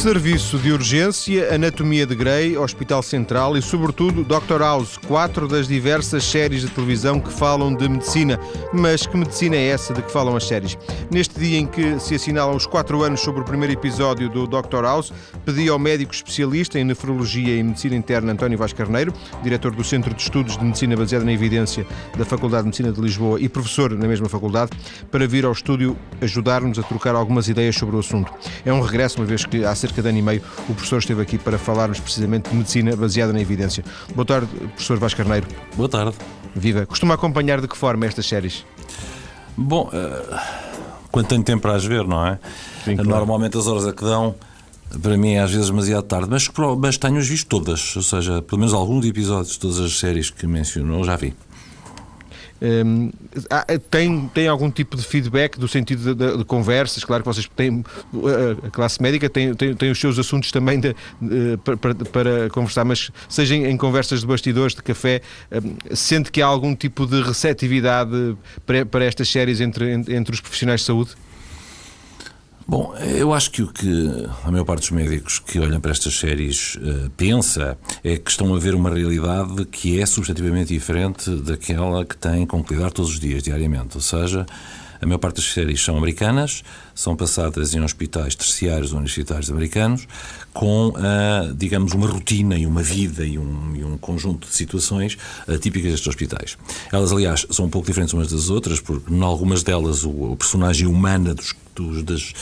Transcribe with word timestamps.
Serviço 0.00 0.56
de 0.56 0.72
Urgência, 0.72 1.54
Anatomia 1.54 2.06
de 2.06 2.14
Grey, 2.14 2.56
Hospital 2.56 3.02
Central 3.02 3.54
e, 3.54 3.60
sobretudo, 3.60 4.24
Dr. 4.24 4.60
House, 4.60 4.96
quatro 4.96 5.46
das 5.46 5.68
diversas 5.68 6.24
séries 6.24 6.62
de 6.62 6.68
televisão 6.68 7.20
que 7.20 7.30
falam 7.30 7.74
de 7.74 7.86
medicina. 7.86 8.40
Mas 8.72 9.06
que 9.06 9.14
medicina 9.14 9.56
é 9.56 9.66
essa 9.66 9.92
de 9.92 10.00
que 10.00 10.10
falam 10.10 10.34
as 10.34 10.46
séries? 10.46 10.78
Neste 11.10 11.38
dia 11.38 11.58
em 11.58 11.66
que 11.66 12.00
se 12.00 12.14
assinalam 12.14 12.56
os 12.56 12.64
quatro 12.64 13.02
anos 13.02 13.20
sobre 13.20 13.42
o 13.42 13.44
primeiro 13.44 13.74
episódio 13.74 14.30
do 14.30 14.46
Dr. 14.46 14.84
House, 14.84 15.12
pedi 15.44 15.68
ao 15.68 15.78
médico 15.78 16.14
especialista 16.14 16.78
em 16.78 16.84
nefrologia 16.84 17.54
e 17.54 17.62
medicina 17.62 17.94
interna 17.94 18.32
António 18.32 18.56
Vaz 18.56 18.72
Carneiro, 18.72 19.12
diretor 19.42 19.70
do 19.70 19.84
Centro 19.84 20.14
de 20.14 20.22
Estudos 20.22 20.56
de 20.56 20.64
Medicina 20.64 20.96
Baseada 20.96 21.26
na 21.26 21.32
Evidência 21.34 21.86
da 22.16 22.24
Faculdade 22.24 22.62
de 22.62 22.68
Medicina 22.68 22.90
de 22.90 23.00
Lisboa 23.02 23.38
e 23.38 23.50
professor 23.50 23.90
na 23.90 24.08
mesma 24.08 24.30
faculdade, 24.30 24.70
para 25.10 25.28
vir 25.28 25.44
ao 25.44 25.52
estúdio 25.52 25.94
ajudar-nos 26.22 26.78
a 26.78 26.82
trocar 26.82 27.14
algumas 27.14 27.48
ideias 27.48 27.76
sobre 27.76 27.96
o 27.96 27.98
assunto. 27.98 28.32
É 28.64 28.72
um 28.72 28.80
regresso, 28.80 29.18
uma 29.18 29.26
vez 29.26 29.44
que 29.44 29.62
há 29.62 29.74
cerca 29.74 29.89
cerca 29.90 30.02
de 30.02 30.08
ano 30.08 30.18
e 30.18 30.22
meio, 30.22 30.42
o 30.68 30.74
professor 30.74 30.98
esteve 30.98 31.22
aqui 31.22 31.38
para 31.38 31.58
falarmos 31.58 32.00
precisamente 32.00 32.50
de 32.50 32.56
medicina 32.56 32.96
baseada 32.96 33.32
na 33.32 33.40
evidência. 33.40 33.84
Boa 34.14 34.24
tarde, 34.24 34.46
professor 34.46 34.98
Vasco 34.98 35.18
Carneiro. 35.18 35.46
Boa 35.76 35.88
tarde. 35.88 36.16
Viva. 36.54 36.86
Costuma 36.86 37.14
acompanhar 37.14 37.60
de 37.60 37.68
que 37.68 37.76
forma 37.76 38.06
estas 38.06 38.26
séries? 38.26 38.64
Bom, 39.56 39.90
uh, 39.92 40.38
quando 41.10 41.26
tenho 41.26 41.42
tempo 41.42 41.62
para 41.62 41.74
as 41.74 41.84
ver, 41.84 42.06
não 42.06 42.26
é? 42.26 42.38
Sim, 42.84 42.96
claro. 42.96 43.10
Normalmente 43.10 43.58
as 43.58 43.66
horas 43.66 43.86
a 43.86 43.92
que 43.92 44.02
dão 44.02 44.34
para 45.02 45.16
mim 45.16 45.34
é 45.34 45.40
às 45.40 45.52
vezes 45.52 45.68
demasiado 45.68 46.02
tarde, 46.02 46.28
mas, 46.28 46.50
mas 46.78 46.98
tenho-as 46.98 47.28
visto 47.28 47.46
todas, 47.46 47.94
ou 47.94 48.02
seja, 48.02 48.42
pelo 48.42 48.58
menos 48.58 48.74
alguns 48.74 49.06
episódios 49.06 49.52
de 49.52 49.60
todas 49.60 49.78
as 49.78 49.96
séries 49.98 50.30
que 50.30 50.46
mencionou 50.46 51.04
já 51.04 51.16
vi. 51.16 51.32
Um, 52.62 53.10
tem, 53.90 54.28
tem 54.34 54.48
algum 54.48 54.70
tipo 54.70 54.96
de 54.96 55.02
feedback 55.02 55.58
do 55.58 55.66
sentido 55.66 56.14
de, 56.14 56.14
de, 56.14 56.38
de 56.38 56.44
conversas? 56.44 57.02
Claro 57.04 57.22
que 57.22 57.28
vocês 57.28 57.48
têm, 57.56 57.82
a 58.66 58.70
classe 58.70 59.00
médica 59.00 59.30
tem, 59.30 59.54
tem, 59.54 59.74
tem 59.74 59.90
os 59.90 59.98
seus 59.98 60.18
assuntos 60.18 60.52
também 60.52 60.78
de, 60.78 60.94
para, 61.64 61.76
para, 61.76 62.50
conversar, 62.50 62.84
mas 62.84 63.10
seja 63.28 63.54
em, 63.54 63.76
conversas 63.76 64.20
de 64.20 64.26
bastidores, 64.26 64.74
de 64.74 64.82
café, 64.82 65.22
um, 65.52 65.96
sente 65.96 66.30
que 66.30 66.42
há 66.42 66.46
algum 66.46 66.74
tipo 66.74 67.06
de 67.06 67.22
receptividade 67.22 68.36
para, 68.66 68.84
para 68.84 69.04
estas 69.04 69.28
séries 69.28 69.60
entre, 69.60 69.92
entre 69.92 70.34
os 70.34 70.40
profissionais 70.40 70.80
de 70.80 70.86
saúde? 70.86 71.12
Bom, 72.70 72.94
eu 72.98 73.34
acho 73.34 73.50
que 73.50 73.62
o 73.62 73.66
que 73.66 74.28
a 74.44 74.48
maior 74.52 74.64
parte 74.64 74.82
dos 74.82 74.90
médicos 74.92 75.40
que 75.40 75.58
olham 75.58 75.80
para 75.80 75.90
estas 75.90 76.16
séries 76.16 76.76
uh, 76.76 77.10
pensa 77.16 77.76
é 78.04 78.16
que 78.16 78.30
estão 78.30 78.54
a 78.54 78.60
ver 78.60 78.76
uma 78.76 78.94
realidade 78.94 79.64
que 79.64 80.00
é 80.00 80.06
substantivamente 80.06 80.72
diferente 80.72 81.34
daquela 81.34 82.04
que 82.04 82.16
têm 82.16 82.46
com 82.46 82.62
que 82.62 82.72
lidar 82.72 82.92
todos 82.92 83.10
os 83.10 83.18
dias, 83.18 83.42
diariamente. 83.42 83.96
Ou 83.96 84.00
seja, 84.00 84.46
a 85.02 85.04
maior 85.04 85.18
parte 85.18 85.38
das 85.38 85.46
séries 85.46 85.82
são 85.82 85.96
americanas, 85.96 86.62
são 86.94 87.16
passadas 87.16 87.74
em 87.74 87.80
hospitais 87.80 88.36
terciários 88.36 88.92
ou 88.92 88.98
universitários 88.98 89.50
americanos, 89.50 90.06
com, 90.52 90.90
uh, 90.90 91.52
digamos, 91.52 91.92
uma 91.92 92.06
rotina 92.06 92.56
e 92.56 92.66
uma 92.66 92.84
vida 92.84 93.24
e 93.24 93.36
um, 93.36 93.74
e 93.74 93.82
um 93.82 93.98
conjunto 93.98 94.46
de 94.46 94.54
situações 94.54 95.18
uh, 95.48 95.58
típicas 95.58 95.90
destes 95.90 96.06
hospitais. 96.06 96.56
Elas, 96.92 97.10
aliás, 97.10 97.44
são 97.50 97.64
um 97.64 97.68
pouco 97.68 97.88
diferentes 97.88 98.14
umas 98.14 98.30
das 98.30 98.48
outras, 98.48 98.78
porque 98.78 99.12
em 99.12 99.22
algumas 99.22 99.64
delas 99.64 100.04
o, 100.04 100.10
o 100.10 100.36
personagem 100.36 100.86
humana 100.86 101.34
dos, 101.34 101.52
dos 101.74 102.02
das 102.02 102.32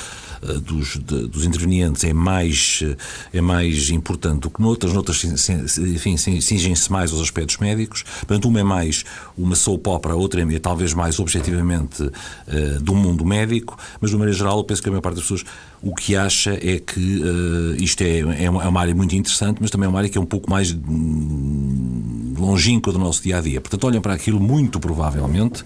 eh, 0.43 0.55
dos, 0.61 0.97
de, 0.97 1.27
dos 1.27 1.45
intervenientes 1.45 2.05
é 2.05 2.13
mais, 2.13 2.81
eh, 2.83 2.97
é 3.39 3.41
mais 3.41 3.91
importante 3.91 4.41
do 4.41 4.51
que 4.51 4.61
noutras, 4.61 4.93
noutras 4.93 5.25
enfim, 5.25 6.17
cingem-se 6.17 6.91
mais 6.93 7.13
aos 7.13 7.21
aspectos 7.21 7.59
médicos. 7.59 8.05
Portanto, 8.21 8.49
uma 8.49 8.61
é 8.61 8.63
mais 8.63 9.05
uma 9.37 9.55
soap 9.57 9.87
opera, 9.89 10.15
outra 10.15 10.41
é 10.41 10.59
talvez 10.59 10.95
mais 10.95 11.19
objetivamente 11.19 12.03
uh, 12.03 12.81
do 12.81 12.95
mundo 12.95 13.25
médico, 13.25 13.77
mas 14.01 14.11
de 14.11 14.17
uma 14.17 14.21
maneira 14.21 14.39
geral 14.39 14.59
eu 14.59 14.65
penso 14.65 14.83
que 14.83 14.89
a 14.89 14.93
maior 14.93 15.03
parte 15.03 15.17
das 15.17 15.25
pessoas 15.25 15.45
o 15.83 15.95
que 15.95 16.17
acha 16.17 16.53
é 16.53 16.79
que 16.79 17.21
uh, 17.21 17.83
isto 17.83 18.03
é, 18.03 18.19
é 18.19 18.51
uma, 18.51 18.63
é, 18.65 18.69
uma, 18.69 18.81
área 18.81 18.95
muito 18.95 19.15
interessante, 19.15 19.59
mas 19.61 19.71
também 19.71 19.87
é 19.87 19.89
uma 19.89 19.99
área 19.99 20.11
que 20.11 20.19
é 20.19 20.21
um 20.21 20.27
pouco 20.27 20.51
mais 20.51 20.73
hum, 20.73 22.35
longínqua 22.37 22.93
do 22.93 22.99
nosso 22.99 23.23
dia 23.23 23.39
a 23.39 23.41
dia. 23.41 23.61
Portanto, 23.61 23.85
olham 23.85 24.01
para 24.01 24.15
aquilo 24.15 24.41
muito 24.41 24.79
provavelmente 24.79 25.65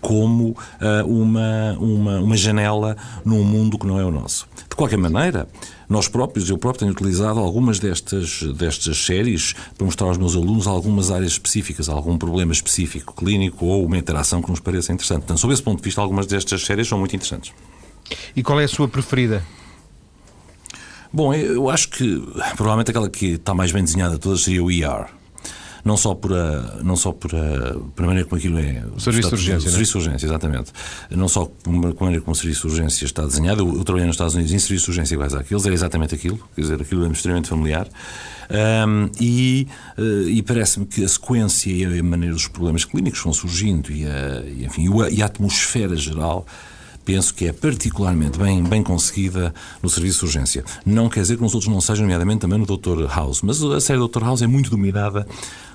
como 0.00 0.50
uh, 0.50 1.06
uma, 1.06 1.76
uma, 1.78 2.20
uma 2.20 2.36
janela 2.36 2.96
num 3.24 3.44
mundo 3.44 3.78
que 3.78 3.86
não 3.86 3.98
é 3.98 4.04
o 4.04 4.10
nosso. 4.10 4.48
De 4.68 4.74
qualquer 4.76 4.96
maneira, 4.96 5.48
nós 5.88 6.08
próprios, 6.08 6.48
eu 6.48 6.56
próprio 6.56 6.80
tenho 6.80 6.92
utilizado 6.92 7.40
algumas 7.40 7.78
destas, 7.78 8.42
destas 8.56 8.96
séries 9.04 9.54
para 9.76 9.84
mostrar 9.84 10.06
aos 10.06 10.16
meus 10.16 10.36
alunos 10.36 10.66
algumas 10.66 11.10
áreas 11.10 11.32
específicas, 11.32 11.88
algum 11.88 12.16
problema 12.16 12.52
específico 12.52 13.14
clínico 13.14 13.66
ou 13.66 13.84
uma 13.84 13.98
interação 13.98 14.40
que 14.40 14.50
nos 14.50 14.60
pareça 14.60 14.92
interessante. 14.92 15.20
Portanto, 15.20 15.40
sob 15.40 15.52
esse 15.52 15.62
ponto 15.62 15.78
de 15.78 15.84
vista, 15.84 16.00
algumas 16.00 16.26
destas 16.26 16.62
séries 16.62 16.88
são 16.88 16.98
muito 16.98 17.14
interessantes. 17.14 17.52
E 18.34 18.42
qual 18.42 18.60
é 18.60 18.64
a 18.64 18.68
sua 18.68 18.88
preferida? 18.88 19.44
Bom, 21.12 21.34
eu 21.34 21.68
acho 21.68 21.88
que 21.88 22.22
provavelmente 22.56 22.90
aquela 22.90 23.10
que 23.10 23.32
está 23.32 23.52
mais 23.52 23.72
bem 23.72 23.82
desenhada 23.82 24.14
de 24.14 24.20
todas 24.20 24.42
seria 24.42 24.62
o 24.62 24.70
ER 24.70 25.19
não 25.84 25.96
só 25.96 26.14
por 26.14 26.32
a, 26.32 26.82
não 26.82 26.96
só 26.96 27.12
por 27.12 27.34
a, 27.34 27.74
por 27.94 28.04
a 28.04 28.06
maneira 28.06 28.28
como 28.28 28.38
aquilo 28.38 28.58
é. 28.58 28.84
O 28.94 29.00
serviço 29.00 29.28
de 29.28 29.34
urgência. 29.34 29.68
O 29.68 29.70
serviço 29.70 29.92
de 29.92 29.98
urgência, 29.98 30.26
exatamente. 30.26 30.72
Não 31.10 31.28
só 31.28 31.46
por 31.46 31.70
a 31.70 32.04
maneira 32.04 32.22
como 32.22 32.32
o 32.32 32.34
serviço 32.34 32.62
de 32.62 32.74
urgência 32.74 33.04
está 33.04 33.24
desenhado. 33.24 33.62
Eu, 33.62 33.76
eu 33.76 33.84
trabalhei 33.84 34.06
nos 34.06 34.14
Estados 34.14 34.34
Unidos 34.34 34.52
em 34.52 34.58
serviço 34.58 34.86
de 34.86 34.90
urgência 34.90 35.14
iguais 35.14 35.34
àqueles, 35.34 35.64
era 35.64 35.74
exatamente 35.74 36.14
aquilo, 36.14 36.38
quer 36.54 36.62
dizer, 36.62 36.80
aquilo 36.80 37.04
é 37.04 37.08
extremamente 37.08 37.48
familiar. 37.48 37.88
Um, 38.50 39.08
e, 39.20 39.68
uh, 39.96 40.28
e 40.28 40.42
parece-me 40.42 40.84
que 40.84 41.04
a 41.04 41.08
sequência 41.08 41.70
e 41.70 41.84
a 41.84 42.02
maneira 42.02 42.34
dos 42.34 42.48
problemas 42.48 42.84
clínicos 42.84 43.20
vão 43.20 43.32
surgindo 43.32 43.92
e 43.92 44.04
a, 44.04 44.42
e, 44.44 44.64
enfim, 44.64 44.88
e 45.12 45.22
a 45.22 45.26
atmosfera 45.26 45.94
geral 45.94 46.44
penso 47.04 47.34
que 47.34 47.46
é 47.46 47.52
particularmente 47.52 48.38
bem, 48.38 48.62
bem 48.62 48.82
conseguida 48.82 49.54
no 49.82 49.88
serviço 49.88 50.20
de 50.20 50.24
urgência. 50.26 50.64
Não 50.84 51.08
quer 51.08 51.22
dizer 51.22 51.36
que 51.36 51.42
nos 51.42 51.54
outros 51.54 51.72
não 51.72 51.80
sejam, 51.80 52.02
nomeadamente 52.02 52.40
também 52.40 52.58
no 52.58 52.66
Dr. 52.66 53.06
House, 53.08 53.42
mas 53.42 53.62
a 53.62 53.80
série 53.80 53.98
Dr. 53.98 54.22
House 54.22 54.42
é 54.42 54.46
muito 54.46 54.70
dominada 54.70 55.26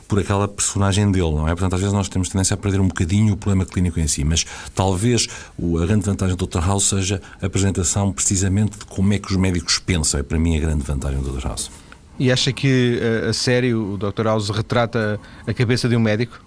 por 0.08 0.20
aquela 0.20 0.48
personagem 0.48 1.12
dele, 1.12 1.32
não 1.32 1.48
é? 1.48 1.52
Portanto, 1.52 1.74
às 1.74 1.80
vezes 1.80 1.94
nós 1.94 2.10
temos 2.10 2.30
tendência 2.30 2.54
a 2.54 2.58
perder 2.58 2.80
um 2.80 2.88
bocadinho 2.88 3.34
o 3.34 3.38
problema 3.38 3.66
clínico 3.66 4.00
em 4.00 4.08
si, 4.08 4.24
mas 4.24 4.46
talvez 4.74 5.28
a 5.60 5.86
grande 5.86 6.06
vantagem 6.06 6.36
do 6.36 6.46
Dr. 6.46 6.60
House 6.60 6.86
seja 6.86 7.22
a 7.42 7.46
apresentação 7.46 8.12
precisamente 8.12 8.78
de 8.78 8.86
como 8.86 9.14
é 9.14 9.20
que 9.20 9.32
os 9.32 9.38
médicos 9.38 9.80
pensam. 9.80 10.20
É 10.20 10.24
para 10.24 10.38
mim 10.38 10.58
a 10.58 10.60
grande 10.60 10.84
vantagem 10.84 11.22
do 11.22 11.32
Dr. 11.32 11.48
House. 11.48 11.72
E 12.18 12.32
acha 12.32 12.54
que 12.54 13.00
a, 13.26 13.30
a 13.30 13.34
série, 13.34 13.74
o 13.74 13.98
Dr. 13.98 14.24
House, 14.24 14.50
retrata 14.50 15.20
a 15.46 15.54
cabeça 15.54 15.90
de 15.90 15.96
um 15.96 16.00
médico? 16.00 16.40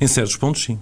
Em 0.00 0.06
certos 0.06 0.36
pontos, 0.36 0.64
sim 0.64 0.78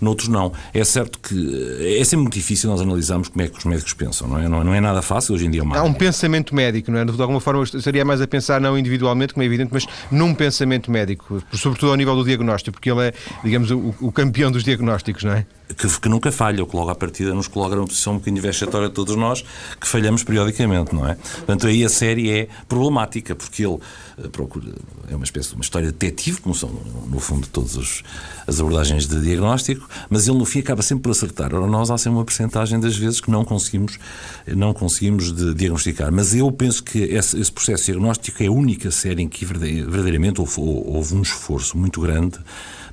noutros 0.00 0.28
não. 0.28 0.52
É 0.72 0.84
certo 0.84 1.18
que 1.18 1.98
é 1.98 2.04
sempre 2.04 2.22
muito 2.22 2.34
difícil 2.34 2.70
nós 2.70 2.80
analisarmos 2.80 3.28
como 3.28 3.42
é 3.42 3.48
que 3.48 3.58
os 3.58 3.64
médicos 3.64 3.92
pensam, 3.92 4.28
não 4.28 4.38
é? 4.38 4.48
Não, 4.48 4.74
é 4.74 4.80
nada 4.80 5.02
fácil 5.02 5.34
hoje 5.34 5.46
em 5.46 5.50
dia. 5.50 5.62
Há 5.74 5.82
um 5.82 5.92
pensamento 5.92 6.54
médico, 6.54 6.90
não 6.90 7.00
é? 7.00 7.04
De 7.04 7.20
alguma 7.20 7.40
forma 7.40 7.64
seria 7.66 8.04
mais 8.04 8.20
a 8.20 8.26
pensar 8.26 8.60
não 8.60 8.78
individualmente, 8.78 9.34
como 9.34 9.42
é 9.42 9.46
evidente, 9.46 9.70
mas 9.72 9.86
num 10.10 10.34
pensamento 10.34 10.90
médico, 10.90 11.42
sobretudo 11.52 11.90
ao 11.90 11.96
nível 11.96 12.14
do 12.14 12.24
diagnóstico, 12.24 12.72
porque 12.72 12.90
ele 12.90 13.08
é, 13.08 13.12
digamos, 13.44 13.70
o, 13.70 13.94
o 14.00 14.12
campeão 14.12 14.50
dos 14.50 14.64
diagnósticos, 14.64 15.24
não 15.24 15.32
é? 15.32 15.46
Que, 15.76 16.00
que, 16.00 16.08
nunca 16.08 16.32
falha, 16.32 16.62
o 16.62 16.66
que 16.66 16.74
logo 16.74 16.90
à 16.90 16.94
partida 16.94 17.34
nos 17.34 17.46
coloca 17.46 17.76
numa 17.76 17.86
posição 17.86 18.14
um 18.14 18.18
bocadinho 18.18 18.42
vexatória 18.42 18.88
de 18.88 18.94
todos 18.94 19.14
nós, 19.16 19.44
que 19.78 19.86
falhamos 19.86 20.24
periodicamente, 20.24 20.94
não 20.94 21.06
é? 21.06 21.14
Portanto, 21.14 21.66
aí 21.66 21.84
a 21.84 21.88
série 21.88 22.30
é 22.30 22.48
problemática, 22.66 23.34
porque 23.34 23.66
ele 23.66 23.78
eh, 24.16 24.28
procura, 24.28 24.72
é 25.10 25.14
uma 25.14 25.24
espécie 25.24 25.50
de 25.50 25.54
uma 25.56 25.62
história 25.62 25.92
detetive, 25.92 26.40
como 26.40 26.54
são, 26.54 26.70
no 27.06 27.20
fundo, 27.20 27.46
todas 27.48 28.02
as 28.46 28.60
abordagens 28.60 29.06
de 29.06 29.20
diagnóstico, 29.20 29.88
mas 30.08 30.26
ele 30.26 30.38
no 30.38 30.44
fim 30.44 30.60
acaba 30.60 30.82
sempre 30.82 31.02
por 31.02 31.10
acertar. 31.10 31.54
Ora, 31.54 31.66
nós 31.66 31.90
há 31.90 31.98
sempre 31.98 32.18
uma 32.18 32.24
percentagem 32.24 32.80
das 32.80 32.96
vezes 32.96 33.20
que 33.20 33.30
não 33.30 33.44
conseguimos, 33.44 33.98
não 34.46 34.72
conseguimos 34.72 35.32
diagnosticar. 35.54 36.10
Mas 36.10 36.34
eu 36.34 36.50
penso 36.50 36.82
que 36.82 36.98
esse, 36.98 37.38
esse 37.38 37.52
processo 37.52 37.84
diagnóstico 37.84 38.42
é 38.42 38.46
a 38.46 38.52
única 38.52 38.90
série 38.90 39.22
em 39.22 39.28
que 39.28 39.44
verdadeiramente 39.44 40.40
houve, 40.40 40.54
houve 40.58 41.14
um 41.14 41.22
esforço 41.22 41.76
muito 41.76 42.00
grande 42.00 42.38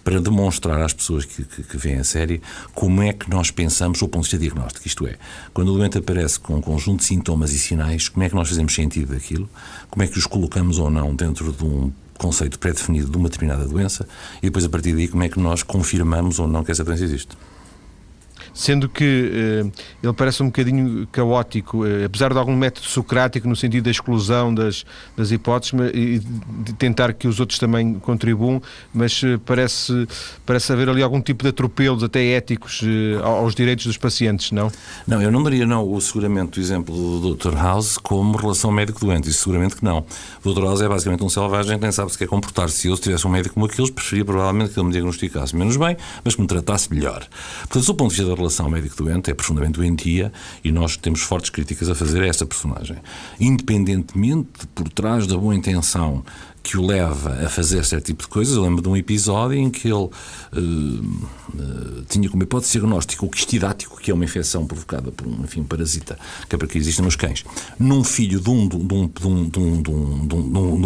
para 0.06 0.22
demonstrar 0.22 0.80
às 0.82 0.94
pessoas 0.94 1.26
que, 1.26 1.44
que, 1.44 1.64
que 1.64 1.78
veem 1.78 1.98
a 1.98 2.04
série 2.04 2.40
como 2.76 3.02
é 3.02 3.12
que 3.12 3.28
nós 3.28 3.50
pensamos 3.50 4.04
o 4.04 4.08
ponto 4.08 4.24
de 4.24 4.30
vista 4.30 4.38
diagnóstico. 4.38 4.88
Isto 4.88 5.08
é, 5.08 5.16
quando 5.52 5.74
o 5.74 5.78
doente 5.78 5.98
aparece 5.98 6.40
com 6.40 6.56
um 6.56 6.62
conjunto 6.62 7.00
de 7.00 7.06
sintomas 7.06 7.52
e 7.52 7.58
sinais, 7.58 8.08
como 8.08 8.24
é 8.24 8.30
que 8.30 8.36
nós 8.36 8.48
fazemos 8.48 8.76
sentido 8.76 9.14
daquilo, 9.14 9.50
como 9.90 10.04
é 10.04 10.08
que 10.08 10.20
os 10.20 10.28
colocamos 10.28 10.78
ou 10.78 10.92
não 10.92 11.16
dentro 11.16 11.52
de 11.52 11.66
um 11.66 11.92
conceito 12.20 12.60
pré-definido 12.60 13.10
de 13.10 13.18
uma 13.18 13.28
determinada 13.30 13.68
doença? 13.68 14.08
E 14.38 14.46
depois 14.46 14.64
a 14.64 14.70
partir 14.70 14.94
daí 14.94 15.08
como 15.08 15.24
é 15.24 15.28
que 15.28 15.40
nós 15.40 15.64
confirmamos 15.64 16.38
ou 16.38 16.48
não 16.48 16.64
que 16.64 16.72
essa 16.72 16.84
doença 16.84 17.04
existe 17.04 17.36
sendo 18.56 18.88
que 18.88 19.04
uh, 19.04 19.72
ele 20.02 20.14
parece 20.14 20.42
um 20.42 20.46
bocadinho 20.46 21.06
caótico, 21.12 21.84
uh, 21.84 22.06
apesar 22.06 22.32
de 22.32 22.40
algum 22.40 22.56
método 22.56 22.88
socrático 22.88 23.48
no 23.50 23.56
sentido 23.56 23.84
da 23.84 23.92
exclusão 23.92 24.56
das, 24.56 24.86
das 25.16 25.30
hipóteses 25.30 25.74
mas, 25.74 25.92
e 25.94 26.20
de 26.20 26.74
tentar 26.74 27.12
que 27.14 27.28
os 27.28 27.42
outros 27.42 27.60
também 27.60 27.96
contribuam, 27.96 28.62
mas 28.94 29.22
uh, 29.24 29.38
parece, 29.46 30.08
parece 30.46 30.72
haver 30.72 30.88
ali 30.88 31.04
algum 31.04 31.22
tipo 31.22 31.44
de 31.44 31.50
atropelos, 31.50 32.02
até 32.02 32.26
éticos, 32.26 32.82
aos 33.22 33.54
direitos 33.54 33.86
dos 33.86 33.98
pacientes, 33.98 34.52
não? 34.52 34.72
Não, 35.06 35.22
eu 35.22 35.30
não 35.30 35.44
daria 35.44 35.66
não, 35.66 35.86
o, 35.86 36.00
seguramente 36.00 36.60
o 36.60 36.62
exemplo 36.62 36.96
do 37.20 37.36
Dr. 37.36 37.56
House 37.56 37.98
como 37.98 38.38
relação 38.38 38.72
médico-doente, 38.72 39.30
isso 39.30 39.40
seguramente 39.40 39.76
que 39.76 39.84
não. 39.84 40.06
O 40.44 40.54
Dr. 40.54 40.64
House 40.64 40.82
é 40.82 40.88
basicamente 40.88 41.24
um 41.24 41.30
selvagem 41.30 41.78
que 41.78 41.84
nem 41.84 41.92
sabe 41.92 42.12
se 42.12 42.18
quer 42.18 42.28
comportar-se. 42.28 42.78
Se 42.78 42.88
eu 42.88 42.98
tivesse 42.98 43.28
um 43.28 43.30
médico 43.30 43.56
como 43.56 43.66
aqueles, 43.66 43.92
preferia 43.92 44.24
provavelmente 44.24 44.74
que 44.74 44.80
ele 44.80 44.88
me 44.88 44.94
diagnosticasse 44.94 45.56
menos 45.56 45.76
bem, 45.76 45.98
mas 46.24 46.36
que 46.36 46.42
me 46.42 46.48
tratasse 46.48 46.94
melhor. 46.94 47.28
Portanto, 47.62 47.86
do 47.86 47.96
ponto 47.96 48.12
de 48.12 48.18
vista 48.18 48.30
da 48.30 48.36
relação 48.46 48.70
médico-doente 48.70 49.32
é 49.32 49.34
profundamente 49.34 49.74
doentia 49.74 50.32
e 50.64 50.72
nós 50.72 50.96
temos 50.98 51.22
fortes 51.22 51.50
críticas 51.50 51.90
a 51.90 51.96
fazer 51.96 52.22
a 52.22 52.28
essa 52.28 52.46
personagem. 52.46 52.98
Independentemente 53.40 54.68
por 54.74 54.88
trás 54.90 55.26
da 55.26 55.38
boa 55.38 55.56
intenção 55.56 56.24
que 56.66 56.78
o 56.80 56.86
leva 56.86 57.46
a 57.46 57.48
fazer 57.48 57.86
certo 57.86 58.06
tipo 58.06 58.24
de 58.24 58.28
coisas. 58.28 58.56
Eu 58.56 58.64
lembro 58.64 58.82
de 58.82 58.90
um 58.90 58.98
episódio 58.98 59.56
em 59.56 59.70
que 59.70 59.88
ele 59.88 59.94
uh, 59.94 60.10
uh, 60.58 62.04
tinha 62.10 62.28
como 62.28 62.42
hipótese 62.42 62.72
diagnóstico 62.72 63.28
o 63.28 63.30
quistidático, 63.30 64.02
que 64.02 64.10
é 64.10 64.14
uma 64.14 64.26
infecção 64.26 64.66
provocada 64.66 65.12
por 65.12 65.28
um, 65.28 65.44
enfim, 65.44 65.64
parasita 65.64 66.18
que 66.50 66.56
é 66.56 66.58
para 66.58 66.68
que 66.68 66.76
existe 66.80 67.04
nos 67.04 67.16
cães, 67.16 67.46
num 67.78 68.04
filho 68.04 68.40
de 68.40 68.50
um, 68.50 68.68
de 68.68 68.76
um, 68.76 68.82
de 68.82 69.28
um, 69.28 69.50
de 69.50 69.60
um, 69.60 69.82
de 69.82 69.90
um, 69.92 70.28
de 70.28 70.36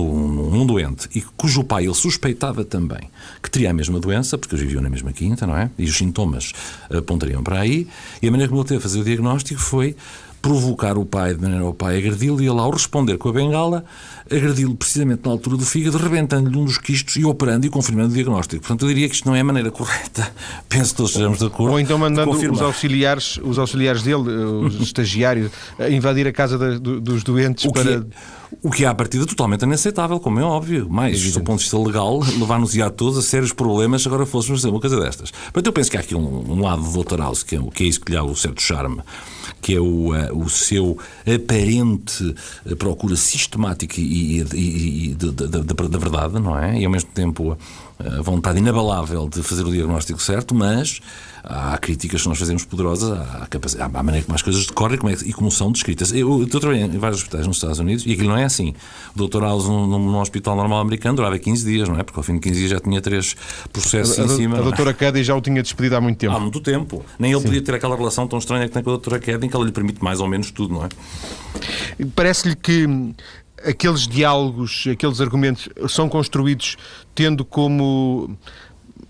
um, 0.01 0.61
um 0.61 0.65
doente 0.65 1.07
e 1.15 1.21
cujo 1.21 1.63
pai 1.63 1.85
ele 1.85 1.95
suspeitava 1.95 2.65
também 2.65 3.09
que 3.41 3.49
teria 3.49 3.69
a 3.71 3.73
mesma 3.73 4.01
doença, 4.01 4.37
porque 4.37 4.55
eles 4.55 4.65
viviam 4.65 4.83
na 4.83 4.89
mesma 4.89 5.13
quinta, 5.13 5.47
não 5.47 5.55
é? 5.55 5.71
E 5.77 5.85
os 5.85 5.97
sintomas 5.97 6.51
apontariam 6.89 7.41
para 7.41 7.61
aí. 7.61 7.87
E 8.21 8.27
a 8.27 8.31
maneira 8.31 8.49
como 8.49 8.61
ele 8.61 8.67
teve 8.67 8.79
a 8.79 8.81
fazer 8.81 8.99
o 8.99 9.03
diagnóstico 9.03 9.61
foi 9.61 9.95
provocar 10.41 10.97
o 10.97 11.05
pai, 11.05 11.33
de 11.33 11.41
maneira 11.41 11.63
ao 11.63 11.73
pai 11.73 11.97
agredi-lo, 11.97 12.41
e 12.41 12.47
ele, 12.47 12.59
ao 12.59 12.69
responder 12.69 13.17
com 13.17 13.29
a 13.29 13.33
bengala, 13.33 13.83
agredi-lo 14.31 14.75
precisamente 14.75 15.21
na 15.25 15.31
altura 15.31 15.57
do 15.57 15.65
fígado, 15.65 15.97
rebentando-lhe 15.97 16.57
um 16.57 16.65
dos 16.65 16.77
quistos 16.77 17.15
e 17.15 17.25
operando 17.25 17.65
e 17.65 17.69
confirmando 17.69 18.09
o 18.09 18.13
diagnóstico. 18.13 18.61
Portanto, 18.61 18.83
eu 18.83 18.87
diria 18.89 19.09
que 19.09 19.15
isto 19.15 19.27
não 19.27 19.35
é 19.35 19.41
a 19.41 19.43
maneira 19.43 19.71
correta. 19.71 20.31
Penso 20.69 20.91
que 20.91 20.97
todos 20.97 21.11
estejamos 21.11 21.39
de 21.39 21.45
acordo. 21.45 21.73
Ou 21.73 21.79
então 21.79 21.97
mandando 21.97 22.31
os 22.31 22.61
auxiliares, 22.61 23.37
os 23.43 23.59
auxiliares 23.59 24.03
dele, 24.03 24.29
os 24.29 24.79
estagiários, 24.81 25.51
a 25.77 25.89
invadir 25.89 26.27
a 26.27 26.31
casa 26.31 26.57
da, 26.57 26.77
dos 26.77 27.23
doentes 27.23 27.65
o 27.65 27.71
para. 27.71 27.91
É, 27.91 28.03
o 28.63 28.71
que 28.71 28.83
é, 28.83 28.87
à 28.87 28.93
partida, 28.93 29.25
totalmente 29.25 29.63
inaceitável, 29.63 30.19
como 30.19 30.39
é 30.39 30.43
óbvio. 30.43 30.87
Mas, 30.89 31.31
do 31.31 31.41
ponto 31.41 31.57
de 31.59 31.63
vista 31.63 31.77
legal, 31.77 32.19
levar-nos 32.37 32.77
a 32.79 32.89
todos 32.89 33.17
a 33.17 33.21
sérios 33.21 33.53
problemas 33.53 34.01
se 34.01 34.07
agora 34.07 34.25
fôssemos 34.25 34.61
fazer 34.61 34.71
uma 34.71 34.79
coisa 34.79 34.99
destas. 34.99 35.31
Portanto, 35.31 35.67
eu 35.67 35.73
penso 35.73 35.91
que 35.91 35.97
há 35.97 35.99
aqui 35.99 36.15
um, 36.15 36.51
um 36.51 36.61
lado 36.61 36.81
do 36.81 37.03
Dr. 37.03 37.19
House, 37.19 37.43
que 37.43 37.55
é, 37.55 37.61
que 37.73 37.83
é 37.83 37.87
isso 37.87 38.01
que 38.01 38.11
lhe 38.11 38.17
dá 38.17 38.23
o 38.23 38.35
certo 38.35 38.61
charme 38.61 39.01
que 39.61 39.75
é 39.75 39.79
o, 39.79 40.13
uh, 40.13 40.37
o 40.37 40.49
seu 40.49 40.97
aparente 41.21 42.35
eh, 42.65 42.75
procura 42.75 43.15
sistemática 43.15 43.99
e, 43.99 44.41
e, 44.53 45.11
e 45.11 45.15
da 45.15 45.97
verdade, 45.97 46.39
não 46.39 46.57
é? 46.57 46.79
E 46.79 46.85
ao 46.85 46.91
mesmo 46.91 47.09
tempo 47.13 47.57
a 47.99 48.21
vontade 48.21 48.59
inabalável 48.59 49.27
de 49.27 49.43
fazer 49.43 49.65
o 49.65 49.71
diagnóstico 49.71 50.21
certo, 50.21 50.55
mas 50.55 51.01
há 51.43 51.77
críticas 51.77 52.21
que 52.21 52.29
nós 52.29 52.37
fazemos 52.37 52.63
poderosas 52.63 53.11
à, 53.11 53.45
capacidade, 53.49 53.93
à 53.93 54.03
maneira 54.03 54.25
como 54.25 54.35
as 54.35 54.41
coisas 54.41 54.65
decorrem 54.65 54.97
como 54.97 55.11
é, 55.11 55.17
e 55.25 55.33
como 55.33 55.51
são 55.51 55.69
descritas. 55.69 56.13
Eu, 56.13 56.39
eu 56.41 56.47
trabalhei 56.47 56.83
em 56.83 56.97
vários 56.97 57.19
hospitais 57.19 57.45
nos 57.45 57.57
Estados 57.57 57.79
Unidos 57.79 58.05
e 58.05 58.13
aquilo 58.13 58.29
não 58.29 58.37
é 58.37 58.45
assim. 58.45 58.73
O 59.13 59.27
Dr. 59.27 59.41
House, 59.41 59.65
num, 59.65 59.85
num 59.85 60.19
hospital 60.19 60.55
normal 60.55 60.79
americano, 60.79 61.17
durava 61.17 61.37
15 61.37 61.65
dias, 61.65 61.89
não 61.89 61.99
é? 61.99 62.03
Porque 62.03 62.19
ao 62.19 62.23
fim 62.23 62.35
de 62.35 62.39
15 62.39 62.59
dias 62.59 62.71
já 62.71 62.79
tinha 62.79 63.01
três 63.01 63.35
processos 63.73 64.17
a, 64.17 64.23
em 64.23 64.29
cima. 64.29 64.55
A, 64.55 64.59
a 64.59 64.63
doutora 64.63 64.93
Keddy 64.93 65.23
já 65.23 65.35
o 65.35 65.41
tinha 65.41 65.61
despedido 65.61 65.97
há 65.97 66.01
muito 66.01 66.17
tempo. 66.17 66.35
Há 66.35 66.39
muito 66.39 66.61
tempo. 66.61 67.05
Nem 67.17 67.31
ele 67.31 67.41
Sim. 67.41 67.47
podia 67.47 67.61
ter 67.61 67.75
aquela 67.75 67.97
relação 67.97 68.27
tão 68.27 68.39
estranha 68.39 68.65
que 68.67 68.73
tem 68.73 68.81
com 68.81 68.91
a 68.91 68.93
doutora 68.93 69.19
Keddy, 69.19 69.45
em 69.45 69.49
que 69.49 69.55
ela 69.55 69.65
lhe 69.65 69.73
permite 69.73 70.01
mais 70.01 70.21
ou 70.21 70.27
menos 70.27 70.51
tudo, 70.51 70.73
não 70.73 70.85
é? 70.85 70.89
Parece-lhe 72.15 72.55
que 72.55 72.87
aqueles 73.65 74.07
diálogos, 74.07 74.85
aqueles 74.91 75.21
argumentos 75.21 75.69
são 75.87 76.07
construídos 76.09 76.77
tendo 77.13 77.43
como 77.43 78.37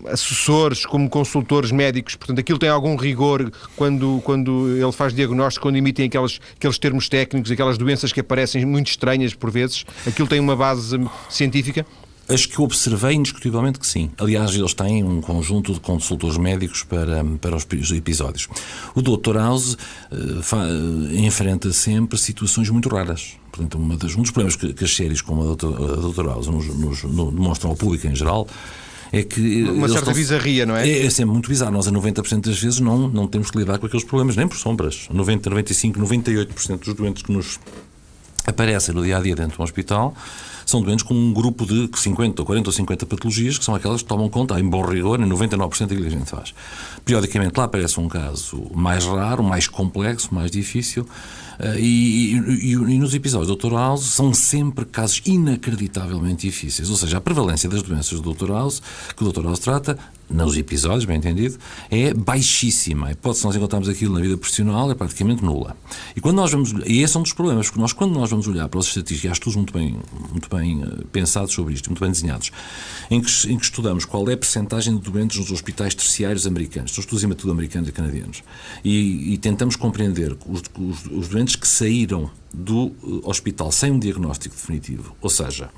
assessores, 0.06 0.86
como 0.86 1.08
consultores 1.10 1.70
médicos, 1.70 2.16
portanto, 2.16 2.38
aquilo 2.38 2.58
tem 2.58 2.68
algum 2.68 2.96
rigor 2.96 3.52
quando, 3.76 4.20
quando 4.24 4.68
ele 4.76 4.92
faz 4.92 5.12
diagnóstico, 5.12 5.66
quando 5.66 5.76
emitem 5.76 6.06
aqueles, 6.06 6.40
aqueles 6.56 6.78
termos 6.78 7.08
técnicos, 7.08 7.50
aquelas 7.50 7.76
doenças 7.76 8.12
que 8.12 8.20
aparecem 8.20 8.64
muito 8.64 8.88
estranhas 8.88 9.34
por 9.34 9.50
vezes, 9.50 9.84
aquilo 10.06 10.26
tem 10.26 10.40
uma 10.40 10.56
base 10.56 10.98
científica? 11.28 11.84
Acho 12.32 12.48
que 12.48 12.60
observei 12.60 13.14
indiscutivelmente 13.14 13.78
que 13.78 13.86
sim. 13.86 14.10
Aliás, 14.18 14.54
eles 14.54 14.74
têm 14.74 15.02
um 15.02 15.20
conjunto 15.20 15.72
de 15.72 15.80
consultores 15.80 16.38
médicos 16.38 16.82
para, 16.84 17.24
para 17.40 17.56
os 17.56 17.90
episódios. 17.90 18.48
O 18.94 19.02
Dr. 19.02 19.36
House 19.36 19.74
uh, 20.12 21.14
enfrenta 21.14 21.72
sempre 21.72 22.18
situações 22.18 22.70
muito 22.70 22.88
raras. 22.88 23.36
Portanto, 23.50 23.78
das, 23.96 24.14
um 24.14 24.22
dos 24.22 24.30
problemas 24.30 24.56
que, 24.56 24.72
que 24.72 24.84
as 24.84 24.94
séries 24.94 25.20
como 25.20 25.52
a 25.52 25.54
Dr. 25.54 26.24
House 26.26 26.46
nos, 26.46 26.66
nos, 26.66 27.02
no, 27.02 27.32
demonstram 27.32 27.70
ao 27.70 27.76
público 27.76 28.06
em 28.06 28.14
geral 28.14 28.46
é 29.12 29.22
que. 29.22 29.64
Uma 29.64 29.88
certa 29.88 30.10
estão... 30.10 30.14
bizarria, 30.14 30.64
não 30.64 30.76
é? 30.76 30.88
é? 30.88 31.06
É 31.06 31.10
sempre 31.10 31.32
muito 31.32 31.48
bizarro. 31.48 31.72
Nós, 31.72 31.88
a 31.88 31.90
90% 31.90 32.46
das 32.46 32.58
vezes, 32.60 32.80
não, 32.80 33.08
não 33.08 33.26
temos 33.26 33.50
que 33.50 33.58
lidar 33.58 33.78
com 33.78 33.86
aqueles 33.86 34.04
problemas, 34.04 34.36
nem 34.36 34.46
por 34.46 34.56
sombras. 34.56 35.08
90, 35.10 35.50
95, 35.50 35.98
98% 35.98 36.78
dos 36.78 36.94
doentes 36.94 37.22
que 37.22 37.32
nos 37.32 37.58
aparecem 38.46 38.94
no 38.94 39.02
dia 39.02 39.18
a 39.18 39.20
dia 39.20 39.34
dentro 39.34 39.56
de 39.56 39.60
um 39.60 39.64
hospital 39.64 40.14
são 40.70 40.82
doentes 40.82 41.04
com 41.04 41.14
um 41.14 41.32
grupo 41.32 41.66
de 41.66 41.90
50, 41.94 42.44
40 42.44 42.68
ou 42.68 42.72
50 42.72 43.06
patologias, 43.06 43.58
que 43.58 43.64
são 43.64 43.74
aquelas 43.74 44.02
que 44.02 44.08
tomam 44.08 44.28
conta, 44.28 44.58
em 44.58 44.68
bom 44.68 44.82
rigor, 44.82 45.20
em 45.20 45.28
99% 45.28 45.80
daquilo 45.80 46.02
que 46.02 46.06
a 46.06 46.18
gente 46.18 46.30
faz. 46.30 46.54
Periodicamente 47.04 47.58
lá 47.58 47.64
aparece 47.64 47.98
um 47.98 48.08
caso 48.08 48.70
mais 48.74 49.04
raro, 49.04 49.42
mais 49.42 49.66
complexo, 49.66 50.34
mais 50.34 50.50
difícil, 50.50 51.06
eh, 51.58 51.78
e, 51.78 52.34
e, 52.34 52.72
e, 52.72 52.98
nos 52.98 53.14
episódios 53.14 53.48
do 53.48 53.56
Dr. 53.56 53.74
House 53.74 54.04
são 54.04 54.32
sempre 54.32 54.84
casos 54.86 55.20
inacreditavelmente 55.26 56.46
difíceis. 56.46 56.88
Ou 56.88 56.96
seja, 56.96 57.18
a 57.18 57.20
prevalência 57.20 57.68
das 57.68 57.82
doenças 57.82 58.18
do 58.20 58.32
Dr. 58.32 58.50
House, 58.50 58.82
que 59.14 59.22
o 59.22 59.30
Dr. 59.30 59.44
House 59.44 59.58
trata, 59.58 59.98
nos 60.30 60.56
episódios, 60.56 61.04
bem 61.04 61.16
entendido, 61.16 61.58
é 61.90 62.14
baixíssima. 62.14 63.08
A 63.08 63.12
hipótese 63.12 63.40
de 63.40 63.46
nós 63.46 63.56
encontrarmos 63.56 63.88
aquilo 63.88 64.14
na 64.14 64.20
vida 64.20 64.36
profissional 64.38 64.90
é 64.90 64.94
praticamente 64.94 65.44
nula. 65.44 65.76
E 66.16 66.20
quando 66.20 66.36
nós 66.36 66.50
vamos, 66.52 66.72
e 66.86 67.02
esse 67.02 67.16
é 67.16 67.20
um 67.20 67.22
dos 67.22 67.32
problemas, 67.32 67.66
porque 67.66 67.80
nós, 67.80 67.92
quando 67.92 68.14
nós 68.14 68.30
vamos 68.30 68.46
olhar 68.46 68.68
para 68.68 68.80
as 68.80 68.86
estatísticas, 68.86 69.30
há 69.30 69.32
estudos 69.32 69.56
muito 69.56 69.72
bem, 69.72 69.98
muito 70.30 70.48
bem 70.48 70.59
eh, 70.60 71.04
pensados 71.12 71.52
sobre 71.52 71.74
isto, 71.74 71.90
muito 71.90 72.00
bem 72.00 72.10
desenhados, 72.10 72.50
em 73.10 73.20
que, 73.20 73.30
em 73.52 73.58
que 73.58 73.64
estudamos 73.64 74.04
qual 74.04 74.28
é 74.28 74.34
a 74.34 74.36
percentagem 74.36 74.96
de 74.96 75.10
doentes 75.10 75.38
nos 75.38 75.50
hospitais 75.50 75.94
terciários 75.94 76.46
americanos, 76.46 76.92
são 76.92 77.02
estudos 77.02 77.24
em 77.24 77.28
tudo 77.30 77.52
americanos 77.52 77.88
e 77.88 77.92
canadianos, 77.92 78.42
e, 78.84 79.34
e 79.34 79.38
tentamos 79.38 79.76
compreender 79.76 80.36
os, 80.46 80.62
os, 80.78 81.06
os 81.06 81.28
doentes 81.28 81.56
que 81.56 81.66
saíram 81.66 82.30
do 82.52 82.92
eh, 83.02 83.28
hospital 83.28 83.70
sem 83.70 83.92
um 83.92 83.98
diagnóstico 83.98 84.54
definitivo, 84.54 85.14
ou 85.20 85.30
seja, 85.30 85.70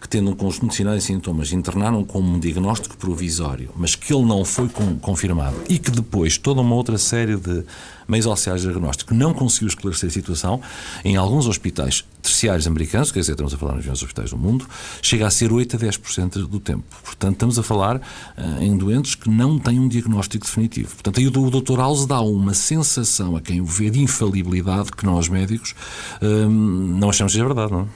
que 0.00 0.08
tendo 0.08 0.30
um 0.30 0.34
conjunto 0.34 0.68
de 0.68 0.74
sinais 0.76 1.04
e 1.04 1.06
sintomas 1.06 1.52
internaram 1.52 2.04
com 2.04 2.20
um 2.20 2.38
diagnóstico 2.38 2.96
provisório, 2.96 3.70
mas 3.76 3.94
que 3.94 4.12
ele 4.12 4.24
não 4.24 4.44
foi 4.44 4.68
confirmado 5.00 5.56
e 5.68 5.78
que 5.78 5.90
depois 5.90 6.38
toda 6.38 6.60
uma 6.60 6.74
outra 6.74 6.98
série 6.98 7.36
de 7.36 7.64
meios 8.08 8.26
auxiliares 8.26 8.62
de 8.62 8.68
diagnóstico 8.68 9.12
não 9.12 9.34
conseguiu 9.34 9.68
esclarecer 9.68 10.08
a 10.08 10.12
situação, 10.12 10.60
em 11.04 11.16
alguns 11.16 11.46
hospitais 11.46 12.04
terciários 12.22 12.66
americanos, 12.66 13.12
quer 13.12 13.20
dizer, 13.20 13.32
estamos 13.32 13.54
a 13.54 13.58
falar 13.58 13.74
nos 13.74 13.82
melhores 13.82 14.02
hospitais 14.02 14.30
do 14.30 14.38
mundo, 14.38 14.66
chega 15.02 15.26
a 15.26 15.30
ser 15.30 15.52
8 15.52 15.76
a 15.76 15.78
10% 15.78 16.46
do 16.46 16.60
tempo. 16.60 16.84
Portanto, 17.04 17.34
estamos 17.34 17.58
a 17.58 17.62
falar 17.62 17.96
uh, 17.96 18.62
em 18.62 18.76
doentes 18.76 19.14
que 19.14 19.30
não 19.30 19.58
têm 19.58 19.78
um 19.78 19.88
diagnóstico 19.88 20.44
definitivo. 20.44 20.94
Portanto, 20.94 21.18
aí 21.18 21.26
o, 21.26 21.30
Dr. 21.30 21.76
House 21.76 22.06
dá 22.06 22.20
uma 22.20 22.54
sensação 22.54 23.36
a 23.36 23.40
quem 23.40 23.60
o 23.60 23.64
vê 23.64 23.90
de 23.90 24.00
infalibilidade 24.00 24.90
que 24.92 25.04
nós 25.04 25.28
médicos 25.28 25.74
uh, 26.22 26.48
não 26.48 27.10
achamos 27.10 27.32
ser 27.32 27.44
verdade, 27.44 27.72
não 27.72 27.82
é? 27.82 27.86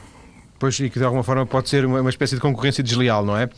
Pois, 0.58 0.78
e 0.78 0.88
que 0.88 0.96
de 0.96 1.04
alguma 1.04 1.24
forma 1.24 1.44
pode 1.44 1.68
ser 1.68 1.84
uma, 1.84 2.00
uma 2.00 2.10
espécie 2.10 2.36
de 2.36 2.40
concorrência 2.40 2.84
desleal, 2.84 3.24
não 3.24 3.36
é? 3.36 3.50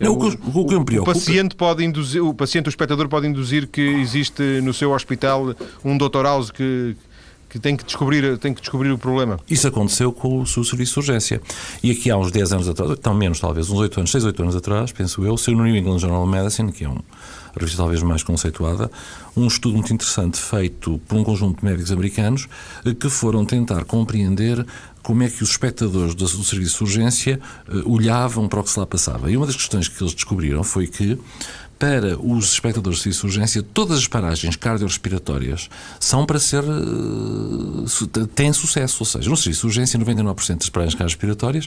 Não, 0.00 0.12
o, 0.12 0.28
o, 0.28 0.60
o, 0.60 0.66
que 0.66 0.78
me 0.78 0.84
preocupa... 0.84 1.10
o 1.10 1.14
paciente 1.14 1.56
pode 1.56 1.84
induzir, 1.84 2.24
o 2.24 2.32
paciente, 2.32 2.66
o 2.66 2.68
espectador 2.68 3.08
pode 3.08 3.26
induzir 3.26 3.66
que 3.66 3.80
existe 3.80 4.60
no 4.62 4.72
seu 4.72 4.92
hospital 4.92 5.54
um 5.84 5.98
Dr. 5.98 6.22
House 6.22 6.52
que 6.52 6.96
que 7.54 7.58
tem 7.60 7.76
que 7.76 7.84
descobrir, 7.84 8.36
tem 8.38 8.52
que 8.52 8.60
descobrir 8.60 8.90
o 8.90 8.98
problema. 8.98 9.38
Isso 9.48 9.68
aconteceu 9.68 10.12
com 10.12 10.40
o 10.40 10.46
serviço 10.46 10.94
de 10.94 10.98
urgência. 10.98 11.40
E 11.84 11.92
aqui 11.92 12.10
há 12.10 12.16
uns 12.16 12.32
10 12.32 12.52
anos 12.52 12.68
atrás, 12.68 12.90
então 12.98 13.14
menos 13.14 13.38
talvez, 13.38 13.70
uns 13.70 13.78
8 13.78 14.00
anos, 14.00 14.10
6, 14.10 14.24
8 14.24 14.42
anos 14.42 14.56
atrás, 14.56 14.90
penso 14.90 15.24
eu, 15.24 15.36
saiu 15.36 15.58
no 15.58 15.62
New 15.62 15.76
England 15.76 16.00
Journal 16.00 16.24
of 16.24 16.32
Medicine, 16.32 16.72
que 16.72 16.82
é 16.82 16.88
um, 16.88 16.98
revista 17.56 17.76
talvez 17.76 18.02
mais 18.02 18.24
conceituada, 18.24 18.90
um 19.36 19.46
estudo 19.46 19.74
muito 19.74 19.94
interessante 19.94 20.36
feito 20.36 21.00
por 21.06 21.16
um 21.16 21.22
conjunto 21.22 21.60
de 21.60 21.64
médicos 21.64 21.92
americanos 21.92 22.48
eh, 22.84 22.92
que 22.92 23.08
foram 23.08 23.44
tentar 23.44 23.84
compreender 23.84 24.66
como 25.00 25.22
é 25.22 25.28
que 25.28 25.42
os 25.42 25.50
espectadores 25.50 26.14
do 26.14 26.26
serviço 26.26 26.78
de 26.78 26.84
urgência 26.84 27.40
uh, 27.68 27.92
olhavam 27.92 28.48
para 28.48 28.60
o 28.60 28.64
que 28.64 28.70
se 28.70 28.80
lá 28.80 28.86
passava. 28.86 29.30
E 29.30 29.36
uma 29.36 29.44
das 29.44 29.54
questões 29.54 29.86
que 29.86 30.02
eles 30.02 30.14
descobriram 30.14 30.64
foi 30.64 30.86
que 30.86 31.18
para 31.78 32.18
os 32.18 32.52
espectadores 32.52 32.98
de 32.98 33.02
serviço 33.04 33.20
de 33.22 33.26
urgência, 33.26 33.62
todas 33.62 33.98
as 33.98 34.06
paragens 34.06 34.56
cardiorrespiratórias 34.56 35.68
são 35.98 36.24
para 36.24 36.38
ser. 36.38 36.62
Uh, 36.62 37.86
têm 38.34 38.52
sucesso. 38.52 38.98
Ou 39.00 39.06
seja, 39.06 39.28
no 39.28 39.36
serviço 39.36 39.62
de 39.62 39.66
urgência, 39.66 39.98
99% 39.98 40.58
das 40.58 40.68
paragens 40.68 40.94
cardiorrespiratórias, 40.94 41.66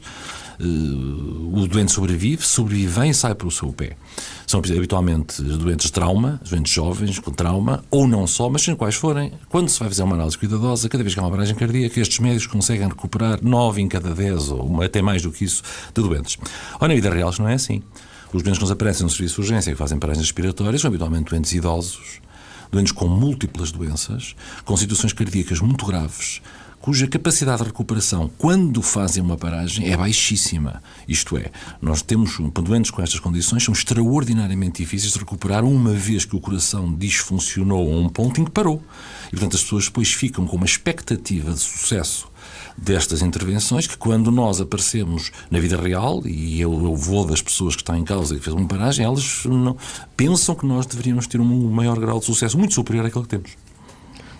uh, 0.60 0.64
o 0.64 1.68
doente 1.68 1.92
sobrevive, 1.92 2.44
sobrevive 2.44 3.10
e 3.10 3.14
sai 3.14 3.36
pelo 3.36 3.52
seu 3.52 3.72
pé. 3.72 3.98
São 4.46 4.60
habitualmente 4.60 5.42
doentes 5.42 5.88
de 5.88 5.92
trauma, 5.92 6.40
doentes 6.50 6.74
jovens 6.74 7.20
com 7.20 7.32
trauma, 7.32 7.84
ou 7.92 8.08
não 8.08 8.26
só, 8.26 8.50
mas 8.50 8.62
sejam 8.62 8.76
quais 8.76 8.96
forem. 8.96 9.34
Quando 9.50 9.70
se 9.70 9.80
vai 9.80 9.90
fazer 9.90 10.04
uma 10.04 10.16
análise 10.16 10.38
cuidadosa, 10.38 10.88
cada 10.88 11.04
vez 11.04 11.14
que 11.14 11.20
há 11.20 11.24
uma 11.24 11.32
paragem 11.32 11.56
cardíaca, 11.56 12.00
estes 12.00 12.20
médicos 12.20 12.48
conseguem 12.48 12.88
recuperar 12.88 13.40
9 13.42 13.82
em 13.82 13.88
cada 13.88 14.14
10, 14.14 14.52
ou 14.52 14.82
até 14.82 15.02
mais 15.02 15.22
do 15.22 15.32
que 15.32 15.44
isso, 15.44 15.62
de 15.94 16.02
doentes. 16.02 16.38
Ora, 16.80 16.88
na 16.88 16.96
vida 16.96 17.10
real, 17.10 17.34
não 17.40 17.50
é 17.50 17.56
assim. 17.56 17.84
Os 18.34 18.44
doentes 18.44 18.60
que 18.60 18.64
nos 18.64 18.72
aparecem 18.72 19.04
no 19.04 19.10
serviço 19.10 19.36
de 19.36 19.42
urgência 19.42 19.72
que 19.72 19.78
fazem 19.78 19.98
paragens 19.98 20.26
respiratórias 20.26 20.82
são 20.82 20.90
habitualmente 20.90 21.30
doentes 21.30 21.54
idosos, 21.54 22.20
doentes 22.72 22.92
com 22.92 23.08
múltiplas 23.08 23.72
doenças, 23.72 24.36
com 24.66 24.76
situações 24.76 25.14
cardíacas 25.14 25.62
muito 25.62 25.86
graves, 25.86 26.42
cuja 26.80 27.08
capacidade 27.08 27.62
de 27.62 27.70
recuperação, 27.70 28.30
quando 28.38 28.82
fazem 28.82 29.24
uma 29.24 29.38
paragem, 29.38 29.92
é 29.92 29.98
baixíssima. 29.98 30.84
Isto 31.08 31.38
é, 31.38 31.52
nós 31.82 32.02
temos 32.02 32.38
doentes 32.64 32.92
com 32.92 33.02
estas 33.02 33.20
condições, 33.20 33.64
são 33.64 33.74
extraordinariamente 33.74 34.84
difíceis 34.84 35.14
de 35.14 35.20
recuperar 35.20 35.64
uma 35.64 35.94
vez 35.94 36.26
que 36.26 36.36
o 36.36 36.40
coração 36.40 36.94
disfuncionou 36.94 37.92
a 37.92 37.98
um 37.98 38.10
ponto 38.10 38.42
em 38.42 38.46
que 38.46 38.52
parou. 38.52 38.84
E, 39.28 39.32
portanto, 39.32 39.56
as 39.56 39.64
pessoas 39.64 39.86
depois 39.86 40.14
ficam 40.14 40.46
com 40.46 40.56
uma 40.58 40.66
expectativa 40.66 41.54
de 41.54 41.60
sucesso 41.60 42.28
destas 42.78 43.22
intervenções 43.22 43.88
que 43.88 43.98
quando 43.98 44.30
nós 44.32 44.62
aparecemos 44.62 45.32
na 45.50 45.60
vida 45.60 45.76
real, 45.76 46.22
e 46.26 46.62
eu, 46.62 46.72
eu 46.72 46.96
vou 46.96 47.26
das 47.26 47.42
pessoas 47.42 47.76
que 47.76 47.82
estão 47.82 47.98
em 47.98 48.04
causa 48.04 48.36
e 48.36 48.38
que 48.38 48.44
fez 48.44 48.56
uma 48.56 48.68
paragem, 48.68 49.04
elas 49.04 49.44
não, 49.46 49.76
pensam 50.16 50.54
que 50.54 50.66
nós 50.66 50.86
deveríamos 50.86 51.26
ter 51.26 51.42
um 51.42 51.70
maior 51.72 52.00
grau 52.00 52.20
de 52.20 52.26
sucesso, 52.26 52.58
muito 52.58 52.74
superior 52.74 53.06
àquele 53.06 53.24
que 53.24 53.30
temos. 53.30 53.52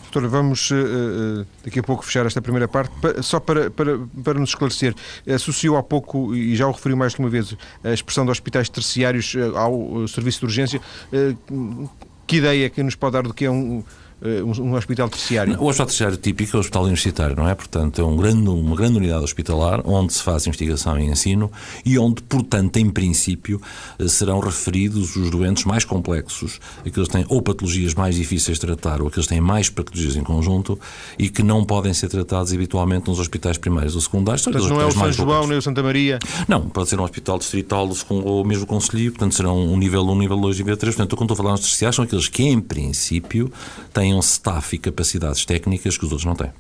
Doutora, 0.04 0.30
vamos 0.30 0.72
uh, 0.72 1.46
daqui 1.66 1.80
a 1.80 1.84
pouco 1.84 2.06
fechar 2.06 2.26
esta 2.26 2.42
primeira 2.42 2.68
parte. 2.68 2.94
Só 3.22 3.42
para, 3.42 3.70
para, 3.70 4.00
para 4.24 4.40
nos 4.40 4.50
esclarecer, 4.50 4.96
associou 5.28 5.76
há 5.76 5.84
pouco, 5.84 6.34
e 6.34 6.56
já 6.56 6.66
o 6.66 6.72
referiu 6.72 6.96
mais 6.96 7.14
de 7.14 7.20
uma 7.20 7.30
vez, 7.30 7.54
a 7.84 7.92
expressão 7.92 8.24
de 8.24 8.32
hospitais 8.32 8.70
terciários 8.70 9.36
ao 9.54 10.08
serviço 10.08 10.40
de 10.40 10.46
urgência. 10.46 10.82
Que 12.26 12.38
ideia 12.38 12.70
que 12.70 12.82
nos 12.82 12.96
pode 12.96 13.14
dar 13.14 13.24
do 13.24 13.34
que 13.34 13.46
é 13.46 13.52
um 13.52 13.84
eh, 14.22 14.42
um, 14.44 14.74
hospital 14.74 15.10
terciário? 15.10 15.54
O 15.62 15.68
hospital 15.68 15.86
terciário 15.86 16.18
típico 16.18 16.56
é 16.56 16.58
o 16.58 16.60
hospital 16.60 16.84
universitário, 16.84 17.36
não 17.36 17.48
é? 17.48 17.54
Portanto, 17.54 18.02
é 18.02 18.04
um 18.04 18.18
grande, 18.18 18.50
uma 18.50 18.76
grande 18.76 18.98
unidade 18.98 19.24
hospitalar 19.24 19.82
onde 19.86 20.14
se 20.14 20.24
faz 20.24 20.48
investigação 20.48 21.00
e 21.00 21.06
ensino 21.06 21.52
e 21.86 22.00
onde, 22.00 22.22
portanto, 22.24 22.78
em 22.78 22.90
princípio, 22.90 23.62
eh, 24.00 24.08
serão 24.08 24.40
referidos 24.40 25.16
os 25.16 25.30
doentes 25.30 25.66
mais 25.66 25.86
complexos, 25.86 26.60
aqueles 26.86 27.08
que 27.08 27.14
têm 27.14 27.26
ou 27.30 27.42
patologias 27.42 27.94
mais 27.94 28.16
difíceis 28.16 28.58
de 28.58 28.66
tratar 28.66 29.02
ou 29.02 29.08
aqueles 29.08 29.28
que 29.28 29.34
têm 29.34 29.42
mais 29.42 29.70
patologias 29.70 30.16
em 30.16 30.24
conjunto 30.24 30.80
e 31.20 31.30
que 31.30 31.44
não 31.44 31.64
podem 31.64 31.94
ser 31.94 32.10
tratados 32.10 32.52
habitualmente 32.52 33.08
nos 33.08 33.20
hospitais 33.20 33.58
primários 33.58 33.96
ou 33.96 34.02
secundários. 34.02 34.44
Portanto, 34.44 34.68
não 34.68 34.82
é 34.82 34.86
o 34.86 34.92
São 34.92 35.12
João 35.12 35.48
nem 35.48 35.58
o 35.58 35.62
Santa 35.62 35.84
Maria? 35.84 36.18
Não, 36.48 36.62
pode 36.70 36.90
ser 36.90 37.00
um 37.00 37.04
hospital 37.04 37.38
distrital 37.38 37.90
ou 38.10 38.44
mesmo 38.44 38.66
conselho, 38.66 39.12
portanto, 39.12 39.36
serão 39.36 39.60
um 39.60 39.78
nível 39.78 40.02
1, 40.04 40.12
um 40.12 40.18
nível 40.18 40.38
2 40.38 40.56
e 40.56 40.64
nível 40.64 40.78
3. 40.78 40.96
Portanto, 40.96 41.16
quando 41.16 41.32
estou 41.32 41.36
a 41.36 41.38
falar 41.38 41.52
nos 41.52 41.62
terciários, 41.62 41.96
são 41.96 42.06
aqueles 42.06 42.28
que, 42.28 42.44
em 42.44 42.60
princípio, 42.60 43.52
têm 43.94 44.07
têm 44.08 44.14
um 44.14 44.20
staff 44.20 44.76
e 44.76 44.80
capacidades 44.80 45.46
técnicas 45.46 45.98
que 45.98 46.06
os 46.06 46.12
outros 46.12 46.26
não 46.26 46.36
têm. 46.36 46.52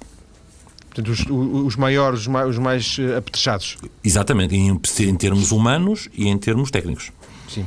Portanto, 0.89 1.09
os, 1.09 1.25
os 1.29 1.75
maiores, 1.75 2.21
os 2.21 2.27
mais, 2.27 2.49
os 2.49 2.57
mais 2.57 2.97
eh, 2.99 3.17
apetrechados. 3.17 3.77
Exatamente, 4.03 4.55
em, 4.55 4.79
em, 4.99 5.15
termos 5.15 5.51
humanos 5.51 6.09
e 6.13 6.27
em 6.27 6.37
termos 6.37 6.71
técnicos. 6.71 7.11
Sim. 7.47 7.65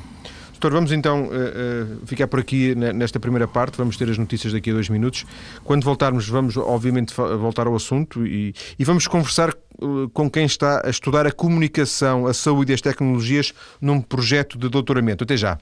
Doutor, 0.52 0.72
vamos 0.72 0.92
então 0.92 1.24
uh, 1.24 1.28
uh, 1.28 2.06
ficar 2.06 2.26
por 2.26 2.38
aqui 2.38 2.74
nesta 2.74 3.18
primeira 3.18 3.48
parte, 3.48 3.78
vamos 3.78 3.96
ter 3.96 4.10
as 4.10 4.18
notícias 4.18 4.52
daqui 4.52 4.70
a 4.70 4.74
dois 4.74 4.90
minutos. 4.90 5.24
Quando 5.64 5.84
voltarmos, 5.84 6.28
vamos 6.28 6.56
obviamente 6.58 7.14
voltar 7.14 7.66
ao 7.66 7.74
assunto 7.74 8.26
e, 8.26 8.52
e 8.78 8.84
vamos 8.84 9.06
conversar 9.06 9.54
uh, 9.80 10.08
com 10.12 10.28
quem 10.28 10.44
está 10.44 10.82
a 10.84 10.90
estudar 10.90 11.26
a 11.26 11.32
comunicação, 11.32 12.26
a 12.26 12.34
saúde 12.34 12.72
e 12.72 12.74
as 12.74 12.82
tecnologias 12.82 13.54
num 13.80 14.02
projeto 14.02 14.58
de 14.58 14.68
doutoramento. 14.68 15.24
Até 15.24 15.36
já. 15.36 15.56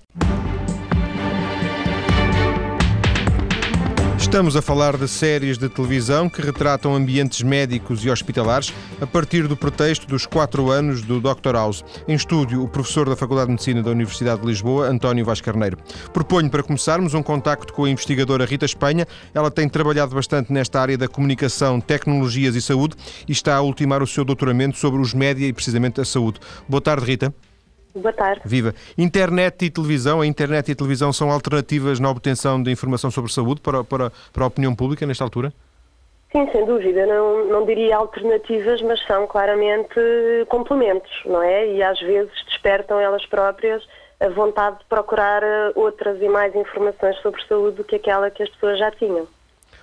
Estamos 4.28 4.56
a 4.56 4.60
falar 4.60 4.94
de 4.98 5.08
séries 5.08 5.56
de 5.56 5.70
televisão 5.70 6.28
que 6.28 6.42
retratam 6.42 6.94
ambientes 6.94 7.40
médicos 7.40 8.04
e 8.04 8.10
hospitalares 8.10 8.74
a 9.00 9.06
partir 9.06 9.48
do 9.48 9.56
pretexto 9.56 10.06
dos 10.06 10.26
quatro 10.26 10.70
anos 10.70 11.00
do 11.00 11.18
Dr. 11.18 11.54
House. 11.54 11.82
Em 12.06 12.14
estúdio, 12.14 12.62
o 12.62 12.68
professor 12.68 13.08
da 13.08 13.16
Faculdade 13.16 13.46
de 13.46 13.52
Medicina 13.52 13.82
da 13.82 13.90
Universidade 13.90 14.42
de 14.42 14.46
Lisboa, 14.46 14.86
António 14.86 15.24
Vaz 15.24 15.40
Carneiro. 15.40 15.78
Proponho 16.12 16.50
para 16.50 16.62
começarmos 16.62 17.14
um 17.14 17.22
contacto 17.22 17.72
com 17.72 17.86
a 17.86 17.90
investigadora 17.90 18.44
Rita 18.44 18.66
Espanha. 18.66 19.06
Ela 19.32 19.50
tem 19.50 19.66
trabalhado 19.66 20.14
bastante 20.14 20.52
nesta 20.52 20.78
área 20.78 20.98
da 20.98 21.08
comunicação, 21.08 21.80
tecnologias 21.80 22.54
e 22.54 22.60
saúde 22.60 22.96
e 23.26 23.32
está 23.32 23.56
a 23.56 23.62
ultimar 23.62 24.02
o 24.02 24.06
seu 24.06 24.26
doutoramento 24.26 24.76
sobre 24.76 25.00
os 25.00 25.14
média 25.14 25.46
e 25.46 25.54
precisamente 25.54 26.02
a 26.02 26.04
saúde. 26.04 26.38
Boa 26.68 26.82
tarde, 26.82 27.06
Rita. 27.06 27.34
Boa 27.94 28.12
tarde. 28.12 28.42
Viva. 28.44 28.74
Internet 28.96 29.64
e 29.64 29.70
televisão, 29.70 30.20
a 30.20 30.26
internet 30.26 30.68
e 30.68 30.72
a 30.72 30.76
televisão 30.76 31.12
são 31.12 31.30
alternativas 31.30 31.98
na 31.98 32.10
obtenção 32.10 32.62
de 32.62 32.70
informação 32.70 33.10
sobre 33.10 33.32
saúde 33.32 33.60
para, 33.60 33.82
para, 33.82 34.12
para 34.32 34.44
a 34.44 34.46
opinião 34.46 34.74
pública 34.74 35.06
nesta 35.06 35.24
altura? 35.24 35.52
Sim, 36.30 36.46
sem 36.52 36.66
dúvida. 36.66 37.06
Não, 37.06 37.46
não 37.46 37.64
diria 37.64 37.96
alternativas, 37.96 38.82
mas 38.82 39.04
são 39.06 39.26
claramente 39.26 39.94
complementos, 40.48 41.10
não 41.24 41.42
é? 41.42 41.66
E 41.72 41.82
às 41.82 41.98
vezes 42.00 42.32
despertam 42.46 43.00
elas 43.00 43.24
próprias 43.26 43.82
a 44.20 44.28
vontade 44.28 44.78
de 44.80 44.84
procurar 44.86 45.42
eh, 45.42 45.72
outras 45.76 46.20
e 46.20 46.28
mais 46.28 46.54
informações 46.54 47.16
sobre 47.22 47.40
saúde 47.46 47.76
do 47.76 47.84
que 47.84 47.96
aquela 47.96 48.30
que 48.30 48.42
as 48.42 48.48
pessoas 48.50 48.78
já 48.78 48.90
tinham 48.90 49.28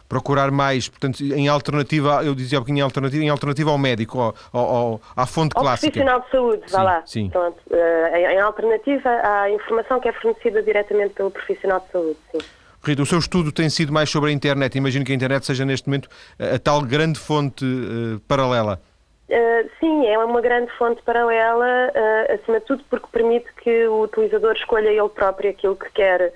procurar 0.07 0.51
mais, 0.51 0.87
portanto, 0.87 1.21
em 1.21 1.47
alternativa, 1.47 2.23
eu 2.23 2.35
dizia 2.35 2.59
um 2.59 2.61
pouquinho 2.61 2.79
em 2.79 2.81
alternativa, 2.81 3.23
em 3.23 3.29
alternativa 3.29 3.71
ao 3.71 3.77
médico, 3.77 4.19
ao, 4.19 4.35
ao, 4.53 5.01
à 5.15 5.25
fonte 5.25 5.53
ao 5.55 5.63
clássica. 5.63 5.91
profissional 5.91 6.21
de 6.21 6.31
saúde, 6.31 6.63
vá 6.71 6.83
lá. 6.83 7.03
Sim. 7.05 7.29
Pronto, 7.29 7.57
uh, 7.71 8.15
em, 8.15 8.39
alternativa 8.39 9.09
à 9.09 9.49
informação 9.51 9.99
que 9.99 10.07
é 10.07 10.13
fornecida 10.13 10.61
diretamente 10.61 11.13
pelo 11.13 11.31
profissional 11.31 11.79
de 11.79 11.91
saúde, 11.91 12.17
sim. 12.31 12.39
Rita, 12.83 13.01
o 13.01 13.05
seu 13.05 13.17
estudo 13.17 13.51
tem 13.51 13.67
sido 13.67 13.91
mais 13.91 14.11
sobre 14.11 14.29
a 14.29 14.33
internet. 14.33 14.77
Imagino 14.77 15.03
que 15.03 15.11
a 15.11 15.15
internet 15.15 15.43
seja 15.43 15.65
neste 15.65 15.87
momento 15.87 16.07
a, 16.37 16.55
a 16.55 16.59
tal 16.59 16.81
grande 16.81 17.19
fonte 17.19 17.65
uh, 17.65 18.19
paralela. 18.27 18.79
Uh, 19.27 19.69
sim, 19.79 20.05
é 20.05 20.19
uma 20.19 20.39
grande 20.39 20.71
fonte 20.77 21.01
paralela, 21.01 21.65
uh, 21.65 22.33
acima 22.33 22.59
de 22.59 22.65
tudo 22.67 22.83
porque 22.91 23.07
permite 23.11 23.47
que 23.55 23.87
o 23.87 24.03
utilizador 24.03 24.53
escolha 24.53 24.89
ele 24.89 25.09
próprio 25.09 25.49
aquilo 25.49 25.75
que 25.75 25.89
quer 25.93 26.21
eh, 26.21 26.33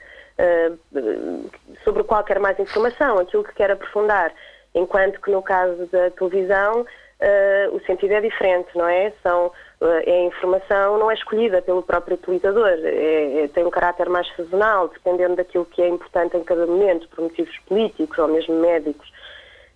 sobre 1.84 2.02
o 2.02 2.06
qual 2.06 2.24
quer 2.24 2.40
mais 2.40 2.60
informação, 2.60 3.18
aquilo 3.20 3.44
que 3.44 3.54
quer 3.54 3.72
aprofundar, 3.72 4.32
enquanto 4.74 5.20
que 5.22 5.32
no 5.32 5.42
caso 5.42 5.86
da 5.88 6.10
televisão 6.12 6.86
uh, 7.20 7.76
o 7.76 7.80
sentido 7.86 8.14
é 8.14 8.22
diferente, 8.22 8.70
não 8.76 8.88
é? 8.88 9.12
São, 9.22 9.48
uh, 9.48 9.86
a 9.86 10.26
informação 10.26 10.98
não 10.98 11.12
é 11.12 11.14
escolhida 11.14 11.62
pelo 11.62 11.84
próprio 11.84 12.16
utilizador, 12.16 12.68
é, 12.68 13.44
é, 13.44 13.48
tem 13.50 13.66
um 13.66 13.70
caráter 13.70 14.10
mais 14.10 14.28
sazonal, 14.36 14.88
dependendo 14.88 15.36
daquilo 15.36 15.66
que 15.66 15.82
é 15.82 15.88
importante 15.88 16.38
em 16.38 16.44
cada 16.44 16.66
momento, 16.66 17.08
por 17.10 17.24
motivos 17.24 17.58
políticos 17.68 18.18
ou 18.18 18.28
mesmo 18.28 18.56
médicos. 18.60 19.12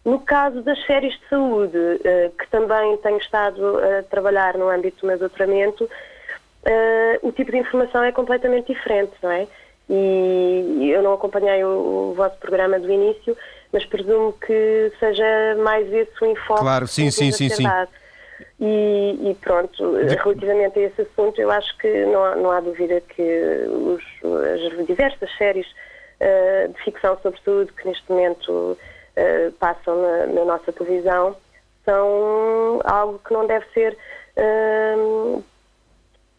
No 0.06 0.20
caso 0.20 0.62
das 0.62 0.84
séries 0.86 1.14
de 1.14 1.30
saúde, 1.30 1.78
que 2.38 2.50
também 2.50 2.98
tenho 2.98 3.18
estado 3.20 3.78
a 3.78 4.04
trabalhar 4.04 4.58
no 4.58 4.68
âmbito 4.68 5.00
do 5.00 5.08
meu 5.08 5.18
doutoramento, 5.18 5.90
o 7.22 7.32
tipo 7.32 7.52
de 7.52 7.60
informação 7.60 8.04
é 8.04 8.12
completamente 8.12 8.74
diferente, 8.74 9.14
não 9.22 9.32
é? 9.32 9.48
E 9.90 10.92
eu 10.92 11.02
não 11.02 11.14
acompanhei 11.14 11.64
o, 11.64 12.12
o, 12.12 12.14
vosso 12.16 12.38
programa 12.38 12.80
do 12.80 12.92
início, 12.92 13.38
mas 13.72 13.86
presumo 13.86 14.34
que 14.34 14.92
seja 15.00 15.56
mais 15.58 15.92
esse 15.92 16.24
o 16.24 16.26
enfoque. 16.26 16.62
Claro, 16.62 16.88
sim, 16.88 17.12
sim, 17.12 17.32
sim, 17.32 17.50
sim. 17.50 17.66
E, 18.60 19.30
e, 19.30 19.36
pronto, 19.42 19.96
relativamente 19.96 20.80
a 20.80 20.84
esse 20.84 21.02
assunto, 21.02 21.40
eu 21.40 21.52
acho 21.52 21.78
que 21.78 22.06
não 22.06 22.24
há, 22.24 22.36
não 22.36 22.52
há 22.52 22.60
dúvida 22.60 23.02
que 23.02 23.22
os, 23.68 24.04
as 24.24 24.88
diversas 24.88 25.30
séries 25.38 25.68
uh, 25.68 26.72
de 26.72 26.82
ficção 26.84 27.18
sobre 27.22 27.40
saúde 27.44 27.74
que 27.74 27.88
neste 27.88 28.10
momento 28.10 28.52
uh, 28.52 29.52
passam 29.60 30.02
na, 30.02 30.26
na, 30.28 30.46
nossa 30.46 30.72
televisão 30.72 31.36
são 31.86 32.80
algo 32.86 33.20
que 33.20 33.34
não 33.34 33.46
deve 33.46 33.66
ser 33.74 33.98
uh, 34.38 35.44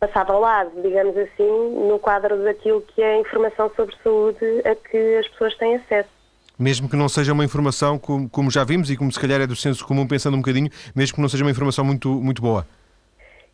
passado 0.07 0.33
ao 0.33 0.41
lado, 0.41 0.71
digamos 0.83 1.17
assim, 1.17 1.89
no 1.89 1.99
quadro 1.99 2.43
daquilo 2.45 2.83
que 2.83 3.03
é 3.03 3.15
a 3.15 3.21
informação 3.21 3.71
sobre 3.75 3.95
saúde 4.03 4.45
a 4.65 4.75
que 4.75 5.17
as 5.17 5.29
pessoas 5.29 5.57
têm 5.57 5.77
acesso. 5.77 6.09
Mesmo 6.59 6.89
que 6.89 6.97
não 6.97 7.09
seja 7.09 7.33
uma 7.33 7.45
informação, 7.45 7.99
como, 7.99 8.29
como 8.29 8.51
já 8.51 8.63
vimos 8.65 8.91
e 8.91 8.97
como 8.97 9.11
se 9.11 9.19
calhar 9.19 9.41
é 9.41 9.47
do 9.47 9.57
senso 9.57 9.85
comum 9.87 10.07
pensando 10.07 10.35
um 10.35 10.41
bocadinho, 10.41 10.71
mesmo 10.95 11.17
que 11.17 11.21
não 11.21 11.29
seja 11.29 11.43
uma 11.43 11.51
informação 11.51 11.85
muito, 11.85 12.09
muito 12.09 12.41
boa. 12.41 12.67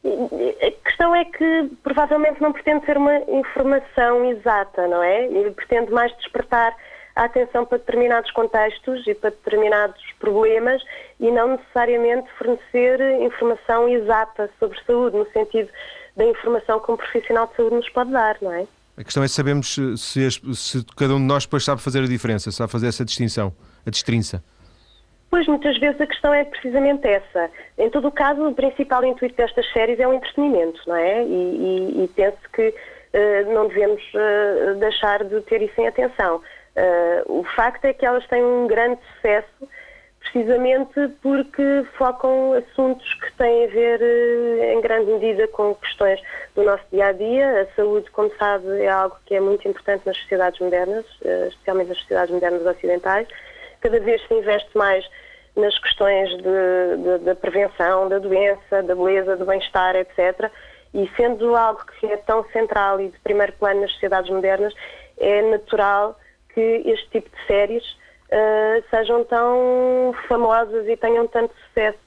A 0.04 0.88
questão 0.88 1.14
é 1.14 1.25
que 1.25 1.71
provavelmente 1.83 2.40
não 2.42 2.52
pretende 2.52 2.85
ser 2.85 2.97
uma 2.97 3.16
informação 3.19 4.25
exata, 4.30 4.87
não 4.87 5.02
é? 5.02 5.28
Pretende 5.54 5.92
mais 5.92 6.14
despertar 6.19 6.75
a 7.16 7.25
atenção 7.25 7.64
para 7.64 7.78
determinados 7.78 8.30
contextos 8.33 9.07
e 9.07 9.14
para 9.14 9.30
determinados 9.30 10.02
problemas 10.19 10.83
e 11.19 11.30
não 11.30 11.52
necessariamente 11.52 12.28
fornecer 12.38 13.00
informação 13.21 13.88
exata 13.88 14.50
sobre 14.59 14.78
saúde, 14.87 15.16
no 15.16 15.26
sentido 15.33 15.69
da 16.20 16.26
informação 16.26 16.78
que 16.78 16.92
um 16.92 16.96
profissional 16.96 17.46
de 17.46 17.56
saúde 17.56 17.76
nos 17.76 17.88
pode 17.88 18.10
dar, 18.10 18.36
não 18.42 18.52
é? 18.52 18.66
A 18.96 19.02
questão 19.02 19.22
é 19.22 19.28
sabermos 19.28 19.74
se, 19.74 19.96
se, 19.96 20.30
se, 20.54 20.84
cada 20.94 21.14
um 21.14 21.18
de 21.18 21.24
nós 21.24 21.46
depois 21.46 21.64
sabe 21.64 21.80
fazer 21.80 22.00
a 22.00 22.06
diferença, 22.06 22.50
sabe 22.50 22.70
fazer 22.70 22.88
essa 22.88 23.04
distinção, 23.04 23.52
a 23.86 23.90
destrinça. 23.90 24.44
Pois, 25.30 25.46
muitas 25.46 25.78
vezes 25.78 25.98
a 25.98 26.06
questão 26.06 26.34
é 26.34 26.44
precisamente 26.44 27.06
essa. 27.06 27.50
Em 27.78 27.88
todo 27.88 28.08
o 28.08 28.12
caso, 28.12 28.46
o 28.46 28.54
principal 28.54 29.02
intuito 29.04 29.34
destas 29.36 29.64
séries 29.72 29.98
é 29.98 30.06
o 30.06 30.12
entretenimento, 30.12 30.80
não 30.86 30.96
é? 30.96 31.24
E, 31.24 31.28
e, 31.28 32.04
e 32.04 32.08
penso 32.08 32.36
que 32.52 32.68
uh, 32.68 33.54
não 33.54 33.68
devemos 33.68 34.02
uh, 34.12 34.78
deixar 34.78 35.24
de 35.24 35.40
ter 35.42 35.62
isso 35.62 35.80
em 35.80 35.86
atenção. 35.86 36.36
Uh, 36.36 37.40
o 37.40 37.44
facto 37.56 37.84
é 37.86 37.94
que 37.94 38.04
elas 38.04 38.26
têm 38.26 38.44
um 38.44 38.66
grande 38.66 39.00
sucesso 39.14 39.68
precisamente 40.32 41.08
porque 41.22 41.84
focam 41.99 42.52
assuntos 42.54 43.14
que 43.14 43.32
têm 43.34 43.64
a 43.64 43.68
ver, 43.68 44.00
eh, 44.00 44.75
em 44.75 44.80
grande 44.80 45.10
medida, 45.10 45.49
com 45.49 45.75
questões 45.75 46.20
do 46.54 46.62
nosso 46.62 46.84
dia 46.92 47.06
a 47.06 47.12
dia. 47.12 47.62
A 47.62 47.75
saúde, 47.75 48.10
como 48.10 48.30
sabe, 48.37 48.80
é 48.80 48.88
algo 48.88 49.16
que 49.26 49.34
é 49.34 49.40
muito 49.40 49.66
importante 49.66 50.06
nas 50.06 50.16
sociedades 50.18 50.60
modernas, 50.60 51.04
eh, 51.25 51.49
especialmente 51.49 51.88
nas 51.88 51.99
sociedades 51.99 52.32
modernas 52.32 52.66
ocidentais. 52.66 53.28
Cada 53.80 53.99
vez 53.99 54.26
se 54.26 54.34
investe 54.34 54.70
mais 54.76 55.04
nas 55.56 55.76
questões 55.78 56.30
da 57.25 57.34
prevenção 57.34 58.08
da 58.08 58.18
doença, 58.18 58.82
da 58.84 58.94
beleza, 58.94 59.37
do 59.37 59.44
bem-estar, 59.44 59.96
etc. 59.96 60.49
E 60.94 61.10
sendo 61.16 61.56
algo 61.56 61.80
que 61.99 62.06
é 62.06 62.16
tão 62.18 62.44
central 62.50 63.00
e 63.00 63.08
de 63.08 63.18
primeiro 63.18 63.52
plano 63.54 63.80
nas 63.80 63.92
sociedades 63.92 64.30
modernas, 64.30 64.72
é 65.18 65.42
natural 65.42 66.16
que 66.54 66.60
este 66.60 67.10
tipo 67.10 67.28
de 67.30 67.46
séries 67.46 68.00
uh, 68.32 68.84
sejam 68.90 69.25
tão 69.25 70.14
famosas 70.28 70.87
e 70.88 70.96
tenham 70.96 71.26
tanto 71.26 71.54
sucesso 71.66 71.99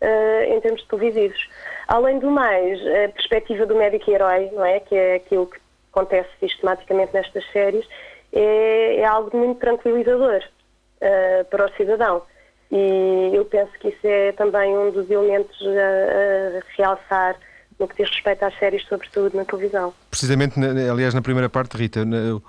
uh, 0.00 0.54
em 0.54 0.60
termos 0.60 0.82
televisivos. 0.84 1.48
Além 1.88 2.18
do 2.18 2.30
mais, 2.30 2.80
a 2.80 3.08
perspectiva 3.08 3.66
do 3.66 3.74
médico 3.74 4.10
herói, 4.10 4.50
não 4.52 4.64
é? 4.64 4.80
Que 4.80 4.94
é 4.94 5.14
aquilo 5.16 5.46
que 5.46 5.58
acontece 5.92 6.30
sistematicamente 6.38 7.12
nestas 7.12 7.44
séries, 7.52 7.86
é, 8.32 8.96
é 8.96 9.04
algo 9.04 9.36
muito 9.36 9.58
tranquilizador 9.58 10.40
uh, 10.40 11.44
para 11.46 11.66
o 11.66 11.76
cidadão. 11.76 12.22
E 12.70 13.30
eu 13.34 13.44
penso 13.44 13.72
que 13.80 13.88
isso 13.88 14.06
é 14.06 14.30
também 14.32 14.76
um 14.78 14.92
dos 14.92 15.10
elementos 15.10 15.60
a, 15.66 16.58
a 16.58 16.62
realçar 16.76 17.36
no 17.80 17.88
que 17.88 17.96
diz 17.96 18.12
respeito 18.12 18.44
às 18.44 18.56
séries 18.58 18.84
sobre 18.86 19.08
saúde 19.10 19.34
na 19.34 19.44
televisão. 19.44 19.92
Precisamente, 20.10 20.54
aliás, 20.60 21.14
na 21.14 21.22
primeira 21.22 21.48
parte, 21.48 21.76
Rita, 21.76 22.00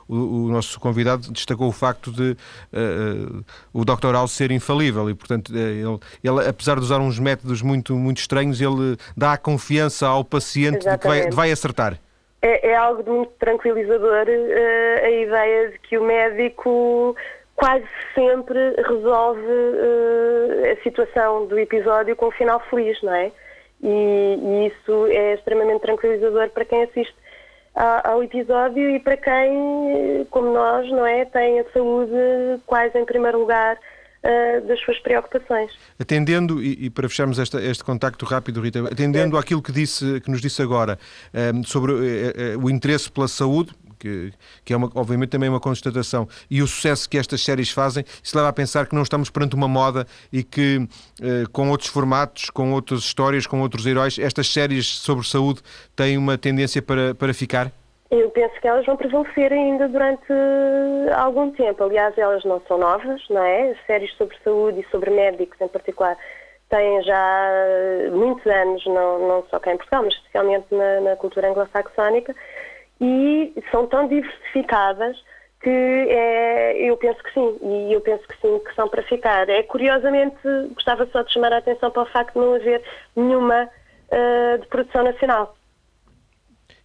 o, 0.07 0.13
o 0.13 0.51
nosso 0.51 0.79
convidado 0.79 1.31
destacou 1.31 1.69
o 1.69 1.71
facto 1.71 2.11
de 2.11 2.31
uh, 2.73 3.43
o 3.73 3.85
Dr. 3.85 4.11
House 4.11 4.33
ser 4.33 4.51
infalível 4.51 5.09
e, 5.09 5.15
portanto, 5.15 5.55
ele, 5.55 5.99
ele, 6.23 6.49
apesar 6.49 6.75
de 6.75 6.81
usar 6.81 6.99
uns 6.99 7.17
métodos 7.17 7.61
muito, 7.61 7.95
muito 7.95 8.17
estranhos, 8.17 8.59
ele 8.59 8.97
dá 9.15 9.33
a 9.33 9.37
confiança 9.37 10.05
ao 10.05 10.25
paciente 10.25 10.87
de 10.87 10.97
que 10.97 11.07
vai, 11.07 11.29
de 11.29 11.35
vai 11.35 11.51
acertar. 11.51 11.97
É, 12.41 12.71
é, 12.71 12.75
algo 12.75 13.03
de 13.03 13.09
muito 13.09 13.31
tranquilizador 13.39 14.25
uh, 14.27 15.05
a 15.05 15.09
ideia 15.09 15.69
de 15.69 15.79
que 15.79 15.97
o 15.97 16.03
médico 16.03 17.15
quase 17.55 17.85
sempre 18.15 18.59
resolve 18.77 19.39
uh, 19.39 20.71
a 20.71 20.83
situação 20.83 21.45
do 21.45 21.57
episódio 21.59 22.15
com 22.15 22.27
um 22.27 22.31
final 22.31 22.59
feliz, 22.61 22.99
não 23.03 23.13
é? 23.13 23.31
E, 23.83 23.87
e 23.87 24.67
isso 24.67 25.05
é 25.07 25.33
extremamente 25.33 25.81
tranquilizador 25.81 26.49
para 26.49 26.65
quem 26.65 26.83
assiste 26.83 27.15
ao 27.75 28.23
episódio 28.23 28.89
e 28.89 28.99
para 28.99 29.17
quem, 29.17 30.27
como 30.29 30.53
nós, 30.53 30.89
não 30.89 31.05
é, 31.05 31.25
tem 31.25 31.59
a 31.59 31.65
saúde 31.71 32.61
quase 32.65 32.97
em 32.97 33.05
primeiro 33.05 33.39
lugar 33.39 33.77
uh, 33.77 34.67
das 34.67 34.79
suas 34.81 34.99
preocupações. 34.99 35.71
Atendendo, 35.99 36.61
e, 36.61 36.85
e 36.85 36.89
para 36.89 37.07
fecharmos 37.07 37.39
esta, 37.39 37.61
este 37.61 37.83
contacto 37.83 38.25
rápido, 38.25 38.61
Rita, 38.61 38.83
atendendo 38.91 39.37
àquilo 39.37 39.61
que, 39.61 39.71
disse, 39.71 40.19
que 40.21 40.29
nos 40.29 40.41
disse 40.41 40.61
agora 40.61 40.99
um, 41.33 41.63
sobre 41.63 41.93
uh, 41.93 41.97
o 42.61 42.69
interesse 42.69 43.09
pela 43.09 43.27
saúde, 43.27 43.71
que, 44.01 44.33
que 44.65 44.73
é 44.73 44.77
uma, 44.77 44.89
obviamente 44.95 45.29
também 45.29 45.47
uma 45.47 45.59
constatação. 45.59 46.27
E 46.49 46.63
o 46.63 46.67
sucesso 46.67 47.07
que 47.07 47.17
estas 47.17 47.43
séries 47.43 47.69
fazem, 47.69 48.03
isso 48.23 48.35
leva 48.35 48.49
a 48.49 48.53
pensar 48.53 48.87
que 48.87 48.95
não 48.95 49.03
estamos 49.03 49.29
perante 49.29 49.53
uma 49.53 49.67
moda 49.67 50.07
e 50.33 50.43
que 50.43 50.87
eh, 51.21 51.43
com 51.53 51.69
outros 51.69 51.89
formatos, 51.89 52.49
com 52.49 52.73
outras 52.73 53.01
histórias, 53.01 53.45
com 53.45 53.61
outros 53.61 53.85
heróis, 53.85 54.17
estas 54.17 54.51
séries 54.51 54.87
sobre 54.87 55.27
saúde 55.27 55.61
têm 55.95 56.17
uma 56.17 56.35
tendência 56.35 56.81
para, 56.81 57.13
para 57.13 57.33
ficar? 57.33 57.71
Eu 58.09 58.29
penso 58.31 58.59
que 58.59 58.67
elas 58.67 58.85
vão 58.85 58.97
prevalecer 58.97 59.53
ainda 59.53 59.87
durante 59.87 60.33
algum 61.15 61.51
tempo. 61.51 61.83
Aliás, 61.83 62.17
elas 62.17 62.43
não 62.43 62.61
são 62.67 62.77
novas, 62.77 63.21
não 63.29 63.43
é? 63.43 63.71
As 63.71 63.85
séries 63.85 64.11
sobre 64.17 64.35
saúde 64.43 64.81
e 64.81 64.91
sobre 64.91 65.11
médicos 65.11 65.61
em 65.61 65.67
particular 65.67 66.17
têm 66.69 67.03
já 67.03 67.49
muitos 68.11 68.45
anos, 68.47 68.85
não, 68.85 69.27
não 69.27 69.45
só 69.49 69.59
cá 69.59 69.73
em 69.73 69.77
Portugal, 69.77 70.03
mas 70.03 70.13
especialmente 70.13 70.65
na, 70.71 71.01
na 71.01 71.15
cultura 71.17 71.49
anglo-saxónica 71.49 72.33
e 73.01 73.53
são 73.71 73.87
tão 73.87 74.07
diversificadas 74.07 75.17
que 75.61 75.69
é, 75.69 76.89
eu 76.89 76.97
penso 76.97 77.21
que 77.23 77.33
sim, 77.33 77.57
e 77.61 77.93
eu 77.93 78.01
penso 78.01 78.27
que 78.27 78.35
sim, 78.41 78.59
que 78.59 78.73
são 78.75 78.87
para 78.87 79.03
ficar. 79.03 79.47
É 79.49 79.63
curiosamente, 79.63 80.37
gostava 80.73 81.07
só 81.11 81.21
de 81.21 81.33
chamar 81.33 81.53
a 81.53 81.57
atenção 81.57 81.91
para 81.91 82.03
o 82.03 82.05
facto 82.07 82.33
de 82.33 82.39
não 82.39 82.55
haver 82.55 82.81
nenhuma 83.15 83.63
uh, 83.65 84.59
de 84.59 84.67
produção 84.67 85.03
nacional. 85.03 85.55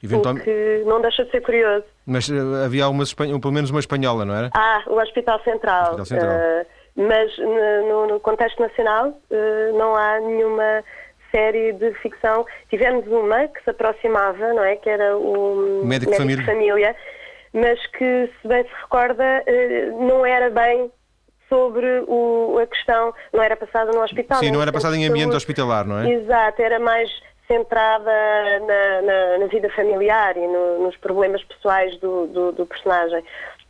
Eventualmente... 0.02 0.44
que 0.44 0.82
não 0.86 1.00
deixa 1.00 1.24
de 1.24 1.30
ser 1.30 1.40
curioso. 1.40 1.84
Mas 2.04 2.28
uh, 2.28 2.64
havia 2.64 2.88
uma, 2.88 3.04
pelo 3.40 3.52
menos 3.52 3.70
uma 3.70 3.80
espanhola, 3.80 4.26
não 4.26 4.34
era? 4.34 4.50
Ah, 4.54 4.82
o 4.86 4.98
Hospital 5.00 5.40
Central. 5.42 5.94
Hospital 5.94 6.04
Central. 6.04 6.32
Uh, 6.32 6.66
mas 6.96 7.38
no, 7.38 8.06
no, 8.06 8.20
contexto 8.20 8.58
nacional 8.58 9.12
não 9.74 9.94
há 9.94 10.18
nenhuma 10.18 10.82
série 11.30 11.72
de 11.72 11.92
ficção. 11.94 12.46
Tivemos 12.70 13.06
uma 13.06 13.48
que 13.48 13.62
se 13.62 13.70
aproximava, 13.70 14.52
não 14.52 14.64
é? 14.64 14.76
Que 14.76 14.90
era 14.90 15.16
o 15.16 15.82
Médico, 15.84 16.10
Médico 16.10 16.14
Família. 16.14 16.44
Família, 16.44 16.96
mas 17.52 17.84
que, 17.88 18.30
se 18.40 18.48
bem 18.48 18.64
se 18.64 18.70
recorda, 18.82 19.42
eh, 19.46 19.90
não 19.98 20.24
era 20.26 20.50
bem 20.50 20.90
sobre 21.48 21.86
o, 22.06 22.58
a 22.58 22.66
questão, 22.66 23.14
não 23.32 23.42
era 23.42 23.56
passada 23.56 23.92
no 23.92 24.02
hospital. 24.02 24.38
Sim, 24.38 24.50
não 24.50 24.60
era 24.60 24.72
passada 24.72 24.96
em 24.96 25.06
ambiente 25.06 25.34
hospitalar, 25.34 25.86
não 25.86 26.00
é? 26.00 26.12
Exato, 26.12 26.60
era 26.60 26.78
mais 26.78 27.10
centrada 27.46 28.10
na, 28.60 29.02
na, 29.02 29.38
na 29.38 29.46
vida 29.46 29.70
familiar 29.70 30.36
e 30.36 30.46
no, 30.46 30.82
nos 30.82 30.96
problemas 30.96 31.42
pessoais 31.44 31.96
do, 31.98 32.26
do, 32.26 32.52
do, 32.52 32.66
personagem. 32.66 33.22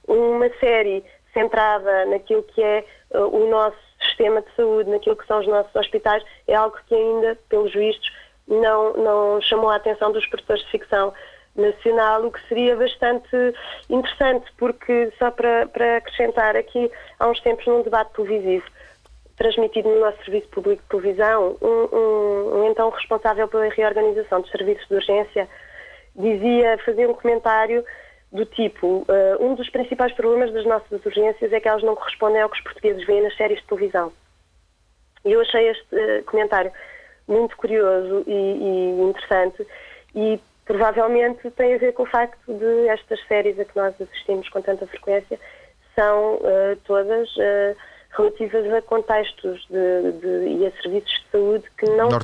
Uma 0.09 0.49
série 0.59 1.05
centrada 1.33 2.07
naquilo 2.07 2.43
que 2.43 2.63
é 2.63 2.85
uh, 3.11 3.27
o 3.27 3.51
nosso 3.51 3.86
sistema 4.17 4.41
de 4.41 4.55
saúde, 4.57 4.91
naquilo 4.91 5.17
que 5.17 5.27
são 5.27 5.41
os 5.41 5.47
nossos 5.47 5.75
hospitais, 5.75 6.25
é 6.49 6.55
algo 6.55 6.77
que 6.89 6.95
ainda, 6.95 7.39
pelos 7.49 7.73
vistos, 7.73 8.11
não, 8.49 8.93
não 8.95 9.41
chamou 9.41 9.71
a 9.71 9.77
atenção 9.77 10.11
dos 10.13 10.27
produtores 10.27 10.63
de 10.65 10.71
ficção 10.71 11.13
nacional, 11.55 12.25
o 12.25 12.33
que 12.33 12.49
seria 12.49 12.77
bastante 12.77 13.55
interessante, 13.89 14.47
porque, 14.59 15.13
só 15.19 15.31
para, 15.31 15.67
para 15.67 15.99
acrescentar 15.99 16.57
aqui, 16.57 16.91
há 17.19 17.29
uns 17.29 17.41
tempos 17.41 17.67
num 17.67 17.83
debate 17.83 18.13
televisivo, 18.15 18.65
transmitido 19.37 19.89
no 19.89 20.01
nosso 20.01 20.19
Serviço 20.25 20.49
Público 20.49 20.83
de 20.83 20.89
Televisão, 20.89 21.57
um, 21.61 21.97
um, 21.97 22.61
um 22.61 22.71
então 22.71 22.89
responsável 22.91 23.49
pela 23.49 23.69
reorganização 23.69 24.41
dos 24.41 24.51
serviços 24.51 24.87
de 24.89 24.95
urgência 24.95 25.49
dizia, 26.15 26.79
fazia 26.79 27.09
um 27.09 27.15
comentário 27.15 27.85
do 28.33 28.45
tipo, 28.45 29.07
uh, 29.09 29.45
um 29.45 29.55
dos 29.55 29.69
principais 29.71 30.13
problemas 30.13 30.53
das 30.53 30.65
nossas 30.67 31.05
urgências 31.05 31.53
é 31.53 31.61
que 31.61 31.69
elas 31.69 31.83
não 31.83 31.95
correspondem 31.95 32.43
ao 32.43 32.49
que 32.49 32.59
os 32.59 32.65
portugueses 32.65 33.07
veem 33.07 33.23
nas 33.23 33.37
séries 33.37 33.61
de 33.61 33.67
televisão. 33.67 34.13
E 35.25 35.33
eu 35.33 35.41
achei 35.41 35.69
este 35.69 35.95
uh, 35.95 36.25
comentário 36.25 36.73
muito 37.29 37.57
curioso 37.57 38.25
e, 38.27 38.33
e, 38.33 39.03
interessante 39.03 39.67
e 40.15 40.41
provavelmente 40.65 41.51
tem 41.53 41.75
a 41.75 41.79
ver 41.79 41.93
com 41.93 42.05
o 42.05 42.07
facto 42.07 42.53
de 42.53 42.89
estas 42.89 43.21
séries 43.27 43.59
a 43.59 43.65
que 43.65 43.77
nós 43.77 43.95
assistimos 44.01 44.49
com 44.49 44.61
tanta 44.63 44.87
frequência 44.87 45.39
são 45.95 46.35
uh, 46.35 46.77
todas 46.85 47.29
relativas 48.17 48.73
a 48.73 48.83
contextos 48.83 49.67
de, 49.69 50.13
de, 50.13 50.49
e 50.59 50.67
a 50.67 50.83
serviços 50.83 51.11
de 51.11 51.31
saúde 51.31 51.65
que 51.79 51.87
não 51.91 52.11
são 52.11 52.19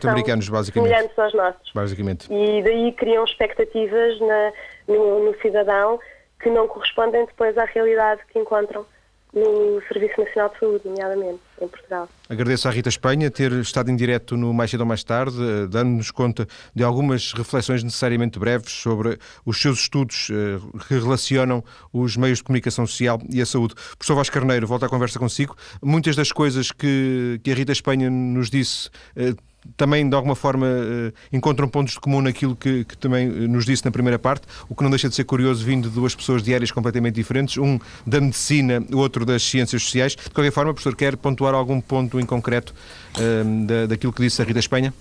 basicamente. 0.51 0.73
semelhantes 0.73 1.19
aos 1.19 1.35
nossos. 1.35 1.73
Basicamente. 1.75 2.33
E 2.33 2.62
daí 2.62 2.93
criam 2.93 3.25
expectativas 3.25 4.21
na, 4.21 4.53
no, 4.88 5.25
no 5.25 5.40
cidadão 5.40 5.99
que 6.40 6.51
não 6.51 6.66
correspondem 6.66 7.25
depois 7.27 7.57
à 7.57 7.64
realidade 7.64 8.21
que 8.33 8.38
encontram 8.38 8.85
no 9.33 9.81
Serviço 9.88 10.21
Nacional 10.21 10.51
de 10.51 10.59
Saúde, 10.59 10.83
nomeadamente, 10.85 11.40
em 11.61 11.66
Portugal. 11.66 12.07
Agradeço 12.29 12.68
à 12.68 12.71
Rita 12.71 12.90
Espanha 12.90 13.31
ter 13.31 13.51
estado 13.53 13.90
em 13.90 13.97
direto 13.97 14.37
no 14.37 14.53
Mais 14.53 14.71
Cedo 14.71 14.81
ou 14.81 14.87
Mais 14.87 15.03
Tarde, 15.03 15.37
eh, 15.40 15.66
dando-nos 15.66 16.11
conta 16.11 16.47
de 16.75 16.85
algumas 16.85 17.33
reflexões 17.33 17.83
necessariamente 17.83 18.38
breves 18.38 18.71
sobre 18.71 19.18
os 19.47 19.61
seus 19.61 19.81
estudos 19.81 20.29
eh, 20.31 20.59
que 20.87 20.95
relacionam 20.95 21.64
os 21.92 22.14
meios 22.16 22.38
de 22.38 22.45
comunicação 22.45 22.87
social 22.87 23.18
e 23.31 23.40
a 23.40 23.47
saúde. 23.47 23.75
Professor 23.97 24.16
Vasco 24.16 24.35
Carneiro, 24.35 24.66
volto 24.66 24.85
à 24.85 24.88
conversa 24.88 25.18
consigo. 25.18 25.57
Muitas 25.83 26.14
das 26.14 26.31
coisas 26.31 26.71
que, 26.71 27.40
que 27.42 27.51
a 27.53 27.55
Rita 27.55 27.73
Espanha 27.73 28.11
nos 28.11 28.51
disse 28.51 28.90
eh, 29.16 29.33
também 29.77 30.09
de 30.09 30.14
alguma 30.14 30.35
forma 30.35 30.66
eh, 30.66 31.12
encontram 31.33 31.68
pontos 31.68 31.94
de 31.94 32.01
comum 32.01 32.20
naquilo 32.20 32.57
que, 32.57 32.85
que, 32.85 32.96
também 32.96 33.27
eh, 33.29 33.48
nos 33.48 33.64
disse 33.64 33.85
na 33.85 33.90
primeira 33.90 34.18
parte, 34.18 34.46
o 34.68 34.75
que 34.75 34.83
não 34.83 34.90
deixa 34.90 35.09
de 35.09 35.14
ser 35.14 35.25
curioso 35.25 35.64
vindo 35.64 35.88
de 35.88 35.94
duas 35.94 36.14
pessoas 36.14 36.42
de 36.42 36.55
áreas 36.55 36.70
completamente 36.70 37.14
diferentes, 37.14 37.57
um 37.59 37.79
da 38.07 38.20
medicina, 38.20 38.83
o 38.92 38.98
outro 38.98 39.25
das 39.25 39.42
ciências 39.42 39.83
sociais. 39.83 40.16
De 40.16 40.31
qualquer 40.31 40.51
forma, 40.51 40.72
professor, 40.72 40.96
quer 40.96 41.16
pontuar 41.16 41.55
algum 41.55 41.81
ponto 41.81 42.18
em 42.18 42.27
concreto 42.27 42.75
um, 43.18 43.66
da, 43.66 43.87
daquilo 43.87 44.12
que 44.12 44.22
disse 44.22 44.42
a 44.42 44.44
Rita 44.44 44.59
Espanha? 44.59 44.92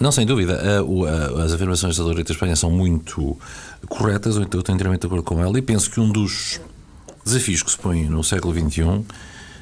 Não, 0.00 0.10
sem 0.10 0.26
dúvida. 0.26 0.60
As 1.44 1.52
afirmações 1.52 1.96
da 1.96 2.12
Rita 2.12 2.32
Espanha 2.32 2.56
são 2.56 2.70
muito 2.70 3.38
corretas, 3.88 4.36
eu 4.36 4.42
estou 4.42 4.60
inteiramente 4.60 5.02
de 5.02 5.06
acordo 5.06 5.22
com 5.22 5.40
ela 5.40 5.56
e 5.56 5.62
penso 5.62 5.90
que 5.90 6.00
um 6.00 6.10
dos 6.10 6.60
desafios 7.24 7.62
que 7.62 7.70
se 7.70 7.78
põe 7.78 8.04
no 8.04 8.24
século 8.24 8.52
XXI 8.52 9.04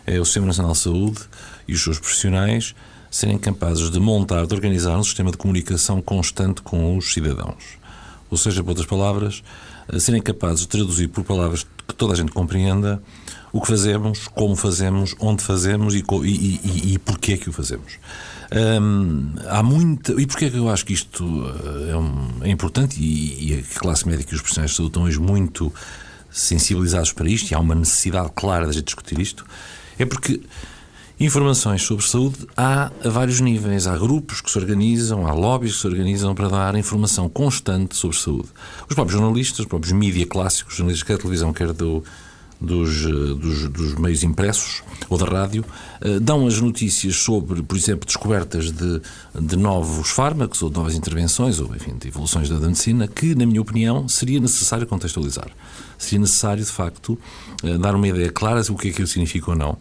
é 0.06 0.18
o 0.18 0.24
Sistema 0.24 0.46
Nacional 0.46 0.72
de 0.72 0.78
Saúde 0.78 1.20
e 1.68 1.74
os 1.74 1.82
seus 1.82 1.98
profissionais 1.98 2.74
serem 3.12 3.36
capazes 3.36 3.90
de 3.90 4.00
montar, 4.00 4.46
de 4.46 4.54
organizar 4.54 4.98
um 4.98 5.04
sistema 5.04 5.30
de 5.30 5.36
comunicação 5.36 6.00
constante 6.00 6.62
com 6.62 6.96
os 6.96 7.12
cidadãos. 7.12 7.62
Ou 8.30 8.38
seja, 8.38 8.62
por 8.64 8.70
outras 8.70 8.86
palavras, 8.86 9.42
eh, 9.92 9.98
serem 9.98 10.22
capazes 10.22 10.60
de 10.60 10.68
traduzir 10.68 11.08
por 11.08 11.22
palavras 11.22 11.66
que 11.86 11.94
toda 11.94 12.14
a 12.14 12.16
gente 12.16 12.32
compreenda 12.32 13.02
o 13.52 13.60
que 13.60 13.66
fazemos, 13.66 14.26
como 14.28 14.56
fazemos, 14.56 15.14
onde 15.20 15.44
fazemos 15.44 15.94
e, 15.94 16.02
e, 16.24 16.60
e, 16.64 16.94
e 16.94 16.98
porquê 16.98 17.36
que 17.36 17.50
o 17.50 17.52
fazemos. 17.52 17.98
Hum, 18.50 19.34
há 19.46 19.62
muita. 19.62 20.18
E 20.18 20.26
porquê 20.26 20.50
que 20.50 20.56
eu 20.56 20.70
acho 20.70 20.86
que 20.86 20.94
isto 20.94 21.22
eh, 21.86 21.90
é, 21.90 21.96
um, 21.96 22.28
é 22.40 22.48
importante 22.48 22.98
e, 22.98 23.58
a 23.58 23.78
classe 23.78 24.08
médica 24.08 24.32
e 24.32 24.34
os 24.34 24.40
profissionais 24.40 24.70
de 24.70 24.76
saúde 24.78 24.90
estão 24.90 25.02
hoje 25.02 25.20
muito 25.20 25.70
sensibilizados 26.30 27.12
para 27.12 27.28
isto 27.28 27.50
e 27.50 27.54
há 27.54 27.60
uma 27.60 27.74
necessidade 27.74 28.30
clara 28.34 28.64
de 28.64 28.70
a 28.70 28.72
gente 28.72 28.86
discutir 28.86 29.18
isto? 29.18 29.44
É 29.98 30.06
porque 30.06 30.40
Informações 31.20 31.82
sobre 31.82 32.04
saúde 32.06 32.46
há 32.56 32.90
a 33.04 33.08
vários 33.08 33.40
níveis. 33.40 33.86
Há 33.86 33.96
grupos 33.96 34.40
que 34.40 34.50
se 34.50 34.58
organizam, 34.58 35.26
há 35.26 35.32
lobbies 35.32 35.74
que 35.74 35.80
se 35.80 35.86
organizam 35.86 36.34
para 36.34 36.48
dar 36.48 36.74
informação 36.74 37.28
constante 37.28 37.94
sobre 37.96 38.16
saúde. 38.16 38.48
Os 38.88 38.94
próprios 38.94 39.20
jornalistas, 39.20 39.60
os 39.60 39.66
próprios 39.66 39.92
mídia 39.92 40.26
clássicos, 40.26 40.74
jornalistas 40.74 41.06
quer 41.06 41.14
da 41.14 41.22
televisão, 41.22 41.52
quer 41.52 41.72
do, 41.72 42.02
dos, 42.60 43.04
eh, 43.04 43.34
dos, 43.34 43.68
dos, 43.68 43.94
meios 43.94 44.24
impressos 44.24 44.82
ou 45.08 45.18
da 45.18 45.26
rádio, 45.26 45.64
eh, 46.00 46.18
dão 46.18 46.46
as 46.46 46.60
notícias 46.60 47.14
sobre, 47.16 47.62
por 47.62 47.76
exemplo, 47.76 48.06
descobertas 48.06 48.72
de, 48.72 49.00
de 49.38 49.56
novos 49.56 50.10
fármacos 50.10 50.62
ou 50.62 50.70
de 50.70 50.76
novas 50.76 50.94
intervenções, 50.94 51.60
ou 51.60 51.74
enfim, 51.76 51.94
de 52.00 52.08
evoluções 52.08 52.48
da 52.48 52.58
medicina, 52.58 53.06
que, 53.06 53.34
na 53.34 53.44
minha 53.44 53.60
opinião, 53.60 54.08
seria 54.08 54.40
necessário 54.40 54.86
contextualizar. 54.86 55.50
Seria 55.98 56.20
necessário, 56.20 56.64
de 56.64 56.70
facto, 56.70 57.18
eh, 57.62 57.76
dar 57.78 57.94
uma 57.94 58.08
ideia 58.08 58.30
clara 58.30 58.62
do 58.62 58.74
que 58.76 58.88
é 58.88 58.90
que 58.90 58.94
aquilo 58.94 59.08
significa 59.08 59.50
ou 59.50 59.56
não 59.56 59.78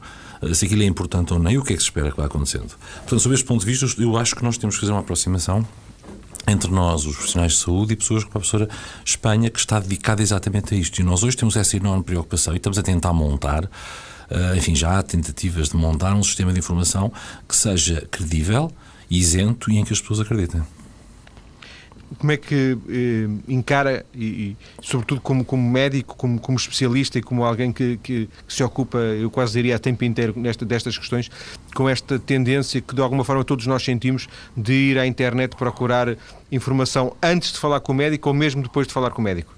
se 0.54 0.66
aquilo 0.66 0.84
é 0.84 0.86
importante 0.86 1.34
ou 1.34 1.40
não 1.40 1.52
e 1.52 1.58
o 1.58 1.64
que 1.64 1.74
é 1.74 1.76
que 1.76 1.82
se 1.82 1.88
espera 1.88 2.12
que 2.12 2.18
vá 2.18 2.26
acontecendo. 2.26 2.76
Portanto, 2.96 3.20
sob 3.20 3.36
este 3.36 3.46
ponto 3.46 3.66
de 3.66 3.72
vista, 3.72 4.02
eu 4.02 4.18
acho 4.18 4.36
que 4.36 4.44
nós 4.44 4.58
temos 4.58 4.76
que 4.76 4.82
fazer 4.82 4.92
uma 4.92 5.02
aproximação 5.02 5.66
entre 6.48 6.72
nós, 6.72 7.06
os 7.06 7.16
profissionais 7.16 7.54
de 7.54 7.60
saúde, 7.60 7.94
e 7.94 7.96
pessoas 7.96 8.24
como 8.24 8.32
a 8.38 8.40
professora 8.40 8.70
Espanha, 9.06 9.50
que 9.50 9.60
está 9.60 9.80
dedicada 9.80 10.22
exatamente 10.22 10.74
a 10.74 10.78
isto. 10.78 11.00
E 11.00 11.04
nós 11.04 11.24
hoje 11.24 11.38
temos 11.38 11.56
essa 11.56 11.78
enorme 11.78 12.04
preocupação 12.04 12.54
e 12.54 12.58
estamos 12.58 12.78
a 12.78 12.84
tentar 12.84 13.14
montar, 13.14 13.66
uh, 13.66 14.56
enfim, 14.58 14.76
já 14.76 14.98
há 14.98 15.04
tentativas 15.04 15.70
de 15.70 15.78
montar 15.78 16.14
um 16.16 16.24
sistema 16.24 16.52
de 16.52 16.60
informação 16.60 17.12
que 17.48 17.56
seja 17.56 18.08
credível, 18.10 18.72
isento 19.10 19.72
e 19.72 19.78
em 19.78 19.86
que 19.86 19.94
as 19.94 20.02
pessoas 20.02 20.22
acreditem 20.22 20.62
como 22.18 22.32
é 22.32 22.38
que 22.38 22.78
eh, 22.90 23.28
encara, 23.48 24.06
e, 24.14 24.26
e, 24.26 24.58
sobretudo 24.82 25.22
como, 25.22 25.46
como 25.46 25.70
médico, 25.70 26.16
como, 26.16 26.40
como 26.40 26.58
especialista 26.58 27.18
e 27.18 27.22
como 27.22 27.44
alguém 27.44 27.72
que, 27.72 27.98
que, 27.98 28.28
que, 28.48 28.54
se 28.54 28.64
ocupa, 28.64 28.98
eu 28.98 29.30
quase 29.30 29.54
diria, 29.54 29.76
a 29.76 29.80
tempo 29.80 30.04
inteiro 30.04 30.34
nesta, 30.36 30.66
destas 30.66 30.98
questões, 30.98 31.30
com 31.74 31.88
esta 31.88 32.20
tendência 32.20 32.82
que 32.82 32.94
de 32.94 33.02
alguma 33.02 33.24
forma 33.24 33.44
todos 33.44 33.66
nós 33.66 33.84
sentimos 33.84 34.28
de 34.56 34.74
ir 34.74 34.98
à 34.98 35.08
internet 35.08 35.56
procurar 35.56 36.16
informação 36.52 37.16
antes 37.22 37.54
de 37.54 37.60
falar 37.60 37.80
com 37.80 37.92
o 37.92 37.96
médico 37.96 38.30
ou 38.30 38.36
mesmo 38.36 38.62
depois 38.62 38.88
de 38.88 38.94
falar 38.94 39.12
com 39.12 39.22
o 39.22 39.24
médico? 39.24 39.54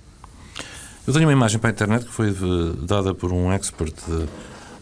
Eu 1.05 1.11
tenho 1.11 1.25
uma 1.25 1.33
imagem 1.33 1.59
para 1.59 1.69
a 1.69 1.73
internet 1.73 2.05
que 2.05 2.11
foi 2.11 2.29
eh, 2.29 2.33
dada 2.83 3.13
por 3.13 3.33
um 3.33 3.51
expert 3.51 3.95
eh, 4.09 4.25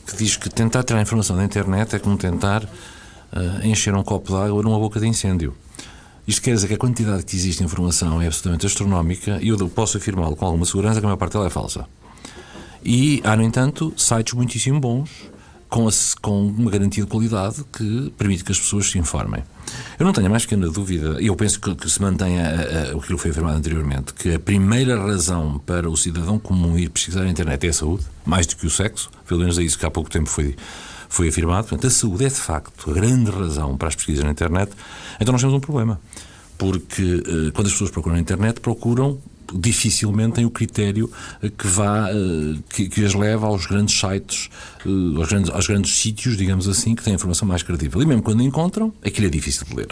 que 0.06 0.18
diz 0.18 0.36
que 0.36 0.50
tentar 0.50 0.84
tirar 0.84 1.02
informação 1.02 1.36
da 1.36 1.44
internet 1.44 1.96
é 1.96 2.00
como 2.00 2.18
tentar 2.18 2.64
uh, 2.64 3.66
encher 3.66 3.96
um 3.96 4.04
copo 4.04 4.30
de 4.30 4.38
água 4.38 4.62
numa 4.62 4.78
boca 4.78 5.00
de 5.00 5.08
incêndio. 5.08 5.56
Isto 6.28 6.42
quer 6.42 6.54
dizer 6.54 6.68
que 6.68 6.74
a 6.76 6.78
quantidade 6.78 7.24
que 7.24 7.36
existe 7.36 7.60
de 7.60 7.66
informação 7.66 8.22
é 8.22 8.28
absolutamente 8.28 8.66
astronómica 8.66 9.40
e 9.42 9.50
eu 9.50 9.70
posso 9.70 9.98
afirmá-lo 9.98 10.36
com 10.36 10.46
alguma 10.46 10.66
segurança 10.66 11.00
que 11.00 11.06
a 11.06 11.08
maior 11.08 11.18
parte 11.18 11.34
dela 11.34 11.48
é 11.48 11.50
falsa. 11.50 11.86
E 12.84 13.22
há, 13.24 13.36
no 13.36 13.44
entanto, 13.44 13.94
sites 13.98 14.34
muitíssimo 14.34 14.80
bons, 14.80 15.10
com, 15.70 15.88
a, 15.88 15.92
com 16.22 16.48
uma 16.48 16.70
garantia 16.70 17.04
de 17.04 17.10
qualidade 17.10 17.64
que 17.72 18.14
permite 18.18 18.44
que 18.44 18.52
as 18.52 18.60
pessoas 18.60 18.90
se 18.90 19.00
informem. 19.00 19.42
Eu 19.98 20.06
não 20.06 20.12
tenho 20.12 20.28
a 20.28 20.30
mais 20.30 20.44
pequena 20.44 20.70
dúvida, 20.70 21.22
e 21.22 21.28
eu 21.28 21.36
penso 21.36 21.60
que, 21.60 21.74
que 21.76 21.90
se 21.90 22.02
mantenha 22.02 22.92
o 22.94 23.02
que 23.02 23.18
foi 23.18 23.32
afirmado 23.32 23.58
anteriormente, 23.58 24.14
que 24.14 24.34
a 24.34 24.40
primeira 24.40 25.00
razão 25.02 25.60
para 25.66 25.90
o 25.90 25.96
cidadão 25.96 26.38
comum 26.38 26.78
ir 26.78 26.90
pesquisar 26.90 27.24
na 27.24 27.30
internet 27.30 27.66
é 27.66 27.70
a 27.70 27.74
saúde, 27.74 28.04
mais 28.26 28.46
do 28.46 28.56
que 28.58 28.66
o 28.66 28.70
sexo, 28.70 29.10
pelo 29.26 29.40
menos 29.40 29.58
é 29.58 29.64
isso 29.64 29.80
que 29.80 29.86
há 29.86 29.90
pouco 29.90 30.10
tempo 30.10 30.30
foi 30.30 30.56
foi 31.12 31.28
afirmado. 31.28 31.68
Portanto, 31.68 31.88
a 31.88 31.90
saúde 31.90 32.26
é 32.26 32.30
de 32.30 32.36
facto 32.36 32.90
a 32.90 32.94
grande 32.94 33.30
razão 33.30 33.78
para 33.78 33.90
as 33.90 33.96
pesquisas 33.96 34.24
na 34.24 34.32
internet. 34.32 34.72
Então 35.20 35.34
nós 35.34 35.42
temos 35.42 35.54
um 35.54 35.60
problema. 35.60 36.00
Porque 36.58 37.02
eh, 37.02 37.52
quando 37.54 37.68
as 37.68 37.74
pessoas 37.74 37.92
procuram 37.92 38.16
na 38.16 38.22
internet, 38.22 38.62
procuram 38.62 39.20
dificilmente 39.54 40.36
têm 40.36 40.46
o 40.46 40.50
critério 40.50 41.12
eh, 41.44 41.50
que 41.50 41.68
vá 41.68 42.10
eh, 42.10 42.60
que, 42.70 42.88
que 42.88 43.04
as 43.04 43.14
leva 43.14 43.46
aos 43.46 43.66
grandes 43.66 44.00
sites, 44.00 44.50
aos 45.18 45.28
grandes, 45.28 45.52
aos 45.52 45.68
grandes 45.68 45.94
sítios, 45.98 46.38
digamos 46.38 46.70
assim, 46.70 46.96
que 46.96 47.04
têm 47.04 47.14
informação 47.14 47.46
mais 47.46 47.62
credível. 47.62 48.02
E 48.02 48.06
mesmo 48.06 48.24
quando 48.24 48.42
encontram, 48.42 48.94
aquilo 49.04 49.28
é 49.28 49.30
difícil 49.30 49.66
de 49.68 49.76
ler. 49.76 49.90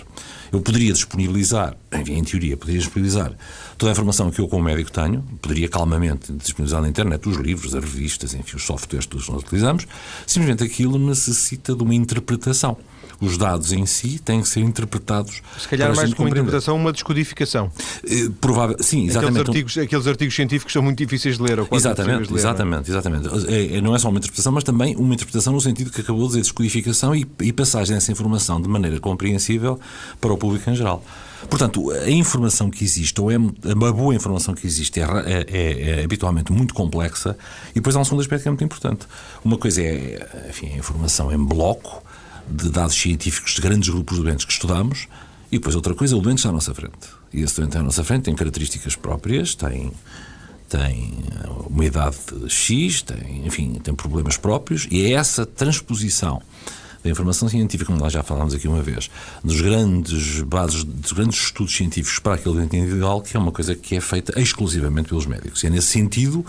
Eu 0.51 0.61
poderia 0.61 0.91
disponibilizar, 0.93 1.75
em 1.91 2.23
teoria, 2.23 2.57
poderia 2.57 2.79
disponibilizar 2.79 3.33
toda 3.77 3.91
a 3.91 3.93
informação 3.93 4.31
que 4.31 4.39
eu, 4.39 4.47
como 4.47 4.63
médico, 4.63 4.91
tenho, 4.91 5.21
poderia 5.41 5.69
calmamente 5.69 6.31
disponibilizar 6.33 6.81
na 6.81 6.89
internet 6.89 7.27
os 7.29 7.37
livros, 7.37 7.75
as 7.75 7.83
revistas, 7.83 8.33
enfim, 8.33 8.55
os 8.55 8.63
softwares 8.63 9.05
que 9.05 9.15
nós 9.15 9.43
utilizamos, 9.43 9.87
simplesmente 10.25 10.63
aquilo 10.63 10.97
necessita 10.97 11.75
de 11.75 11.83
uma 11.83 11.93
interpretação 11.93 12.77
os 13.19 13.37
dados 13.37 13.71
em 13.71 13.85
si 13.85 14.19
têm 14.19 14.41
que 14.41 14.49
ser 14.49 14.61
interpretados. 14.61 15.41
Se 15.57 15.67
calhar 15.67 15.95
mais 15.95 16.13
que 16.13 16.19
uma 16.19 16.29
interpretação, 16.29 16.75
uma 16.75 16.91
descodificação. 16.91 17.71
Eh, 18.05 18.29
provável, 18.39 18.77
sim, 18.79 19.07
exatamente. 19.07 19.41
Aqueles 19.41 19.49
artigos, 19.49 19.77
aqueles 19.77 20.07
artigos 20.07 20.35
científicos 20.35 20.73
são 20.73 20.81
muito 20.81 20.97
difíceis 20.97 21.37
de 21.37 21.43
ler. 21.43 21.59
Ou 21.59 21.67
exatamente, 21.71 22.27
de 22.27 22.33
ler, 22.33 22.37
é? 22.37 22.39
exatamente, 22.39 22.89
exatamente. 22.89 23.29
É, 23.47 23.77
é, 23.77 23.81
não 23.81 23.95
é 23.95 23.99
só 23.99 24.09
uma 24.09 24.17
interpretação, 24.17 24.51
mas 24.51 24.63
também 24.63 24.95
uma 24.95 25.13
interpretação 25.13 25.53
no 25.53 25.61
sentido 25.61 25.91
que 25.91 26.01
acabou 26.01 26.23
de 26.23 26.29
dizer 26.29 26.41
descodificação 26.41 27.15
e, 27.15 27.27
e 27.41 27.51
passagem 27.51 27.95
dessa 27.95 28.11
informação 28.11 28.61
de 28.61 28.67
maneira 28.67 28.99
compreensível 28.99 29.79
para 30.19 30.33
o 30.33 30.37
público 30.37 30.69
em 30.69 30.75
geral. 30.75 31.03
Portanto, 31.47 31.91
a 31.91 32.09
informação 32.09 32.69
que 32.69 32.83
existe, 32.83 33.19
ou 33.21 33.31
é 33.31 33.37
uma 33.37 33.93
boa 33.93 34.13
informação 34.13 34.53
que 34.53 34.67
existe, 34.67 34.99
é, 34.99 35.03
é, 35.03 35.45
é, 35.47 35.99
é, 35.99 36.03
habitualmente 36.03 36.51
muito 36.51 36.73
complexa, 36.73 37.37
e 37.71 37.75
depois 37.75 37.95
há 37.95 37.99
um 37.99 38.03
segundo 38.03 38.21
aspecto 38.21 38.43
que 38.43 38.49
é 38.49 38.51
muito 38.51 38.63
importante. 38.63 39.07
Uma 39.43 39.57
coisa 39.57 39.81
é 39.81 40.47
enfim, 40.49 40.73
a 40.73 40.77
informação 40.77 41.31
em 41.31 41.37
bloco, 41.37 42.03
de 42.49 42.69
dados 42.69 42.95
científicos 42.95 43.53
de 43.53 43.61
grandes 43.61 43.89
grupos 43.89 44.17
de 44.17 44.23
doentes 44.23 44.45
que 44.45 44.51
estudamos, 44.51 45.07
e 45.51 45.57
depois 45.57 45.75
outra 45.75 45.93
coisa, 45.93 46.15
o 46.15 46.21
doente 46.21 46.37
está 46.39 46.49
à 46.49 46.51
nossa 46.51 46.73
frente. 46.73 47.07
E 47.33 47.41
esse 47.41 47.55
doente 47.59 47.77
à 47.77 47.83
nossa 47.83 48.03
frente 48.03 48.23
tem 48.23 48.35
características 48.35 48.95
próprias, 48.95 49.55
tem, 49.55 49.91
tem 50.67 51.13
uma 51.67 51.85
idade 51.85 52.17
X, 52.47 53.01
tem, 53.01 53.45
enfim, 53.45 53.79
tem 53.83 53.93
problemas 53.93 54.37
próprios, 54.37 54.87
e 54.91 55.05
é 55.05 55.13
essa 55.13 55.45
transposição 55.45 56.41
da 57.03 57.09
informação 57.09 57.47
científica, 57.47 57.85
como 57.85 57.99
nós 57.99 58.11
já 58.11 58.23
falámos 58.23 58.53
aqui 58.53 58.67
uma 58.67 58.81
vez, 58.81 59.09
dos 59.43 59.61
grandes 59.61 60.41
bases, 60.41 60.83
dos 60.83 61.11
grandes 61.11 61.39
estudos 61.39 61.75
científicos 61.75 62.19
para 62.19 62.35
aquele 62.35 62.55
doente 62.55 62.75
individual, 62.75 63.21
que 63.21 63.35
é 63.35 63.39
uma 63.39 63.51
coisa 63.51 63.75
que 63.75 63.95
é 63.95 64.01
feita 64.01 64.39
exclusivamente 64.39 65.09
pelos 65.09 65.25
médicos. 65.25 65.63
E 65.63 65.67
é 65.67 65.69
nesse 65.69 65.87
sentido 65.87 66.45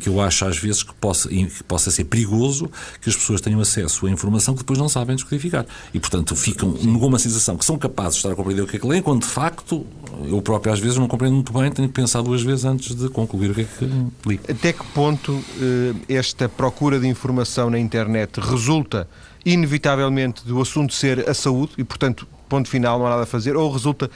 que 0.00 0.08
eu 0.08 0.20
acho 0.20 0.44
às 0.44 0.56
vezes 0.56 0.82
que 0.82 0.94
possa, 0.94 1.28
que 1.28 1.64
possa 1.64 1.90
ser 1.90 2.04
perigoso 2.04 2.70
que 3.00 3.08
as 3.08 3.16
pessoas 3.16 3.40
tenham 3.40 3.60
acesso 3.60 4.06
a 4.06 4.10
informação 4.10 4.54
que 4.54 4.60
depois 4.60 4.78
não 4.78 4.88
sabem 4.88 5.16
descodificar. 5.16 5.66
E, 5.92 6.00
portanto, 6.00 6.34
ficam 6.34 6.72
com 6.72 7.06
uma 7.06 7.18
sensação 7.18 7.56
que 7.56 7.64
são 7.64 7.78
capazes 7.78 8.14
de 8.14 8.18
estar 8.18 8.32
a 8.32 8.34
compreender 8.34 8.62
o 8.62 8.66
que 8.66 8.76
é 8.76 8.80
que 8.80 8.86
leem, 8.86 9.02
quando 9.02 9.22
de 9.22 9.28
facto 9.28 9.86
eu 10.26 10.40
próprio 10.42 10.72
às 10.72 10.80
vezes 10.80 10.96
não 10.96 11.08
compreendo 11.08 11.34
muito 11.34 11.52
bem, 11.52 11.70
tenho 11.70 11.88
que 11.88 11.94
pensar 11.94 12.22
duas 12.22 12.42
vezes 12.42 12.64
antes 12.64 12.94
de 12.94 13.08
concluir 13.08 13.50
o 13.50 13.54
que 13.54 13.62
é 13.62 13.64
que 13.64 13.84
li. 14.26 14.40
Até 14.48 14.72
que 14.72 14.84
ponto 14.94 15.42
eh, 15.60 15.94
esta 16.08 16.48
procura 16.48 16.98
de 16.98 17.06
informação 17.06 17.70
na 17.70 17.78
internet 17.78 18.40
resulta 18.40 19.08
inevitavelmente 19.44 20.44
do 20.44 20.60
assunto 20.60 20.94
ser 20.94 21.28
a 21.28 21.34
saúde 21.34 21.72
e, 21.78 21.84
portanto, 21.84 22.26
ponto 22.48 22.68
final, 22.68 22.98
não 22.98 23.06
há 23.06 23.10
nada 23.10 23.22
a 23.22 23.26
fazer, 23.26 23.56
ou 23.56 23.70
resulta 23.70 24.10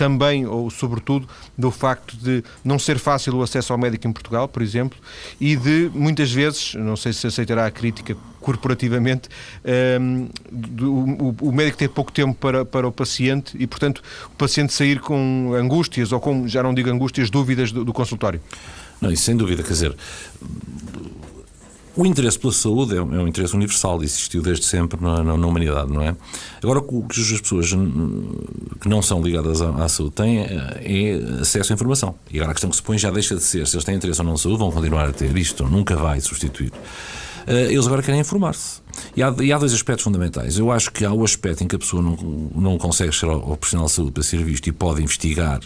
também, 0.00 0.46
ou 0.46 0.70
sobretudo, 0.70 1.28
do 1.58 1.70
facto 1.70 2.16
de 2.16 2.42
não 2.64 2.78
ser 2.78 2.98
fácil 2.98 3.34
o 3.34 3.42
acesso 3.42 3.70
ao 3.70 3.78
médico 3.78 4.08
em 4.08 4.12
Portugal, 4.12 4.48
por 4.48 4.62
exemplo, 4.62 4.98
e 5.38 5.54
de 5.54 5.90
muitas 5.92 6.32
vezes, 6.32 6.74
não 6.74 6.96
sei 6.96 7.12
se 7.12 7.26
aceitará 7.26 7.66
a 7.66 7.70
crítica 7.70 8.16
corporativamente, 8.40 9.28
um, 10.00 10.26
do, 10.50 10.94
o, 10.94 11.36
o, 11.42 11.52
médico 11.52 11.76
ter 11.76 11.88
pouco 11.88 12.10
tempo 12.10 12.32
para, 12.32 12.64
para 12.64 12.88
o 12.88 12.92
paciente 12.92 13.54
e, 13.60 13.66
portanto, 13.66 14.02
o 14.28 14.36
paciente 14.36 14.72
sair 14.72 15.00
com 15.00 15.52
angústias, 15.54 16.12
ou 16.12 16.18
com, 16.18 16.48
já 16.48 16.62
não 16.62 16.72
digo 16.72 16.88
angústias, 16.88 17.28
dúvidas 17.28 17.70
do, 17.70 17.84
do 17.84 17.92
consultório. 17.92 18.40
Não, 19.02 19.12
isso 19.12 19.24
sem 19.24 19.36
dúvida, 19.36 19.62
quer 19.62 19.72
dizer, 19.72 19.94
o 22.00 22.06
interesse 22.06 22.38
pela 22.38 22.52
saúde 22.52 22.96
é 22.96 23.02
um, 23.02 23.14
é 23.14 23.18
um 23.18 23.28
interesse 23.28 23.54
universal, 23.54 24.02
existiu 24.02 24.40
desde 24.40 24.64
sempre 24.64 25.00
na, 25.00 25.22
na, 25.22 25.36
na, 25.36 25.46
humanidade, 25.46 25.92
não 25.92 26.02
é? 26.02 26.16
Agora, 26.62 26.78
o 26.78 27.02
que 27.06 27.20
as 27.20 27.40
pessoas 27.40 27.70
que 28.80 28.88
não 28.88 29.02
são 29.02 29.20
ligadas 29.22 29.60
à, 29.60 29.68
à, 29.84 29.88
saúde 29.88 30.14
têm 30.14 30.38
é, 30.38 30.80
é 30.80 31.40
acesso 31.40 31.72
à 31.72 31.74
informação. 31.74 32.14
E 32.30 32.38
agora 32.38 32.52
a 32.52 32.54
questão 32.54 32.70
que 32.70 32.76
se 32.76 32.82
põe 32.82 32.96
já 32.96 33.10
deixa 33.10 33.36
de 33.36 33.42
ser 33.42 33.66
se 33.66 33.76
eles 33.76 33.84
têm 33.84 33.96
interesse 33.96 34.20
ou 34.20 34.24
não 34.24 34.32
na 34.32 34.38
saúde, 34.38 34.58
vão 34.58 34.70
continuar 34.70 35.08
a 35.08 35.12
ter 35.12 35.36
isto, 35.36 35.66
nunca 35.66 35.94
vai 35.94 36.20
substituir. 36.20 36.72
Eh, 37.46 37.72
eles 37.72 37.86
agora 37.86 38.02
querem 38.02 38.20
informar-se. 38.20 38.80
E 39.16 39.20
e 39.20 39.52
há, 39.52 39.58
dois 39.58 39.72
aspectos 39.72 40.04
fundamentais. 40.04 40.58
Eu 40.58 40.70
acho 40.70 40.90
que 40.90 41.04
há 41.04 41.12
o 41.12 41.24
aspecto 41.24 41.64
em 41.64 41.68
que 41.68 41.76
a 41.76 41.78
pessoa 41.78 42.02
não, 42.02 42.16
não 42.54 42.78
consegue 42.78 43.12
chegar 43.12 43.34
ao 43.34 43.56
profissional 43.56 43.86
de 43.86 43.92
saúde 43.92 44.12
para 44.12 44.22
ser 44.22 44.42
visto 44.42 44.66
e 44.68 44.72
pode 44.72 45.02
investigar 45.02 45.60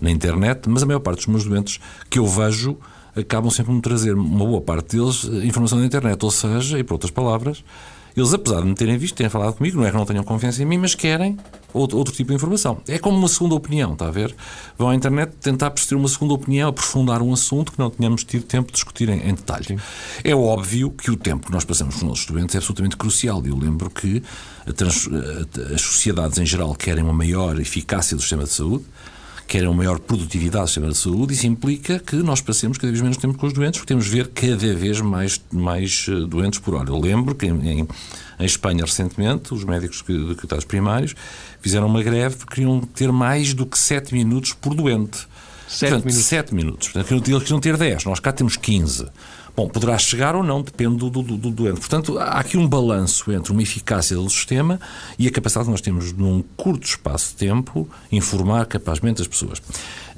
na 0.00 0.10
internet, 0.10 0.68
mas 0.68 0.82
a 0.82 0.86
maior 0.86 1.00
parte 1.00 1.18
dos 1.18 1.26
meus 1.26 1.44
doentes 1.44 1.78
que 2.10 2.18
eu 2.18 2.26
vejo 2.26 2.76
acabam 3.16 3.50
sempre 3.50 3.66
por 3.66 3.74
me 3.76 3.82
trazer 3.82 4.14
uma 4.14 4.44
boa 4.44 4.60
parte 4.60 4.96
deles 4.96 5.28
eh, 5.30 5.46
informação 5.46 5.78
da 5.78 5.86
internet, 5.86 6.22
ou 6.22 6.30
seja, 6.30 6.78
e 6.78 6.84
por 6.84 6.94
outras 6.94 7.10
palavras, 7.10 7.64
eles, 8.16 8.32
apesar 8.32 8.62
de 8.62 8.68
me 8.68 8.74
terem 8.74 8.96
visto, 8.96 9.14
terem 9.14 9.28
falado 9.28 9.54
comigo, 9.54 9.76
não 9.76 9.86
é 9.86 9.90
que 9.90 9.96
não 9.96 10.06
tenham 10.06 10.24
confiança 10.24 10.62
em 10.62 10.64
mim, 10.64 10.78
mas 10.78 10.94
querem 10.94 11.36
outro, 11.70 11.98
outro 11.98 12.14
tipo 12.14 12.30
de 12.30 12.36
informação. 12.36 12.80
É 12.88 12.98
como 12.98 13.18
uma 13.18 13.28
segunda 13.28 13.54
opinião, 13.54 13.92
está 13.92 14.08
a 14.08 14.10
ver? 14.10 14.34
Vão 14.78 14.88
à 14.88 14.94
internet 14.94 15.34
tentar 15.38 15.70
perceber 15.70 15.96
uma 16.00 16.08
segunda 16.08 16.32
opinião, 16.32 16.70
aprofundar 16.70 17.20
um 17.20 17.30
assunto 17.34 17.72
que 17.72 17.78
não 17.78 17.90
tínhamos 17.90 18.24
tido 18.24 18.44
tempo 18.44 18.68
de 18.68 18.72
discutir 18.72 19.10
em, 19.10 19.20
em 19.28 19.34
detalhe. 19.34 19.66
Sim. 19.66 19.78
É 20.24 20.34
óbvio 20.34 20.90
que 20.90 21.10
o 21.10 21.16
tempo 21.16 21.46
que 21.46 21.52
nós 21.52 21.62
passamos 21.62 21.96
com 21.96 22.00
os 22.00 22.08
nossos 22.08 22.20
estudantes 22.20 22.54
é 22.54 22.58
absolutamente 22.58 22.96
crucial. 22.96 23.42
Eu 23.44 23.54
lembro 23.54 23.90
que 23.90 24.22
trans, 24.74 25.10
as 25.74 25.82
sociedades 25.82 26.38
em 26.38 26.46
geral 26.46 26.74
querem 26.74 27.04
uma 27.04 27.12
maior 27.12 27.60
eficácia 27.60 28.16
do 28.16 28.22
sistema 28.22 28.44
de 28.44 28.50
saúde, 28.50 28.86
querem 29.46 29.68
uma 29.68 29.76
maior 29.76 29.98
produtividade 29.98 30.64
do 30.64 30.66
sistema 30.66 30.88
de 30.88 30.96
saúde, 30.96 31.34
isso 31.34 31.46
implica 31.46 31.98
que 31.98 32.16
nós 32.16 32.40
passemos 32.40 32.78
cada 32.78 32.90
vez 32.90 33.00
menos 33.00 33.16
tempo 33.16 33.38
com 33.38 33.46
os 33.46 33.52
doentes, 33.52 33.80
porque 33.80 33.88
temos 33.88 34.06
de 34.06 34.10
ver 34.10 34.28
cada 34.28 34.74
vez 34.74 35.00
mais, 35.00 35.40
mais 35.52 36.06
eh, 36.08 36.26
doentes 36.26 36.58
por 36.58 36.74
hora. 36.74 36.90
Eu 36.90 36.98
lembro 36.98 37.34
que 37.34 37.46
em, 37.46 37.68
em, 37.68 37.88
em 38.38 38.44
Espanha, 38.44 38.84
recentemente, 38.84 39.54
os 39.54 39.64
médicos 39.64 40.02
de 40.06 40.34
cuidados 40.34 40.64
primários 40.64 41.14
fizeram 41.60 41.86
uma 41.86 42.02
greve 42.02 42.36
porque 42.36 42.56
queriam 42.56 42.80
ter 42.80 43.12
mais 43.12 43.54
do 43.54 43.64
que 43.64 43.78
7 43.78 44.12
minutos 44.14 44.52
por 44.52 44.74
doente. 44.74 45.26
7 45.68 45.92
minutos. 45.92 46.14
7 46.24 46.54
minutos. 46.54 46.88
Portanto, 46.88 47.28
eles 47.28 47.42
queriam 47.42 47.60
ter 47.60 47.76
10, 47.76 48.04
nós 48.04 48.20
cá 48.20 48.32
temos 48.32 48.56
15. 48.56 49.06
Bom, 49.56 49.68
poderá 49.68 49.96
chegar 49.96 50.36
ou 50.36 50.42
não, 50.42 50.60
depende 50.60 50.96
do, 50.96 51.08
do, 51.08 51.22
do, 51.22 51.50
doente. 51.50 51.80
Portanto, 51.80 52.18
há 52.18 52.40
aqui 52.40 52.58
um 52.58 52.68
balanço 52.68 53.32
entre 53.32 53.52
uma 53.52 53.62
eficácia 53.62 54.14
do 54.14 54.28
sistema 54.28 54.78
e 55.18 55.26
a 55.26 55.30
capacidade 55.30 55.64
que 55.64 55.70
nós 55.70 55.80
temos, 55.80 56.12
num 56.12 56.44
curto 56.58 56.84
espaço 56.84 57.30
de 57.30 57.36
tempo, 57.36 57.88
informar 58.12 58.66
capazmente 58.66 59.22
as 59.22 59.28
pessoas. 59.28 59.62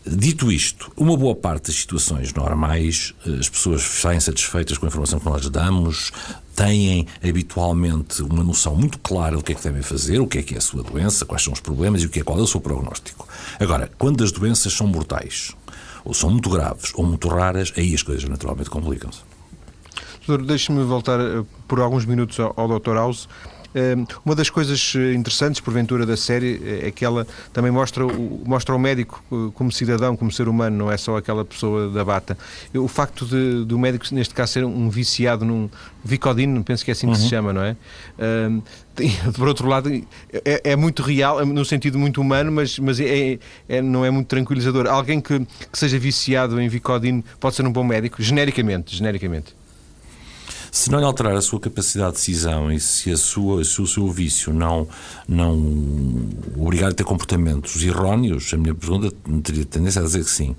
Dito 0.05 0.51
isto, 0.51 0.91
uma 0.97 1.17
boa 1.17 1.37
parte 1.37 1.67
das 1.67 1.77
situações 1.77 2.35
normais, 2.35 3.15
eh, 3.25 3.37
as 3.39 3.49
pessoas 3.49 3.83
saem 3.83 4.19
satisfeitas 4.19 4.77
com 4.77 4.87
a 4.87 4.89
informação 4.89 5.21
que 5.21 5.27
nós 5.27 5.49
damos, 5.49 6.11
têm 6.57 7.07
habitualmente 7.23 8.23
uma 8.23 8.43
noção 8.43 8.75
muito 8.75 8.99
clara 8.99 9.37
do 9.37 9.43
que 9.43 9.53
é 9.53 9.55
que 9.55 9.63
devem 9.63 9.83
fazer, 9.83 10.19
o 10.19 10.27
que 10.27 10.39
é 10.39 10.43
que 10.43 10.55
é 10.55 10.59
a 10.59 10.61
sua 10.61 10.83
doença, 10.83 11.25
quais 11.25 11.45
são 11.45 11.53
os 11.53 11.61
problemas 11.61 12.03
e 12.03 12.07
o 12.07 12.09
que 12.09 12.19
é 12.19 12.25
qual 12.25 12.39
é 12.39 12.43
o 12.43 12.47
seu 12.47 12.61
prognóstico. 12.61 13.29
Agora, 13.61 13.89
quando 13.99 14.25
as 14.25 14.33
doenças 14.33 14.73
são 14.73 14.87
mortais, 14.87 15.53
ou 16.05 16.15
são 16.15 16.31
muito 16.31 16.49
graves 16.49 16.93
ou 16.95 17.05
muito 17.05 17.29
raras, 17.29 17.73
aí 17.77 17.95
as 17.95 18.03
coisas 18.03 18.27
naturalmente 18.29 18.71
complicam-se. 18.71 19.28
Doutor, 20.29 20.45
deixe-me 20.45 20.85
voltar 20.85 21.19
eh, 21.19 21.43
por 21.67 21.81
alguns 21.81 22.05
minutos 22.05 22.39
ao, 22.39 22.53
ao 22.55 22.79
Dr. 22.79 22.93
House. 22.93 23.27
Eh, 23.75 23.97
uma 24.27 24.35
das 24.35 24.51
coisas 24.51 24.93
eh, 24.95 25.15
interessantes, 25.15 25.59
porventura, 25.59 26.05
da 26.05 26.19
série 26.19 26.61
é 26.83 26.91
que 26.91 27.03
ela 27.03 27.27
também 27.51 27.71
mostra 27.71 28.07
o, 28.07 28.43
mostra 28.47 28.75
o 28.75 28.79
médico 28.79 29.25
como 29.55 29.73
cidadão, 29.73 30.15
como 30.19 30.31
ser 30.31 30.47
humano, 30.47 30.77
não 30.77 30.93
é 30.93 30.99
só 30.99 31.17
aquela 31.17 31.47
pessoa 31.47 31.89
da 31.89 32.05
bata. 32.05 32.37
O 32.75 32.87
facto 32.87 33.25
de, 33.25 33.65
do 33.65 33.79
médico, 33.79 34.05
neste 34.13 34.35
caso, 34.35 34.53
ser 34.53 34.65
um 34.67 34.91
viciado 34.91 35.47
num 35.47 35.71
Vicodin, 36.05 36.63
penso 36.63 36.85
que 36.85 36.91
é 36.91 36.93
assim 36.93 37.07
que 37.07 37.15
uhum. 37.15 37.23
se 37.23 37.29
chama, 37.29 37.55
não 37.55 37.63
é? 37.63 37.75
por 39.35 39.49
outro 39.49 39.67
lado, 39.67 39.91
é, 40.45 40.73
é, 40.73 40.77
muito 40.77 41.03
real, 41.03 41.47
no 41.47 41.65
sentido 41.65 41.99
muito 41.99 42.21
humano, 42.21 42.53
mas, 42.53 42.79
mas 42.79 43.01
é, 43.01 43.39
é, 43.67 43.81
não 43.81 44.05
é 44.05 44.11
muito 44.11 44.27
tranquilizador. 44.27 44.89
Alguém 44.89 45.23
que, 45.23 45.39
que 45.39 45.79
seja 45.79 45.99
viciado 45.99 46.61
em 46.61 46.69
Vicodin 46.69 47.25
pode 47.41 47.57
ser 47.57 47.67
um 47.67 47.73
bom 47.73 47.85
médico, 47.85 48.23
genericamente, 48.23 48.95
genericamente. 48.95 49.58
Se 50.71 50.91
não 50.91 51.05
alterar 51.05 51.35
a 51.37 51.43
sua 51.43 51.59
capacidade 51.61 52.13
de 52.13 52.19
decisão 52.19 52.71
e 52.71 52.79
se, 52.79 53.11
a 53.11 53.17
sua, 53.17 53.65
se 53.65 53.81
o 53.81 53.87
seu 53.87 54.09
vício 54.11 54.53
não, 54.53 54.89
não 55.27 55.57
obrigar 56.57 56.91
a 56.91 56.95
ter 56.95 57.05
comportamentos 57.05 57.83
erróneos, 57.83 58.53
a 58.53 58.57
minha 58.57 58.75
pergunta 58.75 59.15
teria 59.43 59.65
tendência 59.65 60.01
a 60.01 60.05
dizer 60.05 60.25
que 60.25 60.31
sim. 60.31 60.55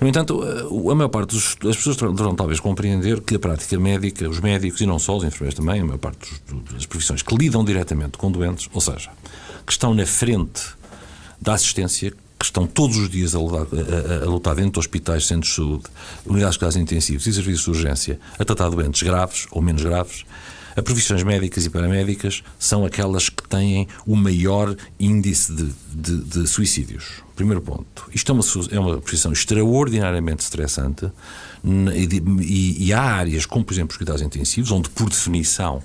No 0.00 0.08
entanto, 0.08 0.42
a 0.42 0.94
maior 0.94 1.08
parte 1.08 1.34
das 1.62 1.76
pessoas 1.76 1.96
terão 1.96 2.34
talvez 2.34 2.58
compreender 2.58 3.20
que 3.20 3.36
a 3.36 3.38
prática 3.38 3.78
médica, 3.78 4.28
os 4.28 4.40
médicos 4.40 4.80
e 4.80 4.86
não 4.86 4.98
só 4.98 5.16
os 5.16 5.24
enfermeiros 5.24 5.54
também, 5.54 5.80
a 5.80 5.84
maior 5.84 5.98
parte 5.98 6.32
das 6.72 6.84
profissões 6.84 7.22
que 7.22 7.34
lidam 7.36 7.64
diretamente 7.64 8.18
com 8.18 8.30
doentes, 8.30 8.68
ou 8.72 8.80
seja, 8.80 9.10
que 9.64 9.72
estão 9.72 9.94
na 9.94 10.04
frente 10.04 10.62
da 11.40 11.54
assistência, 11.54 12.12
que 12.46 12.50
estão 12.50 12.66
todos 12.66 12.96
os 12.96 13.08
dias 13.08 13.34
a 13.34 13.38
lutar, 13.38 13.66
a, 14.20 14.24
a 14.24 14.28
lutar 14.28 14.54
dentro 14.54 14.72
de 14.72 14.78
hospitais, 14.80 15.26
centros 15.26 15.50
de 15.50 15.56
saúde, 15.56 15.84
unidades 16.26 16.54
de 16.54 16.58
cuidados 16.58 16.76
intensivos 16.76 17.26
e 17.26 17.32
serviços 17.32 17.64
de 17.64 17.70
urgência, 17.70 18.20
a 18.38 18.44
tratar 18.44 18.68
doentes 18.70 19.02
graves 19.02 19.46
ou 19.50 19.62
menos 19.62 19.82
graves, 19.82 20.24
as 20.76 20.82
profissões 20.82 21.22
médicas 21.22 21.64
e 21.64 21.70
paramédicas 21.70 22.42
são 22.58 22.84
aquelas 22.84 23.28
que 23.28 23.46
têm 23.48 23.86
o 24.04 24.16
maior 24.16 24.74
índice 24.98 25.52
de, 25.52 25.72
de, 25.94 26.24
de 26.24 26.48
suicídios. 26.48 27.22
Primeiro 27.36 27.60
ponto. 27.60 28.08
Isto 28.12 28.32
é 28.32 28.34
uma, 28.34 28.44
é 28.72 28.80
uma 28.80 29.00
profissão 29.00 29.32
extraordinariamente 29.32 30.42
estressante 30.42 31.10
e, 31.94 32.86
e, 32.86 32.92
há 32.92 33.00
áreas, 33.00 33.46
como 33.46 33.64
por 33.64 33.72
exemplo 33.72 33.92
os 33.92 33.96
cuidados 33.96 34.22
intensivos, 34.22 34.70
onde 34.70 34.90
por 34.90 35.08
definição 35.08 35.82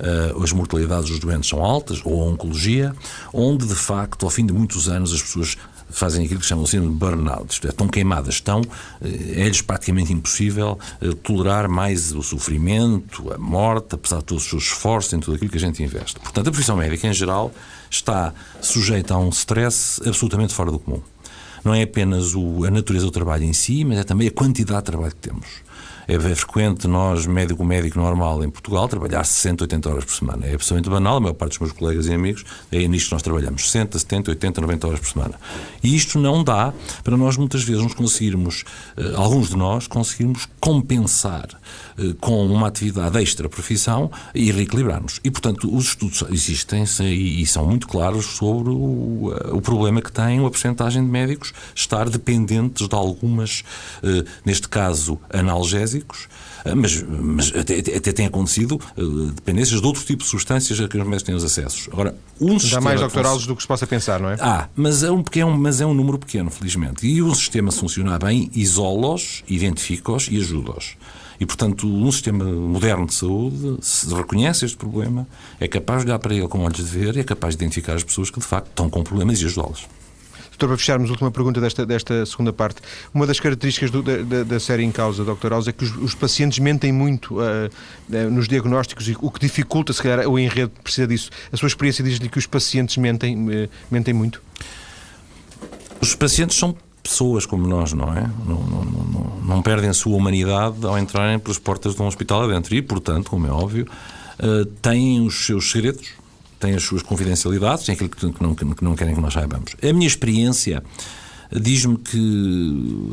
uh, 0.00 0.42
as 0.42 0.52
mortalidades 0.52 1.10
dos 1.10 1.18
doentes 1.18 1.48
são 1.48 1.64
altas, 1.64 2.00
ou 2.04 2.22
a 2.22 2.26
oncologia, 2.26 2.94
onde 3.32 3.66
de 3.66 3.74
facto, 3.74 4.24
ao 4.24 4.30
fim 4.30 4.46
de 4.46 4.52
muitos 4.52 4.88
anos, 4.88 5.12
as 5.12 5.22
pessoas 5.22 5.56
fazem 5.90 6.24
aquilo 6.24 6.40
que 6.40 6.46
chamam 6.46 6.64
de 6.64 6.78
burnout, 6.80 7.52
isto 7.52 7.66
é, 7.66 7.70
estão 7.70 7.88
queimadas, 7.88 8.34
estão, 8.34 8.62
eh, 9.02 9.42
é-lhes 9.42 9.60
praticamente 9.60 10.12
impossível 10.12 10.78
eh, 11.00 11.10
tolerar 11.22 11.68
mais 11.68 12.12
o 12.12 12.22
sofrimento, 12.22 13.32
a 13.32 13.38
morte, 13.38 13.94
apesar 13.94 14.18
de 14.18 14.24
todos 14.24 14.44
os 14.44 14.50
seus 14.50 14.64
esforços 14.64 15.12
em 15.12 15.20
tudo 15.20 15.34
aquilo 15.34 15.50
que 15.50 15.56
a 15.56 15.60
gente 15.60 15.82
investe. 15.82 16.18
Portanto, 16.20 16.48
a 16.48 16.50
profissão 16.50 16.76
médica, 16.76 17.06
em 17.06 17.12
geral, 17.12 17.52
está 17.90 18.32
sujeita 18.60 19.14
a 19.14 19.18
um 19.18 19.30
stress 19.30 20.00
absolutamente 20.06 20.54
fora 20.54 20.70
do 20.70 20.78
comum. 20.78 21.02
Não 21.64 21.74
é 21.74 21.82
apenas 21.82 22.34
o, 22.34 22.64
a 22.64 22.70
natureza 22.70 23.04
do 23.04 23.10
trabalho 23.10 23.44
em 23.44 23.52
si, 23.52 23.84
mas 23.84 23.98
é 23.98 24.04
também 24.04 24.28
a 24.28 24.30
quantidade 24.30 24.80
de 24.80 24.86
trabalho 24.86 25.12
que 25.12 25.28
temos. 25.28 25.46
É, 26.10 26.18
frequente 26.34 26.88
nós, 26.88 27.24
médico 27.24 27.64
médico 27.64 27.96
normal 27.96 28.42
em 28.42 28.50
Portugal, 28.50 28.88
trabalhar 28.88 29.22
60, 29.22 29.62
80 29.62 29.88
horas 29.88 30.04
por 30.04 30.12
semana. 30.12 30.44
É 30.44 30.54
absolutamente 30.54 30.90
banal, 30.90 31.18
a 31.18 31.20
maior 31.20 31.34
parte 31.34 31.52
dos 31.52 31.60
meus 31.60 31.72
colegas 31.72 32.06
e 32.08 32.12
amigos, 32.12 32.44
é 32.72 32.88
nisto 32.88 33.06
que 33.06 33.12
nós 33.12 33.22
trabalhamos, 33.22 33.70
60, 33.70 33.96
70, 33.96 34.30
80, 34.32 34.60
90 34.60 34.86
horas 34.88 34.98
por 34.98 35.08
semana. 35.08 35.34
E 35.84 35.94
isto 35.94 36.18
não 36.18 36.42
dá 36.42 36.74
para 37.04 37.16
nós 37.16 37.36
muitas 37.36 37.62
vezes 37.62 37.84
nos 37.84 37.94
conseguirmos, 37.94 38.64
eh, 38.96 39.12
alguns 39.14 39.50
de 39.50 39.56
nós, 39.56 39.86
conseguirmos 39.86 40.48
compensar 40.58 41.46
com 42.20 42.46
uma 42.46 42.68
atividade 42.68 43.18
extra 43.18 43.48
profissão 43.48 44.10
e 44.34 44.50
reequilibrarmos. 44.50 45.20
E, 45.22 45.30
portanto, 45.30 45.74
os 45.74 45.86
estudos 45.86 46.24
existem 46.30 46.84
e 47.00 47.46
são 47.46 47.66
muito 47.66 47.86
claros 47.88 48.26
sobre 48.26 48.70
o, 48.70 49.34
eh, 49.34 49.50
o 49.52 49.60
problema 49.60 50.00
que 50.00 50.12
tem 50.12 50.44
a 50.44 50.50
percentagem 50.50 51.02
de 51.02 51.10
médicos 51.10 51.52
estar 51.74 52.08
dependentes 52.08 52.88
de 52.88 52.94
algumas, 52.94 53.62
neste 54.44 54.68
caso, 54.68 55.18
analgésicos, 55.32 56.28
mas, 56.76 57.02
mas 57.02 57.52
até, 57.54 57.78
até, 57.78 58.12
tem 58.12 58.26
acontecido 58.26 58.80
dependências 59.34 59.80
de 59.80 59.86
outro 59.86 60.04
tipo 60.04 60.22
de 60.22 60.28
substâncias 60.28 60.80
a 60.80 60.88
que 60.88 60.96
os 60.96 61.04
médicos 61.04 61.22
têm 61.22 61.34
os 61.34 61.44
acessos. 61.44 61.88
Agora, 61.92 62.14
um 62.40 62.56
Dá 62.56 62.80
mais 62.80 63.00
doctorados 63.00 63.46
do 63.46 63.56
que 63.56 63.62
se 63.62 63.68
possa 63.68 63.86
pensar, 63.86 64.20
não 64.20 64.30
é? 64.30 64.36
Ah, 64.40 64.68
mas 64.74 65.02
é 65.02 65.10
um 65.10 65.22
pequeno, 65.22 65.56
mas 65.56 65.80
é 65.80 65.86
um 65.86 65.94
número 65.94 66.18
pequeno, 66.18 66.50
felizmente. 66.50 67.06
E 67.06 67.22
um 67.22 67.34
sistema, 67.34 67.70
se 67.70 67.78
funcionar 67.78 68.18
bem, 68.18 68.50
isola-os, 68.54 69.42
identifica-os 69.48 70.28
e 70.30 70.38
ajuda-os. 70.38 70.96
E, 71.40 71.46
portanto, 71.46 71.88
um 71.88 72.12
sistema 72.12 72.44
moderno 72.44 73.06
de 73.06 73.14
saúde, 73.14 73.78
se 73.80 74.14
reconhece 74.14 74.66
este 74.66 74.76
problema, 74.76 75.26
é 75.58 75.66
capaz 75.66 76.02
de 76.02 76.10
olhar 76.10 76.18
para 76.18 76.34
ele 76.34 76.46
com 76.46 76.60
olhos 76.60 76.76
de 76.76 76.82
ver 76.82 77.16
e 77.16 77.20
é 77.20 77.24
capaz 77.24 77.56
de 77.56 77.64
identificar 77.64 77.94
as 77.94 78.04
pessoas 78.04 78.30
que, 78.30 78.38
de 78.38 78.44
facto, 78.44 78.68
estão 78.68 78.90
com 78.90 79.02
problemas 79.02 79.40
e 79.40 79.46
ajudá-las. 79.46 79.88
Doutor, 80.50 80.68
para 80.68 80.76
fecharmos 80.76 81.08
a 81.08 81.12
última 81.12 81.30
pergunta 81.30 81.58
desta, 81.58 81.86
desta 81.86 82.26
segunda 82.26 82.52
parte, 82.52 82.82
uma 83.14 83.26
das 83.26 83.40
características 83.40 83.90
do, 83.90 84.02
da, 84.02 84.42
da, 84.44 84.60
série 84.60 84.84
em 84.84 84.92
causa, 84.92 85.24
Dr. 85.24 85.48
House, 85.48 85.66
é 85.68 85.72
que 85.72 85.82
os, 85.82 85.96
os 85.96 86.14
pacientes 86.14 86.58
mentem 86.58 86.92
muito 86.92 87.40
uh, 87.40 87.40
uh, 87.40 88.30
nos 88.30 88.46
diagnósticos, 88.46 89.08
e 89.08 89.16
o 89.18 89.30
que 89.30 89.40
dificulta, 89.40 89.94
se 89.94 90.02
calhar, 90.02 90.28
o 90.28 90.38
enredo 90.38 90.72
precisa 90.84 91.06
disso. 91.06 91.30
A 91.50 91.56
sua 91.56 91.68
experiência 91.68 92.04
diz-lhe 92.04 92.28
que 92.28 92.38
os 92.38 92.46
pacientes 92.46 92.98
mentem, 92.98 93.34
uh, 93.34 93.70
mentem 93.90 94.12
muito? 94.12 94.42
Os 96.02 96.14
pacientes 96.14 96.58
são 96.58 96.76
pessoas 97.02 97.46
como 97.46 97.66
nós, 97.66 97.92
não 97.92 98.12
é? 98.12 98.28
Não, 98.46 98.62
não, 98.62 98.84
não, 98.84 99.42
não, 99.44 99.62
perdem 99.62 99.90
a 99.90 99.94
sua 99.94 100.16
humanidade 100.16 100.84
ao 100.84 100.98
entrarem 100.98 101.38
pelas 101.38 101.58
portas 101.58 101.94
de 101.94 102.02
um 102.02 102.06
hospital 102.06 102.42
adentro 102.42 102.74
e, 102.74 102.82
portanto, 102.82 103.30
como 103.30 103.46
é 103.46 103.50
óbvio, 103.50 103.86
têm 104.82 105.20
os 105.20 105.46
seus 105.46 105.70
segredos, 105.70 106.08
têm 106.58 106.74
as 106.74 106.82
suas 106.82 107.02
confidencialidades, 107.02 107.84
tem 107.84 107.94
aquilo 107.94 108.10
que 108.10 108.42
não, 108.42 108.54
que 108.54 108.84
não 108.84 108.94
querem 108.94 109.14
que 109.14 109.20
nós 109.20 109.32
saibamos. 109.32 109.74
A 109.82 109.92
minha 109.92 110.06
experiência 110.06 110.82
diz-me 111.52 111.96
que, 111.96 112.16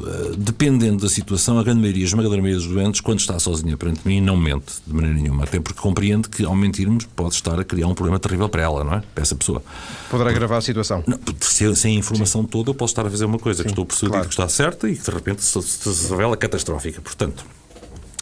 eh, 0.08 0.36
dependendo 0.38 1.02
da 1.02 1.10
situação, 1.10 1.58
a 1.58 1.64
grande 1.64 1.82
maioria, 1.82 2.04
a 2.04 2.08
esmagadora 2.08 2.42
maioria 2.42 2.64
dos 2.64 2.72
doentes, 2.72 3.02
quando 3.02 3.20
está 3.20 3.40
sozinha 3.40 3.76
perante 3.76 4.02
mim, 4.06 4.22
não 4.22 4.38
mente 4.38 4.74
de 4.86 4.94
maneira 4.94 5.16
nenhuma. 5.16 5.44
Até 5.44 5.60
porque 5.60 5.80
compreende 5.80 6.30
que, 6.30 6.46
ao 6.46 6.56
mentirmos, 6.56 7.06
pode 7.16 7.36
estar 7.36 7.60
a 7.60 7.64
criar 7.64 7.88
um 7.88 7.96
problema 7.96 8.20
terrível 8.20 8.48
para 8.48 8.62
ela, 8.62 8.84
não 8.84 8.94
é? 8.94 9.04
Para 9.14 9.22
essa 9.24 9.36
pessoa. 9.36 9.64
Poderá 10.10 10.30
agravar 10.30 10.60
a 10.60 10.62
situação. 10.62 11.04
Não, 11.08 11.20
sem, 11.40 11.74
sem 11.74 11.96
a 11.96 12.00
informação 12.00 12.42
Sim. 12.42 12.48
toda, 12.48 12.70
eu 12.70 12.76
posso 12.76 12.92
estar 12.92 13.06
a 13.06 13.10
fazer 13.10 13.26
uma 13.26 13.40
coisa 13.40 13.64
Sim, 13.64 13.64
que 13.64 13.72
estou 13.72 13.86
persuadido 13.86 14.14
claro. 14.14 14.28
que 14.28 14.34
está 14.34 14.48
certa 14.48 14.90
e 14.90 14.96
que, 14.96 15.04
de 15.04 15.12
repente, 15.12 15.44
se, 15.44 15.62
se 15.62 16.10
revela 16.10 16.38
catastrófica. 16.38 17.02
Portanto, 17.02 17.44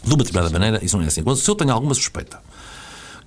de 0.04 0.14
uma 0.14 0.24
determinada 0.24 0.50
maneira, 0.50 0.86
isso 0.86 0.96
não 0.98 1.04
é 1.04 1.08
assim. 1.08 1.24
Quando, 1.24 1.38
se 1.38 1.50
eu 1.50 1.56
tenho 1.56 1.72
alguma 1.72 1.94
suspeita 1.94 2.40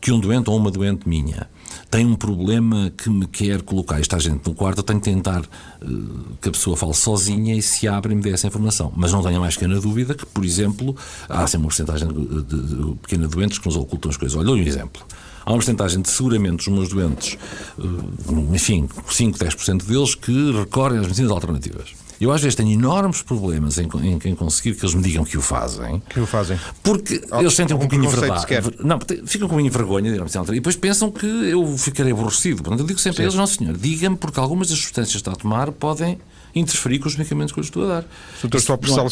que 0.00 0.12
um 0.12 0.20
doente 0.20 0.48
ou 0.50 0.56
uma 0.56 0.70
doente 0.70 1.08
minha 1.08 1.48
tem 1.90 2.06
um 2.06 2.14
problema 2.14 2.92
que 2.96 3.08
me 3.08 3.26
quer 3.26 3.62
colocar 3.62 3.98
esta 3.98 4.18
gente 4.18 4.46
no 4.46 4.54
quarto, 4.54 4.78
eu 4.78 4.82
tenho 4.82 5.00
que 5.00 5.10
tentar 5.10 5.40
uh, 5.40 6.36
que 6.40 6.48
a 6.48 6.52
pessoa 6.52 6.76
fale 6.76 6.94
sozinha 6.94 7.54
e 7.54 7.62
se 7.62 7.88
abra 7.88 8.12
e 8.12 8.14
me 8.14 8.22
dê 8.22 8.30
essa 8.30 8.46
informação. 8.46 8.92
Mas 8.94 9.12
não 9.12 9.22
tenha 9.22 9.40
mais 9.40 9.54
pequena 9.54 9.80
dúvida 9.80 10.14
que, 10.14 10.26
por 10.26 10.44
exemplo, 10.44 10.96
há 11.28 11.46
sempre 11.46 11.64
uma 11.64 11.68
porcentagem 11.68 12.08
de, 12.08 12.42
de, 12.42 12.62
de 12.62 12.94
pequena 12.96 13.26
doentes 13.26 13.58
que 13.58 13.66
nos 13.66 13.76
ocultam 13.76 14.10
as 14.10 14.16
coisas. 14.16 14.36
Olha, 14.36 14.50
um 14.50 14.56
exemplo. 14.56 15.02
Há 15.48 15.50
uma 15.50 15.56
porcentagem 15.56 16.02
de 16.02 16.10
seguramente 16.10 16.68
os 16.68 16.68
meus 16.68 16.90
doentes, 16.90 17.38
uh, 17.78 18.54
enfim, 18.54 18.86
5, 19.08 19.38
10% 19.38 19.82
deles 19.84 20.14
que 20.14 20.52
recorrem 20.52 20.98
às 20.98 21.06
medicinas 21.06 21.30
alternativas. 21.30 21.94
Eu 22.20 22.30
às 22.30 22.42
vezes 22.42 22.54
tenho 22.54 22.70
enormes 22.70 23.22
problemas 23.22 23.78
em, 23.78 23.88
em, 24.02 24.18
em, 24.22 24.34
conseguir 24.34 24.74
que 24.74 24.84
eles 24.84 24.94
me 24.94 25.02
digam 25.02 25.24
que 25.24 25.38
o 25.38 25.40
fazem. 25.40 26.02
Que 26.06 26.20
o 26.20 26.26
fazem. 26.26 26.60
Porque 26.82 27.22
oh, 27.32 27.40
eles 27.40 27.54
sentem 27.54 27.74
um 27.74 27.78
pouquinho 27.78 28.10
verdade. 28.10 28.44
Não, 28.84 28.98
ficam 29.24 29.48
com 29.48 29.56
um 29.56 29.62
de 29.62 29.70
vergonha, 29.70 30.22
assim, 30.22 30.38
e 30.48 30.56
depois 30.56 30.76
pensam 30.76 31.10
que 31.10 31.24
eu 31.24 31.78
ficarei 31.78 32.12
aborrecido. 32.12 32.62
Portanto, 32.62 32.80
eu 32.80 32.86
digo 32.86 32.98
sempre 32.98 33.16
Sim. 33.16 33.22
a 33.22 33.24
eles, 33.24 33.34
não 33.34 33.46
senhor, 33.46 33.74
diga-me 33.74 34.18
porque 34.18 34.38
algumas 34.38 34.68
das 34.68 34.78
substâncias 34.78 35.12
que 35.12 35.16
está 35.16 35.32
a 35.32 35.36
tomar 35.36 35.72
podem 35.72 36.18
interferir 36.54 36.98
com 36.98 37.08
os 37.08 37.16
medicamentos 37.16 37.52
que 37.52 37.60
eu 37.60 37.64
estou 37.64 37.84
a 37.84 37.86
dar. 37.86 38.04
Doutor, 38.42 38.58
estou 38.58 38.74
a 38.74 38.76
apressá-lo. 38.76 39.10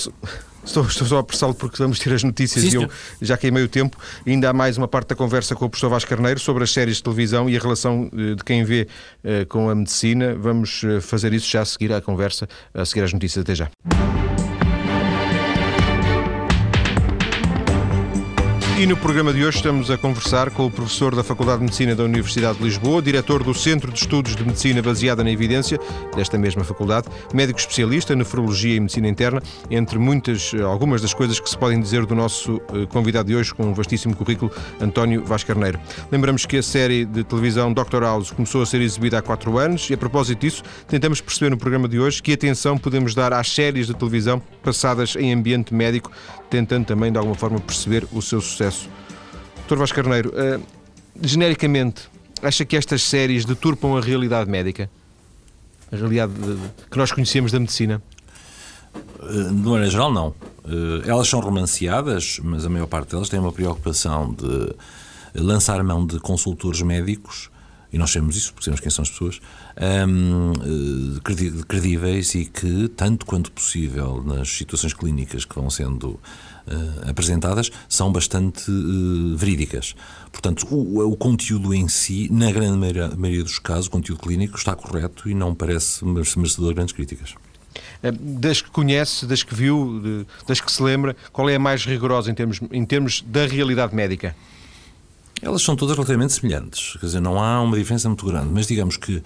Estou, 0.67 0.85
estou 0.85 1.07
só 1.07 1.17
a 1.19 1.21
apressá-lo 1.21 1.55
porque 1.55 1.79
vamos 1.79 1.99
ter 2.01 2.13
as 2.13 2.25
notícias 2.25 2.65
Sim, 2.65 2.71
e 2.71 2.83
eu 2.83 2.91
já 3.23 3.37
queimei 3.37 3.63
o 3.63 3.69
tempo. 3.69 3.97
Ainda 4.27 4.51
há 4.51 4.53
mais 4.53 4.77
uma 4.77 4.89
parte 4.89 5.09
da 5.09 5.15
conversa 5.15 5.55
com 5.55 5.65
o 5.65 5.71
professor 5.71 5.89
Vasco 5.89 6.11
Carneiro 6.11 6.41
sobre 6.41 6.65
as 6.65 6.73
séries 6.73 6.97
de 6.97 7.05
televisão 7.05 7.49
e 7.49 7.57
a 7.57 7.61
relação 7.61 8.11
eh, 8.13 8.35
de 8.35 8.43
quem 8.43 8.65
vê 8.65 8.89
uh, 9.23 9.47
com 9.47 9.71
a 9.71 9.75
medicina. 9.75 10.35
Vamos 10.35 10.83
eh, 10.83 11.01
fazer 11.01 11.33
isso 11.33 11.49
já 11.49 11.63
a 11.63 11.65
seguir 11.65 11.93
à 11.93 12.01
conversa, 12.01 12.49
a 12.75 12.85
seguir 12.85 13.03
às 13.03 13.13
notícias. 13.13 13.43
Até 13.43 13.55
já. 13.55 13.71
E 18.79 18.85
no 18.85 18.95
programa 18.95 19.33
de 19.33 19.43
hoje 19.43 19.57
estamos 19.57 19.91
a 19.91 19.97
conversar 19.97 20.51
com 20.51 20.67
o 20.67 20.71
professor 20.71 21.15
da 21.15 21.25
Faculdade 21.25 21.61
de 21.61 21.65
Medicina 21.65 21.95
da 21.95 22.05
Universidade 22.05 22.59
de 22.59 22.65
Lisboa, 22.65 23.01
diretor 23.01 23.43
do 23.43 23.55
Centro 23.55 23.91
de 23.91 23.99
Estudos 23.99 24.37
de 24.37 24.45
Medicina 24.45 24.83
Baseada 24.83 25.25
na 25.25 25.31
Evidência 25.31 25.81
desta 26.15 26.37
mesma 26.37 26.63
faculdade, 26.63 27.09
médico 27.33 27.59
especialista, 27.59 28.15
nefrologia 28.15 28.77
e 28.77 28.81
medicina 28.81 29.09
interna, 29.09 29.43
entre 29.71 29.99
muitas, 29.99 30.53
algumas 30.63 31.01
das 31.01 31.15
coisas 31.15 31.41
que 31.41 31.49
se 31.49 31.57
podem 31.57 31.81
dizer 31.81 32.05
do 32.05 32.15
nosso 32.15 32.61
eh, 32.75 32.85
convidado 32.91 33.29
de 33.29 33.37
hoje, 33.37 33.55
com 33.55 33.63
um 33.65 33.73
vastíssimo 33.73 34.15
currículo, 34.15 34.53
António 34.79 35.25
Vaz 35.25 35.43
Carneiro. 35.43 35.81
Lembramos 36.13 36.45
que 36.45 36.59
a 36.59 36.63
série 36.63 37.07
de 37.07 37.25
televisão 37.25 37.73
Dr. 37.73 38.03
House 38.03 38.31
começou 38.31 38.61
a 38.61 38.67
ser 38.67 38.83
exibida 38.83 39.17
há 39.17 39.23
quatro 39.23 39.57
anos 39.57 39.89
e, 39.89 39.95
a 39.95 39.97
propósito 39.97 40.41
disso, 40.41 40.63
tentamos 40.87 41.23
perceber 41.23 41.49
no 41.49 41.57
programa 41.57 41.89
de 41.89 41.99
hoje 41.99 42.23
que 42.23 42.35
atenção 42.35 42.77
podemos 42.77 43.15
dar 43.15 43.33
às 43.33 43.49
séries 43.49 43.87
de 43.87 43.95
televisão 43.95 44.39
passadas 44.63 45.17
em 45.17 45.33
ambiente 45.33 45.73
médico, 45.73 46.13
tentando 46.51 46.87
também, 46.87 47.11
de 47.13 47.19
alguma 47.19 47.35
forma, 47.37 47.61
perceber 47.61 48.07
o 48.13 48.23
seu 48.23 48.41
sucesso. 48.41 48.89
Dr. 49.69 49.77
Vasco 49.77 49.97
Carneiro, 49.97 50.31
uh, 50.31 50.63
genericamente, 51.21 52.09
acha 52.43 52.65
que 52.65 52.77
estas 52.77 53.03
séries 53.03 53.45
deturpam 53.45 53.97
a 53.97 54.01
realidade 54.01 54.51
médica? 54.51 54.91
A 55.91 55.97
realidade 55.97 56.33
de, 56.33 56.59
que 56.91 56.99
nós 56.99 57.13
conhecemos 57.13 57.53
da 57.53 57.61
medicina? 57.61 58.03
Eh, 58.95 59.49
de 59.49 59.69
maneira 59.69 59.91
geral, 59.91 60.13
não. 60.13 60.35
Eh, 60.65 61.09
elas 61.09 61.29
são 61.29 61.41
romanceadas, 61.41 62.41
mas 62.43 62.65
a 62.65 62.69
maior 62.69 62.87
parte 62.87 63.11
delas 63.11 63.29
tem 63.29 63.39
uma 63.39 63.53
preocupação 63.53 64.33
de 64.35 64.75
lançar 65.41 65.83
mão 65.85 66.07
de 66.07 66.19
consultores 66.19 66.83
médicos 66.83 67.51
e 67.93 67.99
nós 67.99 68.11
sabemos 68.11 68.37
isso 68.37 68.53
porque 68.53 68.65
sabemos 68.65 68.81
quem 68.81 68.91
são 68.91 69.03
as 69.03 69.11
pessoas, 69.11 69.41
um, 70.09 70.53
eh, 70.53 71.63
credíveis 71.69 72.35
e 72.35 72.45
que, 72.45 72.89
tanto 72.89 73.25
quanto 73.25 73.53
possível, 73.53 74.23
nas 74.25 74.49
situações 74.49 74.93
clínicas 74.93 75.45
que 75.45 75.55
vão 75.55 75.71
sendo 75.71 76.09
uh, 76.67 77.09
apresentadas, 77.09 77.71
são 77.89 78.13
bastante 78.13 78.71
uh, 78.71 79.37
verídicas. 79.37 79.95
Portanto, 80.33 80.67
o, 80.71 81.11
o, 81.11 81.17
conteúdo 81.17 81.73
em 81.73 81.89
si, 81.89 82.29
na 82.31 82.51
grande 82.51 82.77
maioria, 82.77 83.09
maioria 83.17 83.45
dos 83.45 83.59
casos, 83.59 83.87
o 83.87 83.91
conteúdo 83.91 84.21
clínico 84.21 84.57
está 84.57 84.75
correto 84.75 85.29
e 85.29 85.35
não 85.35 85.55
parece 85.55 86.05
merecedor 86.05 86.69
de 86.69 86.75
grandes 86.75 86.93
críticas. 86.95 87.35
Das 88.21 88.63
que 88.63 88.71
conhece, 88.71 89.27
das 89.27 89.43
que 89.43 89.55
viu, 89.55 90.25
das 90.47 90.61
que 90.61 90.71
se 90.71 90.83
lembra, 90.83 91.15
qual 91.33 91.49
é 91.49 91.57
a 91.57 91.59
mais 91.59 91.85
rigorosa 91.85 92.31
em 92.31 92.35
termos, 92.35 92.61
em 92.71 92.85
termos 92.85 93.23
da 93.23 93.47
realidade 93.47 93.95
médica? 93.95 94.35
Elas 95.43 95.63
são 95.63 95.77
todas 95.77 95.95
relativamente 95.97 96.33
semelhantes, 96.33 96.97
quer 96.99 97.07
dizer, 97.07 97.21
não 97.21 97.43
há 97.43 97.61
uma 97.61 97.77
diferença 97.77 98.09
muito 98.09 98.25
grande, 98.25 98.49
mas 98.53 98.67
digamos 98.67 98.97
que 98.97 99.23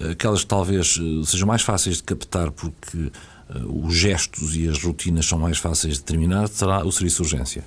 eh, 0.00 0.10
aquelas 0.10 0.40
que 0.40 0.46
talvez 0.46 1.00
eh, 1.00 1.24
sejam 1.24 1.48
mais 1.48 1.62
fáceis 1.62 1.96
de 1.96 2.02
captar 2.02 2.50
porque 2.50 2.98
uh, 2.98 3.86
os 3.86 3.94
gestos 3.94 4.54
e 4.54 4.68
as 4.68 4.82
rotinas 4.82 5.26
são 5.26 5.38
mais 5.38 5.56
fáceis 5.56 5.94
de 5.94 6.00
determinar 6.00 6.48
será 6.48 6.84
o 6.84 6.92
serviço 6.92 7.22
de 7.22 7.32
urgência 7.32 7.64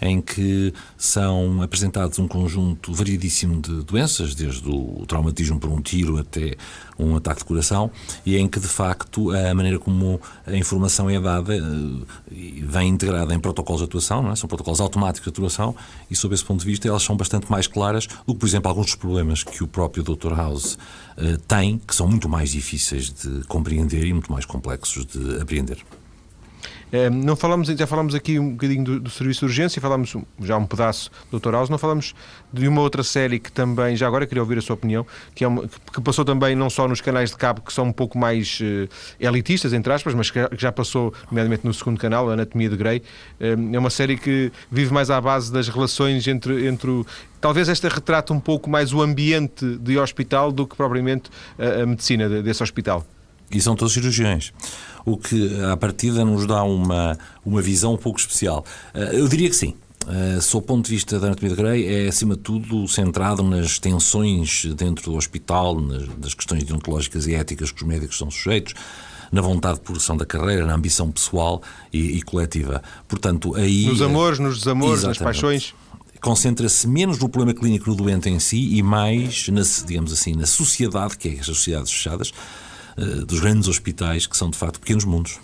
em 0.00 0.20
que 0.20 0.72
são 0.96 1.62
apresentados 1.62 2.18
um 2.18 2.26
conjunto 2.26 2.92
variedíssimo 2.92 3.60
de 3.60 3.82
doenças, 3.82 4.34
desde 4.34 4.68
o 4.68 5.04
traumatismo 5.06 5.60
por 5.60 5.70
um 5.70 5.80
tiro 5.80 6.18
até 6.18 6.56
um 6.98 7.16
ataque 7.16 7.40
de 7.40 7.44
coração, 7.46 7.90
e 8.24 8.36
em 8.36 8.48
que, 8.48 8.60
de 8.60 8.68
facto, 8.68 9.30
a 9.30 9.54
maneira 9.54 9.78
como 9.78 10.20
a 10.46 10.54
informação 10.54 11.08
é 11.08 11.18
dada 11.20 11.56
eh, 11.56 11.60
vem 12.62 12.88
integrada 12.88 13.34
em 13.34 13.40
protocolos 13.40 13.80
de 13.80 13.86
atuação, 13.86 14.30
é? 14.30 14.36
são 14.36 14.48
protocolos 14.48 14.80
automáticos 14.80 15.24
de 15.24 15.30
atuação, 15.30 15.74
e, 16.10 16.16
sob 16.16 16.34
esse 16.34 16.44
ponto 16.44 16.60
de 16.60 16.66
vista, 16.66 16.88
elas 16.88 17.02
são 17.02 17.16
bastante 17.16 17.50
mais 17.50 17.66
claras 17.66 18.06
do 18.26 18.34
que, 18.34 18.40
por 18.40 18.46
exemplo, 18.46 18.68
alguns 18.68 18.86
dos 18.86 18.94
problemas 18.94 19.42
que 19.42 19.62
o 19.62 19.68
próprio 19.68 20.02
Dr. 20.02 20.34
House 20.34 20.74
uh, 21.16 21.38
tem, 21.48 21.78
que 21.78 21.94
são 21.94 22.06
muito 22.06 22.28
mais 22.28 22.50
difíceis 22.50 23.10
de 23.10 23.44
compreender 23.44 24.04
e 24.04 24.12
muito 24.12 24.30
mais 24.30 24.44
complexos 24.44 25.06
de 25.06 25.40
apreender. 25.40 25.78
Ehm, 26.92 27.10
não 27.24 27.36
falamos, 27.36 27.68
já 27.68 27.86
falamos 27.86 28.14
aqui 28.14 28.38
um 28.38 28.50
bocadinho 28.50 28.84
do, 28.84 29.00
do, 29.00 29.10
serviço 29.10 29.40
de 29.40 29.46
urgência, 29.46 29.80
falamos 29.80 30.14
já 30.40 30.56
um 30.56 30.66
pedaço 30.66 31.10
do 31.30 31.38
Dr. 31.38 31.52
House, 31.52 31.68
não 31.68 31.78
falamos 31.78 32.14
de 32.52 32.66
uma 32.66 32.80
outra 32.80 33.02
série 33.02 33.38
que 33.38 33.50
também, 33.50 33.96
já 33.96 34.06
agora 34.06 34.26
queria 34.26 34.42
ouvir 34.42 34.58
a 34.58 34.60
sua 34.62 34.74
opinião, 34.74 35.06
que, 35.34 35.44
é 35.44 35.48
uma, 35.48 35.68
que 35.68 36.00
passou 36.00 36.24
também 36.24 36.54
não 36.56 36.68
só 36.68 36.88
nos 36.88 37.00
canais 37.00 37.30
de 37.30 37.36
cabo 37.36 37.60
que 37.60 37.72
são 37.72 37.86
um 37.86 37.92
pouco 37.92 38.18
mais 38.18 38.58
uh, 38.60 38.88
elitistas, 39.18 39.72
entre 39.72 39.92
aspas, 39.92 40.14
mas 40.14 40.30
que 40.30 40.40
já 40.56 40.72
passou, 40.72 41.14
nomeadamente 41.30 41.64
no 41.64 41.72
segundo 41.72 41.98
canal, 41.98 42.28
Anatomia 42.30 42.68
de 42.68 42.76
Grey. 42.76 43.02
Uh, 43.40 43.74
é 43.74 43.78
uma 43.78 43.90
série 43.90 44.16
que 44.16 44.52
vive 44.70 44.92
mais 44.92 45.10
à 45.10 45.20
base 45.20 45.52
das 45.52 45.68
relações 45.68 46.26
entre, 46.26 46.66
entre 46.66 46.90
o, 46.90 47.06
Talvez 47.40 47.70
esta 47.70 47.88
retrate 47.88 48.32
um 48.34 48.40
pouco 48.40 48.68
mais 48.68 48.92
o 48.92 49.00
ambiente 49.00 49.64
de 49.78 49.98
hospital 49.98 50.52
do 50.52 50.66
que 50.66 50.76
propriamente 50.76 51.30
a, 51.58 51.82
a 51.82 51.86
medicina 51.86 52.28
desse 52.42 52.62
hospital. 52.62 53.06
E 53.50 53.60
são 53.60 53.74
todos 53.74 53.92
cirurgiões 53.92 54.52
o 55.04 55.16
que 55.16 55.62
à 55.64 55.76
partida 55.76 56.24
nos 56.24 56.46
dá 56.46 56.62
uma, 56.62 57.18
uma 57.44 57.62
visão 57.62 57.94
um 57.94 57.96
pouco 57.96 58.18
especial. 58.18 58.64
Eh, 58.94 59.18
eu 59.18 59.28
diria 59.28 59.48
que 59.48 59.56
sim. 59.56 59.74
Uh, 60.06 60.40
sob 60.40 60.64
o 60.64 60.66
ponto 60.66 60.86
de 60.86 60.92
vista 60.94 61.20
da 61.20 61.26
anatomia 61.26 61.54
de 61.54 61.62
Grey, 61.62 61.86
é 61.86 62.08
acima 62.08 62.34
de 62.34 62.40
tudo 62.40 62.88
centrado 62.88 63.42
nas 63.42 63.78
tensões 63.78 64.64
dentro 64.74 65.10
do 65.10 65.16
hospital, 65.16 65.78
nas, 65.78 66.08
das 66.16 66.32
questões 66.32 66.64
deontológicas 66.64 67.26
e 67.26 67.34
éticas 67.34 67.70
que 67.70 67.82
os 67.82 67.86
médicos 67.86 68.16
são 68.16 68.30
sujeitos, 68.30 68.72
na 69.30 69.42
vontade 69.42 69.74
de 69.74 69.80
progressão 69.82 70.16
da 70.16 70.24
carreira, 70.24 70.64
na 70.64 70.74
ambição 70.74 71.10
pessoal 71.10 71.62
e, 71.92 72.16
e 72.16 72.22
coletiva. 72.22 72.82
Portanto, 73.06 73.54
aí. 73.54 73.86
Nos 73.86 74.00
amores, 74.00 74.38
nos 74.38 74.58
desamores, 74.58 75.02
nas 75.02 75.18
paixões 75.18 75.74
concentra-se 76.20 76.86
menos 76.86 77.18
no 77.18 77.28
problema 77.28 77.58
clínico 77.58 77.86
do 77.86 78.02
doente 78.02 78.28
em 78.28 78.38
si 78.38 78.74
e 78.76 78.82
mais, 78.82 79.48
na, 79.48 79.62
digamos 79.86 80.12
assim, 80.12 80.34
na 80.34 80.46
sociedade, 80.46 81.16
que 81.16 81.28
é 81.28 81.40
as 81.40 81.46
sociedades 81.46 81.90
fechadas, 81.90 82.32
eh, 83.00 83.24
dos 83.24 83.40
grandes 83.40 83.66
hospitais, 83.66 84.26
que 84.26 84.36
são 84.36 84.50
de 84.50 84.58
facto 84.58 84.78
pequenos 84.78 85.04
mundos. 85.04 85.38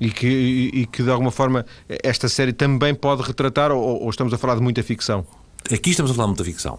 E 0.00 0.10
que, 0.10 0.26
e 0.26 0.86
que 0.86 1.02
de 1.02 1.10
alguma 1.10 1.30
forma 1.30 1.64
esta 1.88 2.28
série 2.28 2.52
também 2.52 2.94
pode 2.94 3.22
retratar, 3.22 3.70
ou, 3.72 4.02
ou 4.02 4.10
estamos 4.10 4.32
a 4.32 4.38
falar 4.38 4.54
de 4.54 4.60
muita 4.62 4.82
ficção? 4.82 5.26
Aqui 5.72 5.90
estamos 5.90 6.10
a 6.10 6.14
falar 6.14 6.26
de 6.26 6.30
muita 6.30 6.44
ficção. 6.44 6.78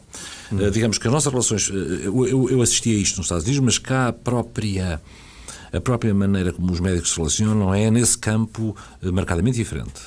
Hum. 0.51 0.67
Uh, 0.67 0.71
digamos 0.71 0.97
que 0.97 1.07
as 1.07 1.13
nossas 1.13 1.31
relações. 1.31 1.69
Uh, 1.69 2.25
eu, 2.25 2.49
eu, 2.49 2.61
assisti 2.61 2.91
a 2.91 2.97
isto 2.97 3.17
nos 3.17 3.25
Estados 3.25 3.43
Unidos, 3.43 3.63
mas 3.63 3.77
cá 3.77 4.07
a 4.07 4.13
própria, 4.13 5.01
a 5.73 5.81
própria 5.81 6.13
maneira 6.13 6.53
como 6.53 6.71
os 6.71 6.79
médicos 6.79 7.11
se 7.11 7.17
relacionam 7.17 7.73
é 7.73 7.91
nesse 7.91 8.17
campo 8.17 8.75
uh, 9.01 9.13
marcadamente 9.13 9.57
diferente. 9.57 10.01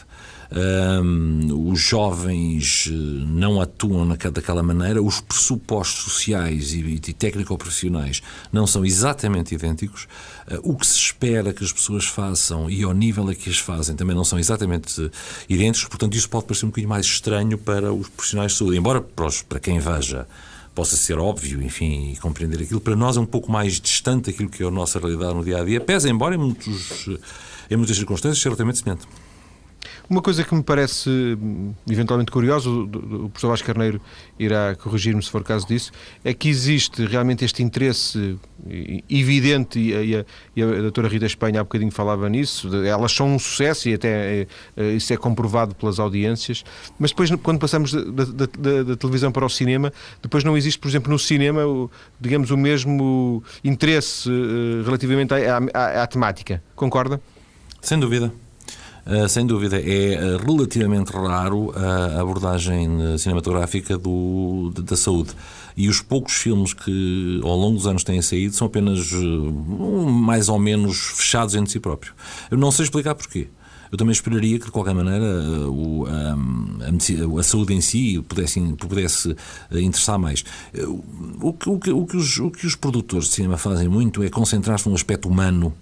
Um, 0.52 1.70
os 1.70 1.78
jovens 1.78 2.88
eh, 2.90 2.92
não 2.92 3.60
atuam 3.60 4.08
daquela 4.08 4.64
maneira, 4.64 5.00
os 5.00 5.20
pressupostos 5.20 6.02
sociais 6.02 6.72
e, 6.72 6.80
e 6.80 6.98
técnico-profissionais 6.98 8.20
não 8.52 8.66
são 8.66 8.84
exatamente 8.84 9.54
idênticos, 9.54 10.08
uh, 10.50 10.58
o 10.64 10.76
que 10.76 10.84
se 10.84 10.98
espera 10.98 11.52
que 11.52 11.62
as 11.62 11.72
pessoas 11.72 12.04
façam 12.04 12.68
e 12.68 12.82
ao 12.82 12.92
nível 12.92 13.28
a 13.28 13.34
que 13.34 13.48
as 13.48 13.58
fazem 13.58 13.94
também 13.94 14.16
não 14.16 14.24
são 14.24 14.40
exatamente 14.40 15.08
idênticos, 15.48 15.86
portanto, 15.88 16.16
isso 16.16 16.28
pode 16.28 16.46
parecer 16.46 16.66
um 16.66 16.70
bocadinho 16.70 16.88
mais 16.88 17.06
estranho 17.06 17.56
para 17.56 17.92
os 17.92 18.08
profissionais 18.08 18.50
de 18.50 18.58
saúde, 18.58 18.76
embora 18.76 19.00
para, 19.00 19.26
os, 19.26 19.42
para 19.42 19.60
quem 19.60 19.78
veja 19.78 20.26
possa 20.74 20.96
ser 20.96 21.18
óbvio, 21.18 21.62
enfim, 21.62 22.12
e 22.12 22.16
compreender 22.16 22.62
aquilo, 22.62 22.80
para 22.80 22.96
nós 22.96 23.16
é 23.16 23.20
um 23.20 23.26
pouco 23.26 23.52
mais 23.52 23.80
distante 23.80 24.30
daquilo 24.30 24.48
que 24.48 24.62
é 24.62 24.66
a 24.66 24.70
nossa 24.70 24.98
realidade 24.98 25.34
no 25.34 25.44
dia 25.44 25.60
a 25.60 25.64
dia, 25.64 25.80
pesa, 25.80 26.08
embora 26.08 26.34
em, 26.34 26.38
muitos, 26.38 27.08
em 27.70 27.76
muitas 27.76 27.96
circunstâncias, 27.96 28.38
seja 28.38 28.48
relativamente 28.48 28.78
semelhante. 28.78 29.06
Uma 30.10 30.20
coisa 30.20 30.42
que 30.42 30.52
me 30.52 30.62
parece 30.64 31.08
hum, 31.08 31.72
eventualmente 31.88 32.32
curiosa, 32.32 32.68
o, 32.68 33.28
professor 33.28 33.50
Vasco 33.50 33.64
Carneiro 33.64 34.00
irá 34.36 34.74
corrigir-me 34.74 35.22
se 35.22 35.30
for 35.30 35.44
caso 35.44 35.68
disso, 35.68 35.92
é 36.24 36.34
que 36.34 36.48
existe 36.48 37.06
realmente 37.06 37.44
este 37.44 37.62
interesse 37.62 38.36
evidente, 39.08 39.78
e 39.78 40.16
a, 40.16 40.24
e 40.56 40.62
a, 40.64 40.66
doutora 40.80 41.06
Rita 41.06 41.26
Espanha 41.26 41.60
há 41.60 41.62
bocadinho 41.62 41.92
falava 41.92 42.28
nisso, 42.28 42.74
elas 42.84 43.12
são 43.12 43.32
um 43.32 43.38
sucesso 43.38 43.88
e 43.88 43.94
até 43.94 44.48
é, 44.76 44.92
isso 44.94 45.12
é 45.12 45.16
comprovado 45.16 45.76
pelas 45.76 46.00
audiências, 46.00 46.64
mas 46.98 47.12
depois 47.12 47.30
quando 47.40 47.60
passamos 47.60 47.92
da, 47.92 48.02
da, 48.02 48.46
da, 48.58 48.82
da, 48.82 48.96
televisão 48.96 49.30
para 49.30 49.46
o 49.46 49.48
cinema, 49.48 49.92
depois 50.20 50.42
não 50.42 50.56
existe, 50.56 50.80
por 50.80 50.88
exemplo, 50.88 51.12
no 51.12 51.20
cinema, 51.20 51.64
o, 51.64 51.88
digamos, 52.20 52.50
o 52.50 52.56
mesmo 52.56 53.44
interesse 53.62 54.28
uh, 54.28 54.82
relativamente 54.84 55.32
à, 55.32 55.58
à, 55.72 56.02
à 56.02 56.06
temática. 56.08 56.60
Concorda? 56.74 57.20
Sem 57.80 57.96
dúvida. 58.00 58.32
Uh, 59.10 59.28
sem 59.28 59.44
dúvida, 59.44 59.76
é 59.80 60.18
uh, 60.18 60.36
relativamente 60.38 61.10
raro 61.10 61.72
a 61.74 62.20
abordagem 62.20 63.18
cinematográfica 63.18 63.98
do, 63.98 64.70
da 64.70 64.96
saúde. 64.96 65.30
E 65.76 65.88
os 65.88 66.00
poucos 66.00 66.34
filmes 66.34 66.72
que 66.72 67.40
ao 67.42 67.56
longo 67.56 67.76
dos 67.76 67.86
anos 67.86 68.04
têm 68.04 68.22
saído 68.22 68.54
são 68.54 68.66
apenas 68.66 69.10
mais 69.12 70.48
ou 70.48 70.58
menos 70.58 70.96
fechados 71.16 71.54
entre 71.54 71.72
si 71.72 71.80
próprios. 71.80 72.14
Eu 72.50 72.58
não 72.58 72.70
sei 72.70 72.84
explicar 72.84 73.14
porquê 73.14 73.48
eu 73.90 73.98
também 73.98 74.12
esperaria 74.12 74.58
que, 74.58 74.66
de 74.66 74.70
qualquer 74.70 74.94
maneira, 74.94 75.26
o, 75.68 76.06
a, 76.06 77.40
a, 77.40 77.42
saúde 77.42 77.74
em 77.74 77.80
si 77.80 78.22
pudesse, 78.28 78.60
pudesse 78.76 79.36
eh, 79.70 79.80
interessar 79.80 80.18
mais. 80.18 80.44
O 81.40 81.52
que, 81.52 81.68
o, 81.68 81.74
o, 81.74 82.06
que 82.06 82.16
os, 82.16 82.38
o 82.38 82.50
que 82.50 82.66
os 82.66 82.76
produtores 82.76 83.28
de 83.28 83.34
cinema 83.34 83.56
fazem 83.56 83.88
muito 83.88 84.22
é 84.22 84.30
concentrar-se 84.30 84.88
no 84.88 84.94
aspecto 84.94 85.28
humano 85.28 85.74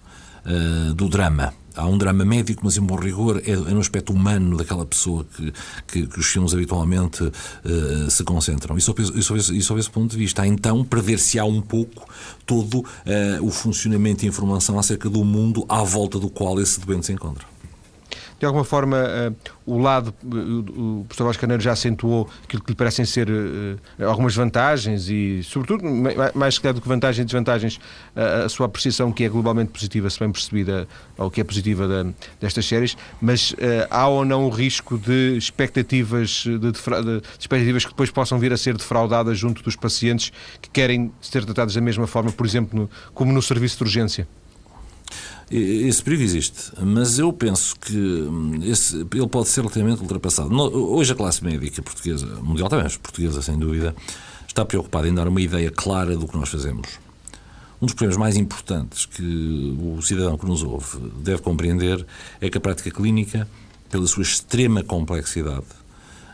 uh, 0.47 0.95
do 0.95 1.09
drama 1.09 1.53
há 1.79 1.87
um 1.87 1.97
drama 1.97 2.25
médico, 2.25 2.63
mas 2.65 2.77
em 2.77 2.83
bom 2.83 2.97
rigor 2.97 3.41
é, 3.45 3.53
é 3.53 3.55
no 3.57 3.81
aspecto 3.81 4.13
humano 4.13 4.57
daquela 4.57 4.85
pessoa 4.85 5.25
que, 5.37 5.53
que, 5.87 6.07
que 6.07 6.19
os 6.19 6.27
filmes 6.27 6.53
habitualmente 6.53 7.23
uh, 7.23 8.11
se 8.11 8.25
concentram. 8.25 8.77
E 8.77 8.81
sob, 8.81 9.03
e, 9.03 9.59
esse, 9.59 9.91
ponto 9.91 10.11
de 10.11 10.17
vista, 10.17 10.47
então 10.47 10.85
perder-se-á 10.85 11.45
um 11.45 11.61
pouco 11.61 12.07
todo 12.45 12.81
uh, 12.81 12.85
o 13.43 13.51
funcionamento 13.51 14.25
e 14.25 14.29
informação 14.29 14.79
acerca 14.79 15.09
do 15.09 15.25
mundo 15.25 15.65
à 15.69 15.83
volta 15.83 16.19
do 16.19 16.29
qual 16.29 16.61
esse 16.61 16.81
doente 16.81 17.07
se 17.07 17.13
encontra 17.13 17.58
de 18.39 18.47
alguma 18.47 18.65
forma, 18.65 18.97
uh, 18.97 19.35
o 19.67 19.79
lado, 19.79 20.15
uh, 20.25 21.01
o 21.01 21.05
professor 21.09 21.25
Vasco 21.25 21.61
já 21.61 21.73
acentuou 21.73 22.29
aquilo 22.45 22.63
que 22.63 22.71
lhe 22.71 22.77
parecem 22.77 23.05
ser 23.05 23.29
uh, 23.29 23.79
algumas 24.07 24.35
vantagens 24.35 25.09
e, 25.09 25.43
sobretudo, 25.43 25.85
mais 26.35 26.59
calhar 26.59 26.75
do 26.75 26.81
que 26.81 26.89
vantagens 26.89 27.23
e 27.23 27.25
desvantagens, 27.25 27.81
a 28.15 28.49
sua 28.49 28.67
apreciação 28.67 29.11
que 29.13 29.25
é 29.25 29.29
globalmente 29.29 29.73
positiva, 29.73 30.09
se 30.11 30.19
bem 30.19 30.31
percebida, 30.31 30.87
ou 31.17 31.31
que 31.31 31.41
é 31.41 31.45
positiva 31.45 31.89
da, 31.89 32.11
destas 32.41 32.67
séries, 32.67 32.97
mas 33.21 33.55
há 33.91 34.07
ou 34.09 34.25
não 34.25 34.47
o 34.47 34.51
risco 34.51 34.99
de 34.99 35.37
expectativas, 35.37 36.45
de, 36.45 36.59
de, 36.59 36.73
de, 36.73 37.23
expectativas 37.39 37.85
que 37.85 37.91
depois 37.91 38.11
possam 38.11 38.39
vir 38.39 38.53
a 38.53 38.57
ser 38.57 38.77
defraudadas 38.77 39.39
junto 39.39 39.63
dos 39.63 39.77
pacientes 39.77 40.33
que 40.61 40.71
querem 40.71 41.13
ser 41.21 41.45
tratados 41.45 41.75
da 41.75 41.81
mesma 41.81 42.07
forma, 42.07 42.33
por 42.33 42.47
exemplo, 42.47 42.81
no, 42.81 42.91
como 43.15 43.33
no 43.33 43.43
serviço 43.43 43.79
de 43.79 43.85
urgência? 43.85 44.29
Esse 45.51 46.03
perigo 46.03 46.23
existe, 46.23 46.73
mas 46.79 47.19
eu 47.19 47.33
penso 47.33 47.75
que 47.81 47.97
hum, 47.97 48.61
esse, 48.63 48.97
ele 48.97 49.29
pode 49.29 49.49
ser 49.49 49.63
relativamente 49.63 50.03
ultrapassado. 50.03 50.55
Hoje 50.55 51.13
a 51.13 51.15
classe 51.15 51.43
médica 51.43 51.81
portuguesa, 51.81 52.27
mundial 52.43 52.69
também, 52.69 52.85
mas 52.85 52.99
portuguesa 52.99 53.41
sem 53.41 53.59
dúvida, 53.59 53.95
está 54.47 54.63
preocupada 54.65 55.09
em 55.09 55.15
dar 55.15 55.27
uma 55.27 55.41
ideia 55.41 55.71
clara 55.71 56.15
do 56.17 56.29
que 56.29 56.37
nós 56.37 56.51
fazemos. 56.51 56.99
Um 57.81 57.87
dos 57.87 57.95
problemas 57.95 58.19
mais 58.19 58.37
importantes 58.37 59.07
que 59.07 59.77
o 59.81 60.03
cidadão 60.03 60.37
que 60.37 60.45
nos 60.45 60.63
ouve 60.63 60.99
deve 61.23 61.41
compreender 61.41 62.05
é 62.41 62.51
que 62.51 62.59
a 62.59 62.61
prática 62.61 62.91
clínica, 62.91 63.49
pela 63.89 64.07
sua 64.07 64.25
extrema 64.25 64.83
complexidade, 64.83 65.67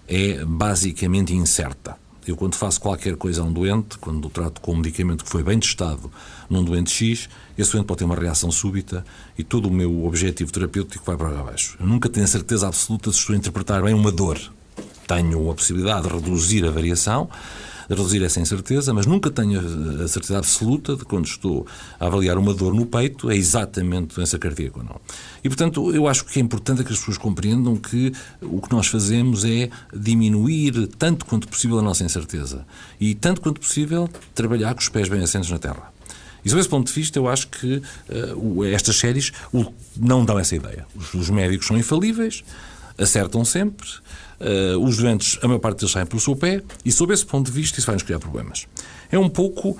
é 0.08 0.44
basicamente 0.44 1.32
incerta. 1.34 1.96
Eu, 2.26 2.36
quando 2.36 2.54
faço 2.54 2.80
qualquer 2.80 3.16
coisa 3.16 3.42
a 3.42 3.44
um 3.44 3.52
doente, 3.52 3.98
quando 3.98 4.24
o 4.24 4.30
trato 4.30 4.60
com 4.60 4.72
um 4.72 4.76
medicamento 4.76 5.24
que 5.24 5.30
foi 5.30 5.42
bem 5.42 5.58
testado 5.58 6.10
num 6.48 6.64
doente 6.64 6.90
X, 6.90 7.28
esse 7.56 7.72
doente 7.72 7.86
pode 7.86 7.98
ter 7.98 8.04
uma 8.04 8.16
reação 8.16 8.50
súbita 8.50 9.04
e 9.36 9.44
todo 9.44 9.66
o 9.66 9.70
meu 9.70 10.04
objetivo 10.06 10.50
terapêutico 10.50 11.04
vai 11.04 11.16
para 11.16 11.42
baixo. 11.42 11.76
Eu 11.78 11.86
nunca 11.86 12.08
tenho 12.08 12.24
a 12.24 12.28
certeza 12.28 12.66
absoluta 12.66 13.12
se 13.12 13.18
estou 13.18 13.34
a 13.34 13.38
interpretar 13.38 13.82
bem 13.82 13.94
uma 13.94 14.10
dor. 14.10 14.38
Tenho 15.06 15.50
a 15.50 15.54
possibilidade 15.54 16.08
de 16.08 16.14
reduzir 16.14 16.64
a 16.64 16.70
variação, 16.70 17.28
reduzir 17.88 18.22
essa 18.22 18.40
incerteza, 18.40 18.92
mas 18.92 19.06
nunca 19.06 19.30
tenho 19.30 19.60
a 20.02 20.08
certeza 20.08 20.38
absoluta 20.38 20.96
de 20.96 21.04
quando 21.04 21.26
estou 21.26 21.66
a 21.98 22.06
avaliar 22.06 22.38
uma 22.38 22.54
dor 22.54 22.74
no 22.74 22.86
peito 22.86 23.30
é 23.30 23.36
exatamente 23.36 24.14
doença 24.14 24.38
cardíaca 24.38 24.78
ou 24.78 24.84
não. 24.84 25.00
E, 25.42 25.48
portanto, 25.48 25.94
eu 25.94 26.08
acho 26.08 26.24
que 26.24 26.38
é 26.38 26.42
importante 26.42 26.84
que 26.84 26.92
as 26.92 26.98
pessoas 26.98 27.18
compreendam 27.18 27.76
que 27.76 28.12
o 28.40 28.60
que 28.60 28.72
nós 28.72 28.86
fazemos 28.86 29.44
é 29.44 29.70
diminuir 29.94 30.88
tanto 30.98 31.24
quanto 31.26 31.48
possível 31.48 31.78
a 31.78 31.82
nossa 31.82 32.04
incerteza 32.04 32.66
e, 33.00 33.14
tanto 33.14 33.40
quanto 33.40 33.60
possível, 33.60 34.08
trabalhar 34.34 34.74
com 34.74 34.80
os 34.80 34.88
pés 34.88 35.08
bem 35.08 35.22
assentos 35.22 35.50
na 35.50 35.58
terra. 35.58 35.92
E 36.44 36.50
sob 36.50 36.60
esse 36.60 36.68
ponto 36.68 36.86
de 36.86 36.92
vista, 36.92 37.18
eu 37.18 37.26
acho 37.26 37.48
que 37.48 37.82
uh, 38.36 38.64
estas 38.64 38.96
séries 38.96 39.32
não 39.96 40.24
dão 40.24 40.38
essa 40.38 40.54
ideia. 40.54 40.86
Os, 40.94 41.14
os 41.14 41.30
médicos 41.30 41.66
são 41.66 41.78
infalíveis, 41.78 42.44
acertam 42.98 43.44
sempre, 43.44 43.88
Uh, 44.44 44.78
os 44.78 44.98
doentes, 44.98 45.38
a 45.42 45.48
maior 45.48 45.58
parte 45.58 45.78
deles 45.78 45.92
saem 45.92 46.04
pelo 46.04 46.20
seu 46.20 46.36
pé, 46.36 46.62
e 46.84 46.92
sob 46.92 47.14
esse 47.14 47.24
ponto 47.24 47.46
de 47.46 47.52
vista, 47.52 47.78
isso 47.78 47.86
vai 47.86 47.94
nos 47.94 48.02
criar 48.02 48.18
problemas. 48.18 48.66
É 49.10 49.18
um 49.18 49.30
pouco 49.30 49.70
uh, 49.70 49.78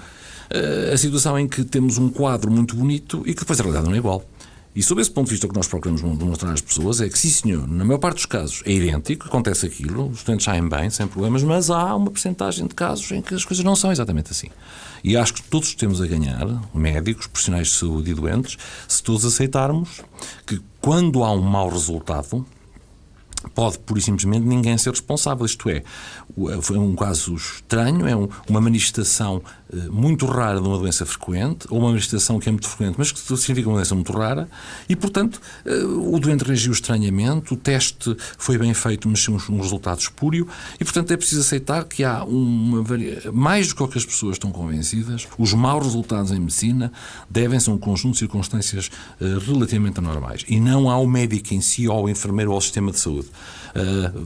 a 0.93 0.97
situação 0.97 1.39
em 1.39 1.47
que 1.47 1.65
temos 1.65 1.99
um 1.99 2.09
quadro 2.09 2.51
muito 2.51 2.75
bonito 2.75 3.23
e 3.27 3.35
que 3.35 3.41
depois 3.41 3.61
a 3.61 3.63
realidade 3.63 3.87
não 3.87 3.95
é 3.95 3.99
igual. 3.99 4.25
E 4.75 4.83
sob 4.83 5.01
esse 5.01 5.11
ponto 5.11 5.27
de 5.27 5.33
vista, 5.33 5.47
o 5.47 5.51
que 5.51 5.55
nós 5.55 5.69
procuramos 5.69 6.01
demonstrar 6.01 6.53
às 6.53 6.61
pessoas 6.61 7.01
é 7.01 7.09
que, 7.09 7.17
sim 7.17 7.29
senhor, 7.29 7.69
na 7.69 7.85
maior 7.85 7.99
parte 7.99 8.17
dos 8.17 8.27
casos 8.27 8.61
é 8.67 8.73
idêntico, 8.73 9.29
acontece 9.29 9.67
aquilo, 9.67 10.09
os 10.09 10.19
estudantes 10.19 10.45
saem 10.45 10.69
bem, 10.69 10.91
sem 10.91 11.07
problemas, 11.07 11.45
mas 11.45 11.71
há 11.71 11.95
uma 11.95 12.11
percentagem 12.11 12.67
de 12.67 12.75
casos 12.75 13.09
em 13.13 13.23
que 13.23 13.35
as 13.35 13.45
coisas 13.45 13.65
não 13.65 13.77
são 13.77 13.93
exatamente 13.93 14.33
assim. 14.33 14.49
E 15.05 15.17
acho 15.17 15.35
que 15.35 15.43
todos 15.43 15.77
temos 15.77 16.01
a 16.03 16.07
ganhar, 16.09 16.45
médicos, 16.75 17.29
profissionais 17.29 17.69
de 17.69 17.75
saúde 17.75 18.11
e 18.11 18.15
doentes, 18.15 18.57
se 18.89 19.01
todos 19.01 19.25
aceitarmos 19.25 20.01
que 20.45 20.61
quando 20.81 21.23
há 21.23 21.31
um 21.31 21.43
mau 21.43 21.69
resultado, 21.69 22.45
pode, 23.51 23.79
por 23.79 23.99
e 23.99 24.01
simplesmente, 24.01 24.47
ninguém 24.47 24.77
ser 24.79 24.91
responsável. 24.91 25.45
Isto 25.45 25.69
é, 25.71 25.83
foi 26.61 26.79
um 26.79 26.95
caso 26.95 27.35
estranho, 27.35 28.07
é 28.07 28.15
uma 28.49 28.61
manifestação 28.61 29.43
muito 29.91 30.27
rara 30.27 30.61
de 30.61 30.67
uma 30.67 30.79
doença 30.79 31.05
frequente, 31.05 31.67
ou 31.71 31.79
uma 31.79 31.89
manifestação 31.89 32.39
que 32.39 32.49
é 32.49 32.53
muito 32.53 32.69
frequente, 32.69 32.97
mas 32.99 33.13
que 33.13 33.19
significa 33.19 33.69
uma 33.69 33.77
doença 33.77 33.95
muito 33.95 34.13
rara, 34.13 34.49
e, 34.89 34.97
portanto, 34.97 35.41
eh, 35.65 35.85
o 35.85 36.19
doente 36.19 36.45
reagiu 36.45 36.73
estranhamente, 36.73 37.53
o 37.53 37.57
teste 37.57 38.17
foi 38.39 38.59
bem 38.59 38.73
feito, 38.75 39.09
mas 39.09 39.21
tinha 39.21 39.37
um 39.37 39.61
resultado 39.61 40.01
espúrio, 40.01 40.49
e, 40.81 40.85
portanto, 40.85 41.11
é 41.11 41.17
preciso 41.17 41.41
aceitar 41.41 41.85
que 41.85 42.05
há 42.05 42.25
uma 42.25 42.85
mais 43.33 43.73
do 43.73 43.89
que 43.89 43.99
as 43.99 44.05
pessoas 44.05 44.35
estão 44.35 44.51
convencidas, 44.51 45.27
os 45.39 45.53
maus 45.53 45.85
resultados 45.85 46.31
em 46.31 46.39
medicina 46.39 46.93
devem-se 47.29 47.69
a 47.69 47.73
um 47.73 47.79
conjunto 47.79 48.13
de 48.13 48.19
circunstâncias 48.19 48.91
eh, 49.21 49.39
relativamente 49.47 49.99
anormais, 49.99 50.45
e 50.49 50.61
não 50.61 50.89
ao 50.89 51.07
médico 51.07 51.55
em 51.55 51.61
si, 51.61 51.89
ou 51.89 51.97
ao 51.97 52.09
enfermeiro, 52.09 52.51
ou 52.51 52.57
ao 52.57 52.61
sistema 52.61 52.91
de 52.91 52.99
saúde. 52.99 53.29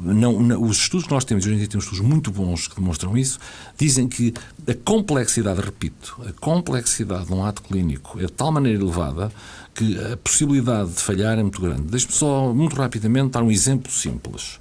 Não, 0.03 0.41
não, 0.41 0.63
os 0.63 0.77
estudos 0.77 1.07
que 1.07 1.13
nós 1.13 1.25
temos, 1.25 1.45
hoje 1.47 1.55
em 1.55 1.59
dia 1.59 1.69
temos 1.69 1.85
estudos 1.85 2.05
muito 2.05 2.31
bons 2.31 2.69
que 2.69 2.77
demonstram 2.77 3.17
isso, 3.17 3.39
dizem 3.79 4.07
que 4.07 4.35
a 4.67 4.75
complexidade 4.75 5.61
repito, 5.61 6.21
a 6.29 6.33
complexidade 6.33 7.27
de 7.27 7.33
um 7.33 7.45
ato 7.45 7.63
clínico 7.63 8.19
é 8.21 8.27
de 8.27 8.33
tal 8.33 8.53
maneira 8.53 8.83
elevada 8.83 9.33
que 9.75 9.97
a 10.13 10.17
possibilidade 10.17 10.91
de 10.91 11.01
falhar 11.01 11.39
é 11.39 11.43
muito 11.43 11.61
grande. 11.61 11.83
Deixe-me 11.83 12.13
só, 12.13 12.53
muito 12.53 12.75
rapidamente, 12.75 13.31
dar 13.31 13.43
um 13.43 13.51
exemplo 13.51 13.93
simples. 13.93 14.59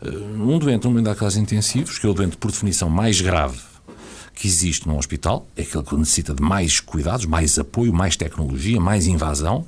Eh, 0.00 0.08
um 0.08 0.58
doente 0.58 0.84
num 0.84 0.94
momento 0.94 1.28
de 1.28 1.40
intensivos, 1.40 1.98
que 1.98 2.06
é 2.06 2.08
o 2.08 2.14
doente 2.14 2.36
por 2.36 2.50
definição 2.50 2.88
mais 2.88 3.20
grave 3.20 3.58
que 4.34 4.46
existe 4.46 4.88
num 4.88 4.96
hospital, 4.98 5.46
é 5.56 5.62
aquele 5.62 5.82
que 5.82 5.96
necessita 5.96 6.32
de 6.32 6.42
mais 6.42 6.80
cuidados, 6.80 7.26
mais 7.26 7.58
apoio, 7.58 7.92
mais 7.92 8.16
tecnologia, 8.16 8.80
mais 8.80 9.06
invasão 9.06 9.66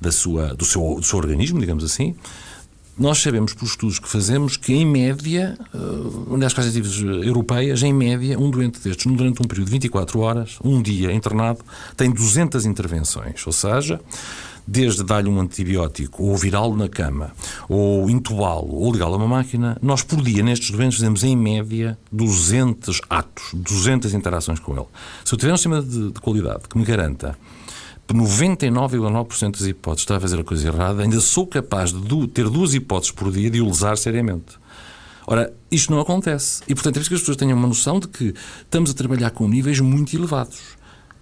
da 0.00 0.10
sua, 0.10 0.54
do, 0.54 0.64
seu, 0.64 0.96
do 0.96 1.02
seu 1.02 1.18
organismo, 1.18 1.60
digamos 1.60 1.84
assim. 1.84 2.16
Nós 2.98 3.18
sabemos, 3.18 3.54
por 3.54 3.64
estudos 3.64 3.98
que 3.98 4.08
fazemos, 4.08 4.56
que 4.56 4.74
em 4.74 4.84
média, 4.86 5.58
uh, 5.72 6.36
nas 6.36 6.52
perspectivas 6.52 7.00
europeias, 7.24 7.82
em 7.82 7.92
média, 7.92 8.38
um 8.38 8.50
doente 8.50 8.80
destes, 8.80 9.10
durante 9.10 9.42
um 9.42 9.46
período 9.46 9.66
de 9.66 9.72
24 9.72 10.20
horas, 10.20 10.58
um 10.62 10.82
dia 10.82 11.10
internado, 11.10 11.60
tem 11.96 12.10
200 12.10 12.66
intervenções. 12.66 13.46
Ou 13.46 13.52
seja, 13.52 13.98
desde 14.66 15.02
dar-lhe 15.02 15.28
um 15.28 15.40
antibiótico, 15.40 16.22
ou 16.22 16.36
virá-lo 16.36 16.76
na 16.76 16.86
cama, 16.86 17.32
ou 17.66 18.10
entubá-lo, 18.10 18.74
ou 18.74 18.92
ligá-lo 18.92 19.14
a 19.14 19.16
uma 19.16 19.28
máquina, 19.28 19.78
nós 19.80 20.02
por 20.02 20.20
dia, 20.22 20.42
nestes 20.42 20.70
doentes, 20.70 20.98
fazemos 20.98 21.24
em 21.24 21.34
média 21.34 21.98
200 22.12 23.00
atos, 23.08 23.50
200 23.54 24.12
interações 24.12 24.60
com 24.60 24.76
ele. 24.76 24.86
Se 25.24 25.34
eu 25.34 25.38
tiver 25.38 25.52
um 25.52 25.56
sistema 25.56 25.80
de, 25.82 26.12
de 26.12 26.20
qualidade 26.20 26.68
que 26.68 26.76
me 26.76 26.84
garanta 26.84 27.36
99,9% 28.08 29.52
das 29.52 29.66
hipóteses 29.66 30.02
está 30.02 30.16
a 30.16 30.20
fazer 30.20 30.40
a 30.40 30.44
coisa 30.44 30.68
errada, 30.68 31.02
ainda 31.02 31.20
sou 31.20 31.46
capaz 31.46 31.92
de 31.92 32.26
ter 32.28 32.48
duas 32.48 32.74
hipóteses 32.74 33.10
por 33.10 33.30
dia 33.32 33.50
de 33.50 33.60
o 33.60 33.66
lesar 33.66 33.96
seriamente. 33.96 34.60
Ora, 35.26 35.52
isto 35.70 35.92
não 35.92 36.00
acontece. 36.00 36.62
E, 36.68 36.74
portanto, 36.74 36.96
é 36.96 36.98
preciso 36.98 37.10
que 37.10 37.14
as 37.14 37.20
pessoas 37.20 37.36
tenham 37.36 37.56
uma 37.56 37.68
noção 37.68 38.00
de 38.00 38.08
que 38.08 38.34
estamos 38.62 38.90
a 38.90 38.94
trabalhar 38.94 39.30
com 39.30 39.48
níveis 39.48 39.80
muito 39.80 40.14
elevados. 40.16 40.60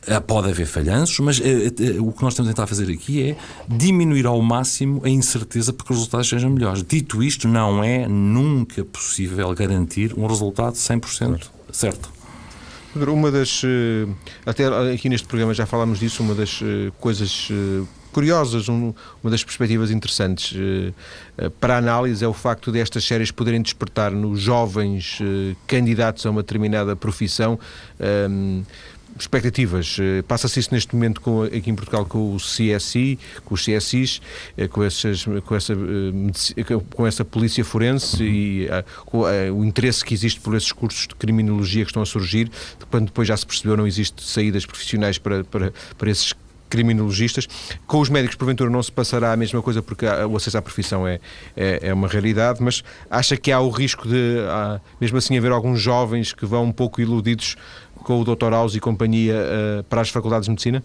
Ah, 0.09 0.20
pode 0.20 0.49
haver 0.49 0.66
falhanços, 0.66 1.18
mas 1.20 1.41
eh, 1.41 1.66
eh, 1.66 2.01
o 2.01 2.11
que 2.11 2.22
nós 2.22 2.33
estamos 2.33 2.49
a 2.51 2.55
tentar 2.55 2.66
fazer 2.66 2.91
aqui 2.91 3.22
é 3.22 3.37
diminuir 3.68 4.24
ao 4.24 4.41
máximo 4.41 5.03
a 5.05 5.11
incerteza 5.11 5.74
para 5.74 5.85
que 5.85 5.93
os 5.93 5.99
resultados 5.99 6.28
sejam 6.28 6.49
melhores. 6.49 6.83
Dito 6.83 7.22
isto, 7.22 7.47
não 7.47 7.85
é 7.85 8.09
nunca 8.09 8.83
possível 8.83 9.55
garantir 9.55 10.14
um 10.18 10.26
resultado 10.26 10.72
100% 10.72 11.51
certo. 11.70 12.11
Uma 12.95 13.30
das. 13.30 13.62
Eh, 13.64 14.09
até 14.45 14.66
aqui 14.93 15.09
neste 15.09 15.26
programa 15.26 15.55
já 15.55 15.64
falámos 15.64 16.01
disso, 16.01 16.22
uma 16.22 16.34
das 16.34 16.61
eh, 16.62 16.91
coisas 16.99 17.49
eh, 17.51 17.86
curiosas. 18.12 18.68
Um, 18.68 18.93
uma 19.22 19.30
das 19.30 19.45
perspectivas 19.45 19.91
interessantes 19.91 20.53
uh, 20.53 21.51
para 21.61 21.74
a 21.74 21.78
análise 21.78 22.24
é 22.24 22.28
o 22.28 22.32
facto 22.32 22.70
destas 22.70 23.05
séries 23.05 23.30
poderem 23.30 23.62
despertar 23.62 24.11
nos 24.11 24.41
jovens 24.41 25.18
uh, 25.20 25.57
candidatos 25.66 26.26
a 26.26 26.30
uma 26.30 26.43
determinada 26.43 26.97
profissão. 26.97 27.59
Um, 28.28 28.62
expectativas. 29.18 29.96
Eh, 30.00 30.22
passa-se 30.22 30.61
isso 30.61 30.72
neste 30.72 30.94
momento 30.94 31.20
com, 31.20 31.42
aqui 31.42 31.70
em 31.70 31.74
Portugal 31.74 32.04
com 32.04 32.34
o 32.34 32.36
CSI, 32.36 33.18
com 33.44 33.54
os 33.54 33.64
CSIs, 33.64 34.20
eh, 34.56 34.68
com, 34.68 34.82
essas, 34.82 35.24
com, 35.44 35.54
essa, 35.54 35.72
eh, 35.72 36.62
com 36.94 37.06
essa 37.06 37.24
polícia 37.24 37.64
forense 37.64 38.22
uhum. 38.22 38.28
e 38.28 38.68
com 39.06 39.20
o 39.20 39.64
interesse 39.64 40.04
que 40.04 40.14
existe 40.14 40.40
por 40.40 40.54
esses 40.54 40.72
cursos 40.72 41.06
de 41.06 41.14
criminologia 41.14 41.84
que 41.84 41.90
estão 41.90 42.02
a 42.02 42.06
surgir, 42.06 42.50
quando 42.90 43.06
depois 43.06 43.28
já 43.28 43.36
se 43.36 43.46
percebeu 43.46 43.76
não 43.76 43.86
existe 43.86 44.22
saídas 44.22 44.64
profissionais 44.64 45.18
para, 45.18 45.44
para, 45.44 45.72
para 45.96 46.11
esses 46.11 46.32
criminologistas. 46.70 47.46
Com 47.86 48.00
os 48.00 48.08
médicos, 48.08 48.36
porventura, 48.36 48.70
não 48.70 48.82
se 48.82 48.92
passará 48.92 49.32
a 49.32 49.36
mesma 49.36 49.60
coisa, 49.60 49.82
porque 49.82 50.06
o 50.06 50.36
acesso 50.36 50.56
à 50.56 50.62
profissão 50.62 51.06
é, 51.06 51.20
é, 51.56 51.88
é 51.88 51.94
uma 51.94 52.08
realidade, 52.08 52.62
mas 52.62 52.82
acha 53.10 53.36
que 53.36 53.52
há 53.52 53.60
o 53.60 53.68
risco 53.68 54.08
de, 54.08 54.36
mesmo 55.00 55.18
assim, 55.18 55.36
haver 55.36 55.52
alguns 55.52 55.80
jovens 55.80 56.32
que 56.32 56.46
vão 56.46 56.64
um 56.64 56.72
pouco 56.72 57.00
iludidos 57.00 57.56
com 57.96 58.20
o 58.20 58.24
Dr. 58.24 58.50
House 58.50 58.74
e 58.74 58.80
companhia 58.80 59.34
uh, 59.34 59.84
para 59.84 60.00
as 60.00 60.08
faculdades 60.08 60.46
de 60.46 60.50
medicina? 60.50 60.82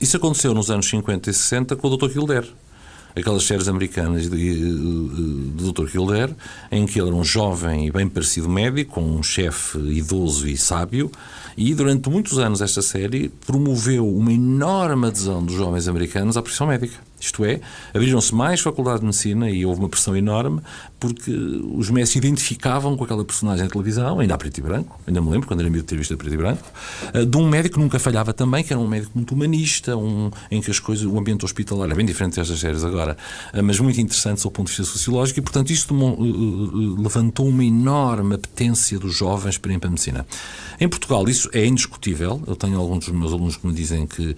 Isso 0.00 0.16
aconteceu 0.16 0.54
nos 0.54 0.70
anos 0.70 0.88
50 0.88 1.30
e 1.30 1.34
60 1.34 1.76
com 1.76 1.88
o 1.88 1.96
Dr. 1.96 2.10
Kildare. 2.10 2.50
Aquelas 3.16 3.44
séries 3.44 3.68
americanas 3.68 4.28
de, 4.28 4.54
de 5.54 5.72
Dr. 5.72 5.86
Kildare, 5.86 6.34
em 6.70 6.84
que 6.84 6.98
ele 6.98 7.08
era 7.08 7.16
um 7.16 7.22
jovem 7.22 7.86
e 7.86 7.90
bem 7.92 8.08
parecido 8.08 8.48
médico, 8.48 9.00
um 9.00 9.22
chefe 9.22 9.78
idoso 9.78 10.48
e 10.48 10.56
sábio, 10.56 11.12
e 11.56 11.74
durante 11.74 12.08
muitos 12.08 12.38
anos 12.38 12.60
esta 12.60 12.82
série 12.82 13.30
promoveu 13.46 14.08
uma 14.08 14.32
enorme 14.32 15.06
adesão 15.06 15.44
dos 15.44 15.54
jovens 15.54 15.88
americanos 15.88 16.36
à 16.36 16.42
profissão 16.42 16.66
médica. 16.66 16.98
Isto 17.24 17.42
é, 17.44 17.60
abriram-se 17.94 18.34
mais 18.34 18.60
faculdades 18.60 19.00
de 19.00 19.06
medicina 19.06 19.50
e 19.50 19.64
houve 19.64 19.80
uma 19.80 19.88
pressão 19.88 20.14
enorme 20.14 20.60
porque 21.00 21.30
os 21.30 21.88
médicos 21.88 22.12
se 22.12 22.18
identificavam 22.18 22.96
com 22.96 23.04
aquela 23.04 23.24
personagem 23.24 23.66
de 23.66 23.72
televisão, 23.72 24.20
ainda 24.20 24.34
a 24.34 24.38
preto 24.38 24.58
e 24.58 24.62
branco, 24.62 25.00
ainda 25.06 25.20
me 25.22 25.30
lembro 25.30 25.46
quando 25.46 25.60
era 25.60 25.70
miúdo 25.70 25.86
ter 25.86 25.96
visto 25.96 26.12
a 26.12 26.16
preto 26.16 26.34
e 26.34 26.36
branco, 26.36 26.62
eh, 27.12 27.24
de 27.24 27.36
um 27.36 27.48
médico 27.48 27.76
que 27.76 27.80
nunca 27.80 27.98
falhava 27.98 28.32
também, 28.32 28.62
que 28.62 28.72
era 28.72 28.80
um 28.80 28.86
médico 28.86 29.12
muito 29.14 29.34
humanista, 29.34 29.96
um, 29.96 30.30
em 30.50 30.60
que 30.60 30.70
as 30.70 30.78
coisas, 30.78 31.06
o 31.06 31.18
ambiente 31.18 31.44
hospitalar 31.44 31.90
é 31.90 31.94
bem 31.94 32.04
diferente 32.04 32.36
destas 32.36 32.58
séries 32.58 32.84
agora, 32.84 33.16
eh, 33.52 33.62
mas 33.62 33.78
muito 33.80 34.00
interessante 34.00 34.42
do 34.42 34.50
ponto 34.50 34.66
de 34.66 34.76
vista 34.76 34.92
sociológico 34.92 35.38
e, 35.38 35.42
portanto, 35.42 35.70
isto 35.70 35.94
eh, 35.94 37.02
levantou 37.02 37.48
uma 37.48 37.64
enorme 37.64 38.34
apetência 38.34 38.98
dos 38.98 39.14
jovens 39.14 39.56
para 39.56 39.72
ir 39.72 39.78
para 39.78 39.88
a 39.88 39.90
medicina. 39.90 40.26
Em 40.80 40.88
Portugal 40.88 41.28
isso 41.28 41.43
é 41.52 41.66
indiscutível, 41.66 42.42
eu 42.46 42.56
tenho 42.56 42.78
alguns 42.78 43.06
dos 43.06 43.14
meus 43.14 43.32
alunos 43.32 43.56
que 43.56 43.66
me 43.66 43.72
dizem 43.72 44.06
que 44.06 44.36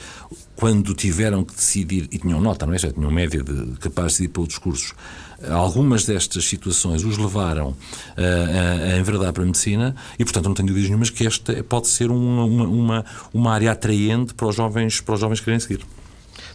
quando 0.54 0.94
tiveram 0.94 1.44
que 1.44 1.54
decidir, 1.54 2.09
e 2.11 2.18
tinham 2.18 2.40
nota, 2.40 2.66
não 2.66 2.74
é? 2.74 2.78
Já 2.78 2.90
tinham 2.90 3.11
média 3.11 3.42
de 3.42 3.78
capaz 3.78 4.16
de 4.16 4.24
ir 4.24 4.28
para 4.28 4.40
outros 4.40 4.59
cursos, 4.59 4.94
algumas 5.50 6.04
destas 6.04 6.44
situações 6.44 7.04
os 7.04 7.18
levaram 7.18 7.68
uh, 7.68 7.76
a, 8.16 8.94
a 8.94 8.98
enverdar 8.98 9.32
para 9.32 9.42
a 9.42 9.46
medicina 9.46 9.94
e, 10.18 10.24
portanto, 10.24 10.46
não 10.46 10.54
tenho 10.54 10.68
dúvidas 10.68 10.88
nenhumas 10.88 11.11
que 11.11 11.26
esta 11.26 11.62
pode 11.64 11.88
ser 11.88 12.11
uma, 12.11 12.44
uma, 12.44 13.04
uma 13.32 13.52
área 13.52 13.72
atraente 13.72 14.34
para 14.34 14.46
os 14.46 14.54
jovens, 14.54 15.00
para 15.00 15.14
os 15.14 15.20
jovens 15.20 15.40
querem 15.40 15.61
seguir. 15.61 15.80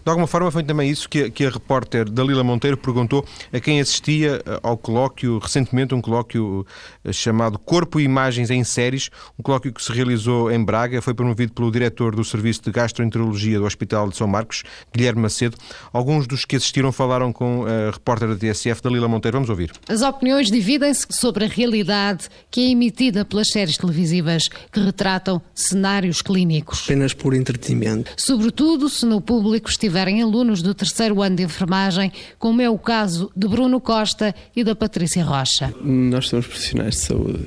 De 0.03 0.09
alguma 0.09 0.27
forma 0.27 0.49
foi 0.49 0.63
também 0.63 0.89
isso 0.89 1.07
que, 1.07 1.29
que 1.29 1.45
a 1.45 1.49
repórter 1.49 2.09
Dalila 2.09 2.43
Monteiro 2.43 2.75
perguntou 2.75 3.23
a 3.53 3.59
quem 3.59 3.79
assistia 3.79 4.41
eh, 4.45 4.59
ao 4.63 4.75
colóquio, 4.75 5.37
recentemente 5.37 5.93
um 5.93 6.01
colóquio 6.01 6.65
eh, 7.05 7.13
chamado 7.13 7.59
Corpo 7.59 7.99
e 7.99 8.03
Imagens 8.03 8.49
em 8.49 8.63
Séries, 8.63 9.11
um 9.37 9.43
colóquio 9.43 9.71
que 9.71 9.83
se 9.83 9.91
realizou 9.91 10.51
em 10.51 10.63
Braga, 10.63 11.01
foi 11.01 11.13
promovido 11.13 11.53
pelo 11.53 11.71
diretor 11.71 12.15
do 12.15 12.23
Serviço 12.23 12.63
de 12.63 12.71
Gastroenterologia 12.71 13.59
do 13.59 13.65
Hospital 13.65 14.09
de 14.09 14.17
São 14.17 14.27
Marcos, 14.27 14.63
Guilherme 14.91 15.21
Macedo. 15.21 15.55
Alguns 15.93 16.25
dos 16.25 16.45
que 16.45 16.55
assistiram 16.55 16.91
falaram 16.91 17.31
com 17.31 17.65
a 17.65 17.91
repórter 17.91 18.29
da 18.29 18.35
TSF, 18.35 18.81
Dalila 18.81 19.07
Monteiro. 19.07 19.37
Vamos 19.37 19.49
ouvir. 19.49 19.71
As 19.87 20.01
opiniões 20.01 20.49
dividem-se 20.49 21.05
sobre 21.11 21.45
a 21.45 21.47
realidade 21.47 22.27
que 22.49 22.61
é 22.61 22.71
emitida 22.71 23.23
pelas 23.23 23.49
séries 23.49 23.77
televisivas 23.77 24.49
que 24.71 24.79
retratam 24.79 25.41
cenários 25.53 26.23
clínicos. 26.23 26.83
Apenas 26.85 27.13
por 27.13 27.35
entretenimento. 27.35 28.11
Sobretudo 28.17 28.89
se 28.89 29.05
no 29.05 29.21
público 29.21 29.69
estiver 29.69 29.90
tiverem 29.91 30.21
alunos 30.21 30.61
do 30.61 30.73
terceiro 30.73 31.21
ano 31.21 31.35
de 31.35 31.43
enfermagem, 31.43 32.13
como 32.39 32.61
é 32.61 32.69
o 32.69 32.77
caso 32.77 33.29
de 33.35 33.45
Bruno 33.45 33.81
Costa 33.81 34.33
e 34.55 34.63
da 34.63 34.73
Patrícia 34.73 35.21
Rocha. 35.21 35.73
Nós 35.81 36.29
somos 36.29 36.47
profissionais 36.47 36.95
de 36.95 37.01
saúde 37.01 37.45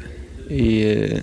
e 0.50 0.82
eh, 0.82 1.22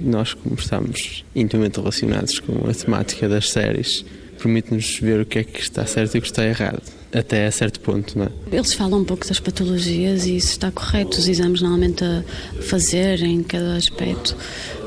nós, 0.00 0.32
como 0.32 0.54
estamos 0.54 1.26
intimamente 1.36 1.78
relacionados 1.78 2.38
com 2.38 2.66
a 2.66 2.72
temática 2.72 3.28
das 3.28 3.50
séries, 3.50 4.02
permite-nos 4.38 4.98
ver 4.98 5.20
o 5.20 5.26
que 5.26 5.40
é 5.40 5.44
que 5.44 5.60
está 5.60 5.84
certo 5.84 6.14
e 6.14 6.18
o 6.18 6.22
que 6.22 6.28
está 6.28 6.42
errado 6.42 6.82
até 7.14 7.46
a 7.46 7.50
certo 7.52 7.78
ponto, 7.80 8.18
não 8.18 8.24
é? 8.24 8.30
Eles 8.50 8.72
falam 8.72 9.00
um 9.00 9.04
pouco 9.04 9.28
das 9.28 9.38
patologias 9.38 10.24
e 10.24 10.36
isso 10.36 10.52
está 10.52 10.72
correto, 10.72 11.18
os 11.18 11.28
exames 11.28 11.60
normalmente 11.60 12.02
a 12.02 12.24
fazer 12.62 13.22
em 13.22 13.42
cada 13.42 13.76
aspecto 13.76 14.34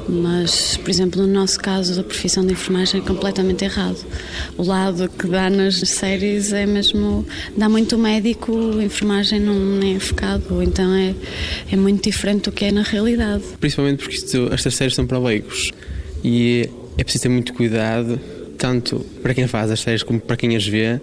mas, 0.07 0.77
por 0.77 0.89
exemplo, 0.89 1.21
no 1.21 1.31
nosso 1.31 1.59
caso 1.59 1.95
da 1.95 2.03
profissão 2.03 2.45
de 2.45 2.53
enfermagem 2.53 3.01
é 3.01 3.03
completamente 3.03 3.65
errado. 3.65 3.97
O 4.57 4.63
lado 4.63 5.09
que 5.09 5.27
dá 5.27 5.49
nas 5.49 5.79
séries 5.79 6.53
é 6.53 6.65
mesmo. 6.65 7.25
dá 7.57 7.67
muito 7.67 7.97
médico, 7.97 8.53
a 8.79 8.83
enfermagem 8.83 9.39
não 9.39 9.79
é 9.81 9.99
focado, 9.99 10.61
então 10.61 10.93
é, 10.93 11.15
é 11.71 11.75
muito 11.75 12.03
diferente 12.03 12.43
do 12.43 12.51
que 12.51 12.65
é 12.65 12.71
na 12.71 12.83
realidade. 12.83 13.43
Principalmente 13.59 13.99
porque 13.99 14.15
isto, 14.15 14.49
estas 14.51 14.75
séries 14.75 14.95
são 14.95 15.07
para 15.07 15.17
leigos 15.17 15.71
e 16.23 16.69
é 16.97 17.03
preciso 17.03 17.23
ter 17.23 17.29
muito 17.29 17.53
cuidado, 17.53 18.19
tanto 18.57 18.99
para 19.21 19.33
quem 19.33 19.47
faz 19.47 19.71
as 19.71 19.79
séries 19.79 20.03
como 20.03 20.19
para 20.19 20.37
quem 20.37 20.55
as 20.55 20.65
vê, 20.65 20.99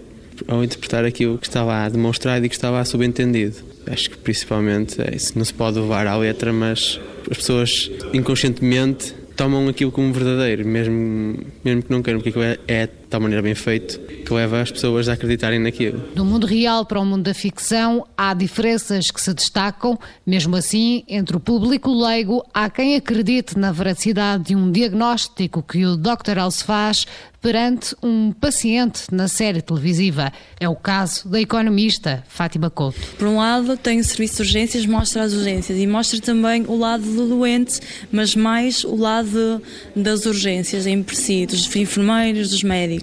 ao 0.47 0.63
interpretar 0.63 1.05
aquilo 1.05 1.37
que 1.37 1.47
está 1.47 1.63
lá 1.63 1.87
demonstrado 1.89 2.45
e 2.45 2.49
que 2.49 2.55
está 2.55 2.69
lá 2.69 2.83
subentendido. 2.83 3.72
Acho 3.87 4.09
que 4.09 4.17
principalmente 4.17 5.01
é 5.01 5.15
isso. 5.15 5.37
Não 5.37 5.45
se 5.45 5.53
pode 5.53 5.79
levar 5.79 6.07
à 6.07 6.15
letra, 6.15 6.53
mas 6.53 6.99
as 7.29 7.37
pessoas 7.37 7.91
inconscientemente 8.13 9.13
tomam 9.35 9.67
aquilo 9.67 9.91
como 9.91 10.13
verdadeiro, 10.13 10.65
mesmo, 10.65 11.39
mesmo 11.63 11.83
que 11.83 11.91
não 11.91 12.01
queiram, 12.01 12.21
porque 12.21 12.37
é, 12.39 12.59
é 12.67 12.87
tal 13.13 13.21
maneira 13.21 13.43
bem 13.43 13.53
feito 13.53 13.99
que 13.99 14.33
leva 14.33 14.59
as 14.59 14.71
pessoas 14.71 15.07
a 15.07 15.13
acreditarem 15.13 15.59
naquilo. 15.59 15.99
Do 16.15 16.25
mundo 16.25 16.47
real 16.47 16.83
para 16.83 16.99
o 16.99 17.05
mundo 17.05 17.21
da 17.21 17.33
ficção, 17.33 18.07
há 18.17 18.33
diferenças 18.33 19.11
que 19.11 19.21
se 19.21 19.31
destacam, 19.35 19.99
mesmo 20.25 20.55
assim, 20.55 21.03
entre 21.07 21.37
o 21.37 21.39
público 21.39 21.93
leigo, 21.93 22.43
há 22.51 22.71
quem 22.71 22.95
acredite 22.95 23.55
na 23.55 23.71
veracidade 23.71 24.45
de 24.45 24.55
um 24.55 24.71
diagnóstico 24.71 25.61
que 25.61 25.85
o 25.85 25.95
Dr. 25.95 26.37
House 26.37 26.63
faz 26.63 27.05
perante 27.43 27.93
um 28.01 28.31
paciente 28.31 29.03
na 29.11 29.27
série 29.27 29.61
televisiva. 29.61 30.31
É 30.57 30.69
o 30.69 30.75
caso 30.77 31.27
da 31.27 31.41
economista 31.41 32.23
Fátima 32.29 32.69
Couto. 32.69 32.97
Por 33.17 33.27
um 33.27 33.35
lado, 33.35 33.75
tem 33.75 33.99
o 33.99 34.03
serviço 34.03 34.37
de 34.37 34.41
urgências, 34.43 34.85
mostra 34.85 35.23
as 35.23 35.33
urgências 35.33 35.77
e 35.77 35.85
mostra 35.85 36.21
também 36.21 36.63
o 36.65 36.77
lado 36.77 37.03
do 37.03 37.27
doente, 37.27 37.81
mas 38.09 38.33
mais 38.33 38.85
o 38.85 38.95
lado 38.95 39.61
das 39.93 40.25
urgências 40.25 40.87
em 40.87 41.05
si, 41.11 41.45
dos 41.45 41.75
enfermeiros, 41.75 42.49
dos 42.51 42.63
médicos. 42.63 43.02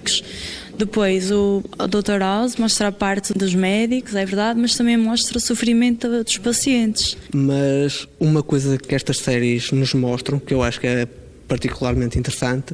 Depois 0.77 1.31
o, 1.31 1.63
o 1.77 1.87
Dr. 1.87 2.19
House 2.19 2.55
mostra 2.55 2.87
a 2.87 2.91
parte 2.91 3.33
dos 3.33 3.53
médicos, 3.53 4.15
é 4.15 4.25
verdade, 4.25 4.59
mas 4.59 4.75
também 4.75 4.97
mostra 4.97 5.37
o 5.37 5.41
sofrimento 5.41 6.09
dos 6.23 6.37
pacientes. 6.37 7.17
Mas 7.33 8.07
uma 8.19 8.41
coisa 8.41 8.77
que 8.77 8.95
estas 8.95 9.17
séries 9.17 9.71
nos 9.71 9.93
mostram, 9.93 10.39
que 10.39 10.53
eu 10.53 10.63
acho 10.63 10.79
que 10.79 10.87
é 10.87 11.07
particularmente 11.47 12.17
interessante, 12.17 12.73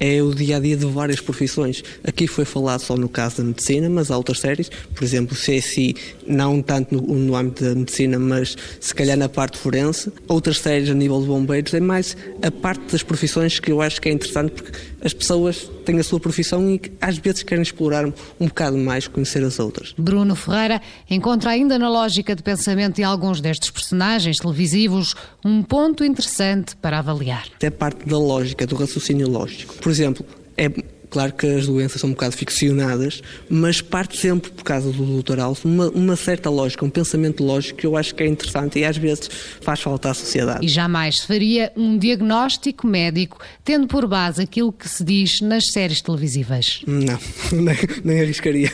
é 0.00 0.22
o 0.22 0.34
dia 0.34 0.56
a 0.56 0.60
dia 0.60 0.76
de 0.76 0.86
várias 0.86 1.20
profissões. 1.20 1.82
Aqui 2.04 2.26
foi 2.26 2.44
falado 2.44 2.80
só 2.80 2.96
no 2.96 3.08
caso 3.08 3.38
da 3.38 3.44
medicina, 3.44 3.88
mas 3.88 4.10
há 4.10 4.16
outras 4.16 4.40
séries, 4.40 4.70
por 4.94 5.02
exemplo, 5.02 5.36
o 5.36 5.38
CSI, 5.38 5.96
não 6.26 6.62
tanto 6.62 6.94
no, 6.94 7.02
no 7.02 7.36
âmbito 7.36 7.64
da 7.64 7.74
medicina, 7.74 8.18
mas 8.18 8.56
se 8.80 8.94
calhar 8.94 9.16
na 9.16 9.28
parte 9.28 9.58
forense. 9.58 10.12
Outras 10.28 10.58
séries 10.58 10.88
a 10.90 10.94
nível 10.94 11.20
de 11.20 11.26
bombeiros, 11.26 11.74
é 11.74 11.80
mais 11.80 12.16
a 12.42 12.50
parte 12.50 12.92
das 12.92 13.02
profissões 13.02 13.58
que 13.58 13.72
eu 13.72 13.82
acho 13.82 14.00
que 14.00 14.08
é 14.08 14.12
interessante, 14.12 14.52
porque 14.52 14.72
as 15.02 15.12
pessoas 15.12 15.70
têm 15.84 15.98
a 15.98 16.04
sua 16.04 16.20
profissão 16.20 16.68
e 16.68 16.80
às 17.00 17.18
vezes 17.18 17.42
querem 17.42 17.62
explorar 17.62 18.06
um 18.06 18.46
bocado 18.46 18.76
mais, 18.76 19.08
conhecer 19.08 19.42
as 19.42 19.58
outras. 19.58 19.94
Bruno 19.96 20.34
Ferreira 20.34 20.80
encontra 21.08 21.50
ainda 21.50 21.78
na 21.78 21.88
lógica 21.88 22.34
de 22.34 22.42
pensamento 22.42 22.96
de 22.96 23.02
alguns 23.02 23.40
destes 23.40 23.70
personagens 23.70 24.38
televisivos 24.38 25.14
um 25.44 25.62
ponto 25.62 26.04
interessante 26.04 26.76
para 26.76 26.98
avaliar. 26.98 27.46
É 27.60 27.70
parte 27.70 28.06
da 28.06 28.18
lógica, 28.18 28.66
do 28.66 28.76
raciocínio 28.76 29.28
lógico 29.28 29.74
por 29.88 29.92
exemplo, 29.92 30.26
é 30.54 30.68
Claro 31.10 31.32
que 31.32 31.46
as 31.46 31.66
doenças 31.66 32.00
são 32.00 32.10
um 32.10 32.12
bocado 32.12 32.36
ficcionadas, 32.36 33.22
mas 33.48 33.80
parte 33.80 34.18
sempre, 34.18 34.50
por 34.50 34.62
causa 34.62 34.92
do 34.92 35.22
Dr. 35.22 35.40
Alce, 35.40 35.64
uma, 35.64 35.88
uma, 35.88 36.16
certa 36.16 36.50
lógica, 36.50 36.84
um 36.84 36.90
pensamento 36.90 37.42
lógico 37.42 37.78
que 37.78 37.86
eu 37.86 37.96
acho 37.96 38.14
que 38.14 38.22
é 38.22 38.26
interessante 38.26 38.78
e 38.78 38.84
às 38.84 38.96
vezes 38.96 39.30
faz 39.60 39.80
falta 39.80 40.10
à 40.10 40.14
sociedade. 40.14 40.64
E 40.64 40.68
jamais 40.68 41.20
se 41.20 41.26
faria 41.26 41.72
um 41.76 41.96
diagnóstico 41.96 42.86
médico 42.86 43.38
tendo 43.64 43.86
por 43.86 44.06
base 44.06 44.42
aquilo 44.42 44.72
que 44.72 44.88
se 44.88 45.02
diz 45.02 45.40
nas 45.40 45.68
séries 45.72 46.02
televisivas? 46.02 46.82
Não, 46.86 47.18
nem, 47.52 47.76
nem 48.04 48.20
arriscaria. 48.20 48.72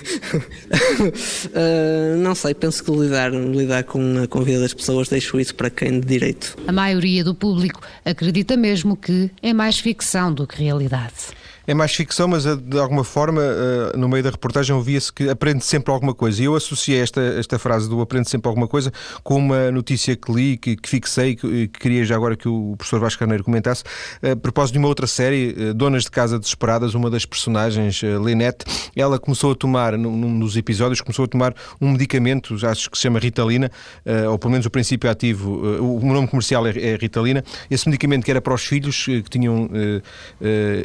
uh, 1.54 2.16
não 2.22 2.34
sei, 2.34 2.54
penso 2.54 2.82
que 2.82 2.90
lidar, 2.90 3.32
lidar 3.32 3.84
com 3.84 4.22
a, 4.22 4.26
com 4.26 4.40
a 4.40 4.42
vida 4.42 4.60
das 4.60 4.74
pessoas 4.74 5.08
deixo 5.08 5.38
isso 5.38 5.54
para 5.54 5.70
quem 5.70 6.00
de 6.00 6.06
direito. 6.06 6.56
A 6.66 6.72
maioria 6.72 7.22
do 7.22 7.34
público 7.34 7.80
acredita 8.04 8.56
mesmo 8.56 8.96
que 8.96 9.30
é 9.42 9.52
mais 9.52 9.78
ficção 9.78 10.32
do 10.32 10.46
que 10.46 10.62
realidade. 10.62 11.14
É 11.66 11.72
mais 11.72 11.94
ficção, 11.94 12.28
mas 12.28 12.44
eh, 12.44 12.56
de 12.56 12.78
alguma 12.78 13.02
forma, 13.02 13.40
eh, 13.42 13.96
no 13.96 14.06
meio 14.06 14.22
da 14.22 14.28
reportagem, 14.28 14.76
ouvia-se 14.76 15.10
que 15.10 15.30
aprende 15.30 15.64
sempre 15.64 15.90
alguma 15.92 16.12
coisa. 16.12 16.42
E 16.42 16.44
eu 16.44 16.54
associei 16.54 17.00
esta, 17.00 17.22
esta 17.22 17.58
frase 17.58 17.88
do 17.88 18.02
aprende 18.02 18.28
sempre 18.28 18.48
alguma 18.48 18.68
coisa 18.68 18.92
com 19.22 19.36
uma 19.36 19.70
notícia 19.70 20.14
que 20.14 20.30
li, 20.30 20.58
que, 20.58 20.76
que 20.76 20.88
fixei, 20.88 21.34
que, 21.34 21.68
que 21.68 21.78
queria 21.78 22.04
já 22.04 22.16
agora 22.16 22.36
que 22.36 22.46
o 22.46 22.74
professor 22.76 23.00
Vasco 23.00 23.18
Carneiro 23.18 23.42
comentasse, 23.42 23.82
a 24.22 24.36
propósito 24.36 24.74
de 24.74 24.78
uma 24.78 24.88
outra 24.88 25.06
série, 25.06 25.72
Donas 25.72 26.04
de 26.04 26.10
Casa 26.10 26.38
Desesperadas, 26.38 26.94
uma 26.94 27.08
das 27.08 27.24
personagens, 27.24 28.02
Lynette, 28.02 28.64
ela 28.94 29.18
começou 29.18 29.52
a 29.52 29.54
tomar, 29.54 29.96
num 29.96 30.38
dos 30.38 30.56
episódios, 30.56 31.00
começou 31.00 31.24
a 31.24 31.28
tomar 31.28 31.54
um 31.80 31.92
medicamento, 31.92 32.54
acho 32.66 32.90
que 32.90 32.96
se 32.98 33.02
chama 33.04 33.18
Ritalina, 33.18 33.70
ou 34.30 34.38
pelo 34.38 34.50
menos 34.50 34.66
o 34.66 34.70
princípio 34.70 35.10
ativo, 35.10 35.50
o 35.80 36.00
nome 36.04 36.28
comercial 36.28 36.66
é, 36.66 36.70
é 36.70 36.96
Ritalina. 36.96 37.42
Esse 37.70 37.88
medicamento 37.88 38.24
que 38.24 38.30
era 38.30 38.40
para 38.40 38.54
os 38.54 38.64
filhos 38.64 39.04
que 39.04 39.30
tinham 39.30 39.70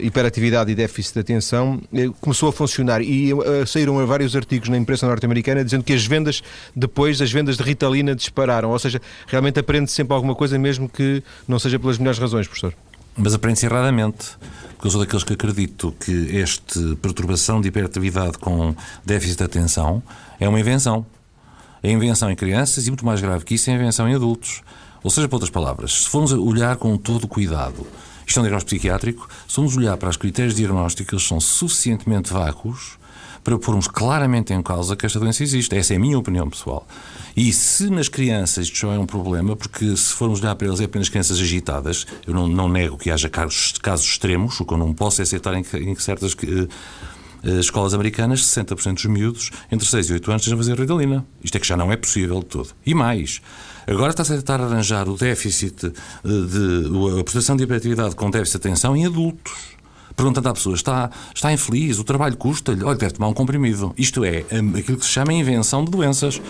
hiperatividade 0.01 0.68
e 0.69 0.75
déficit 0.75 1.15
de 1.15 1.19
atenção 1.19 1.81
eh, 1.93 2.09
começou 2.21 2.49
a 2.49 2.53
funcionar 2.53 3.01
e 3.01 3.33
uh, 3.33 3.41
saíram 3.65 4.05
vários 4.05 4.35
artigos 4.35 4.69
na 4.69 4.77
imprensa 4.77 5.07
norte-americana 5.07 5.63
dizendo 5.63 5.83
que 5.83 5.93
as 5.93 6.05
vendas, 6.05 6.41
depois, 6.75 7.21
as 7.21 7.31
vendas 7.31 7.57
de 7.57 7.63
Ritalina 7.63 8.15
dispararam. 8.15 8.69
Ou 8.69 8.79
seja, 8.79 9.01
realmente 9.27 9.59
aprende-se 9.59 9.95
sempre 9.95 10.13
alguma 10.13 10.35
coisa, 10.35 10.57
mesmo 10.57 10.87
que 10.87 11.23
não 11.47 11.59
seja 11.59 11.79
pelas 11.79 11.97
melhores 11.97 12.19
razões, 12.19 12.47
professor. 12.47 12.73
Mas 13.17 13.33
aprende-se 13.33 13.65
erradamente, 13.65 14.37
porque 14.75 14.87
eu 14.87 14.91
sou 14.91 15.01
daqueles 15.01 15.23
que 15.23 15.33
acredito 15.33 15.93
que 15.99 16.37
esta 16.37 16.95
perturbação 17.01 17.59
de 17.59 17.67
hiperatividade 17.67 18.37
com 18.37 18.73
déficit 19.05 19.39
de 19.39 19.43
atenção 19.43 20.01
é 20.39 20.47
uma 20.47 20.59
invenção. 20.59 21.05
É 21.81 21.91
invenção 21.91 22.29
em 22.29 22.35
crianças 22.35 22.87
e, 22.87 22.89
muito 22.89 23.05
mais 23.05 23.21
grave 23.21 23.45
que 23.45 23.55
isso, 23.55 23.69
é 23.69 23.73
invenção 23.73 24.07
em 24.07 24.15
adultos. 24.15 24.61
Ou 25.03 25.09
seja, 25.09 25.27
por 25.27 25.35
outras 25.35 25.49
palavras, 25.49 26.03
se 26.03 26.09
formos 26.09 26.31
olhar 26.31 26.75
com 26.75 26.97
todo 26.97 27.27
cuidado 27.27 27.87
isto 28.29 28.37
é 28.37 28.41
um 28.41 28.43
diagnóstico 28.43 28.69
psiquiátrico. 28.69 29.29
Se 29.47 29.55
formos 29.55 29.75
olhar 29.75 29.97
para 29.97 30.09
os 30.09 30.15
critérios 30.15 30.55
diagnósticos, 30.55 31.27
são 31.27 31.39
suficientemente 31.39 32.31
vácuos 32.31 32.99
para 33.43 33.57
pormos 33.57 33.87
claramente 33.87 34.53
em 34.53 34.61
causa 34.61 34.95
que 34.95 35.05
esta 35.05 35.19
doença 35.19 35.41
existe. 35.41 35.75
Essa 35.75 35.93
é 35.93 35.97
a 35.97 35.99
minha 35.99 36.17
opinião 36.17 36.47
pessoal. 36.47 36.87
E 37.35 37.51
se 37.51 37.89
nas 37.89 38.07
crianças 38.07 38.67
isto 38.67 38.77
já 38.77 38.93
é 38.93 38.99
um 38.99 39.05
problema, 39.05 39.55
porque 39.55 39.97
se 39.97 40.13
formos 40.13 40.41
olhar 40.41 40.53
para 40.55 40.67
eles 40.67 40.79
é 40.79 40.83
apenas 40.83 41.09
crianças 41.09 41.39
agitadas, 41.39 42.05
eu 42.27 42.33
não, 42.33 42.47
não 42.47 42.69
nego 42.69 42.97
que 42.97 43.09
haja 43.09 43.29
casos, 43.29 43.73
casos 43.81 44.05
extremos, 44.05 44.59
o 44.59 44.65
que 44.65 44.73
eu 44.73 44.77
não 44.77 44.93
posso 44.93 45.21
aceitar 45.21 45.55
em, 45.55 45.65
em 45.73 45.95
certas 45.95 46.33
uh, 46.33 46.69
escolas 47.43 47.93
americanas, 47.93 48.41
60% 48.41 48.93
dos 48.93 49.05
miúdos 49.05 49.51
entre 49.71 49.87
6 49.87 50.09
e 50.09 50.13
8 50.13 50.31
anos 50.31 50.41
estejam 50.41 50.59
a 50.59 50.63
fazer 50.63 50.79
Ritalina. 50.79 51.25
Isto 51.43 51.55
é 51.57 51.59
que 51.59 51.67
já 51.67 51.77
não 51.77 51.91
é 51.91 51.97
possível 51.97 52.39
de 52.39 52.45
todo. 52.45 52.69
E 52.85 52.93
mais, 52.93 53.41
Agora 53.87 54.11
está-se 54.11 54.33
a 54.33 54.35
tentar 54.35 54.61
arranjar 54.61 55.09
o 55.09 55.17
déficit 55.17 55.87
eh, 55.87 55.91
de, 56.23 57.19
a 57.19 57.23
prestação 57.23 57.57
de 57.57 57.63
hiperatividade 57.63 58.15
com 58.15 58.29
déficit 58.29 58.61
de 58.61 58.67
atenção 58.67 58.95
em 58.95 59.07
adultos 59.07 59.79
perguntando 60.15 60.49
à 60.49 60.53
pessoa: 60.53 60.75
está, 60.75 61.09
está 61.33 61.51
infeliz, 61.51 61.97
o 61.97 62.03
trabalho 62.03 62.37
custa-lhe, 62.37 62.83
olha, 62.83 62.97
deve 62.97 63.13
tomar 63.13 63.29
um 63.29 63.33
comprimido. 63.33 63.93
Isto 63.97 64.23
é 64.23 64.45
aquilo 64.77 64.97
que 64.97 65.05
se 65.05 65.11
chama 65.11 65.33
invenção 65.33 65.83
de 65.83 65.91
doenças. 65.91 66.41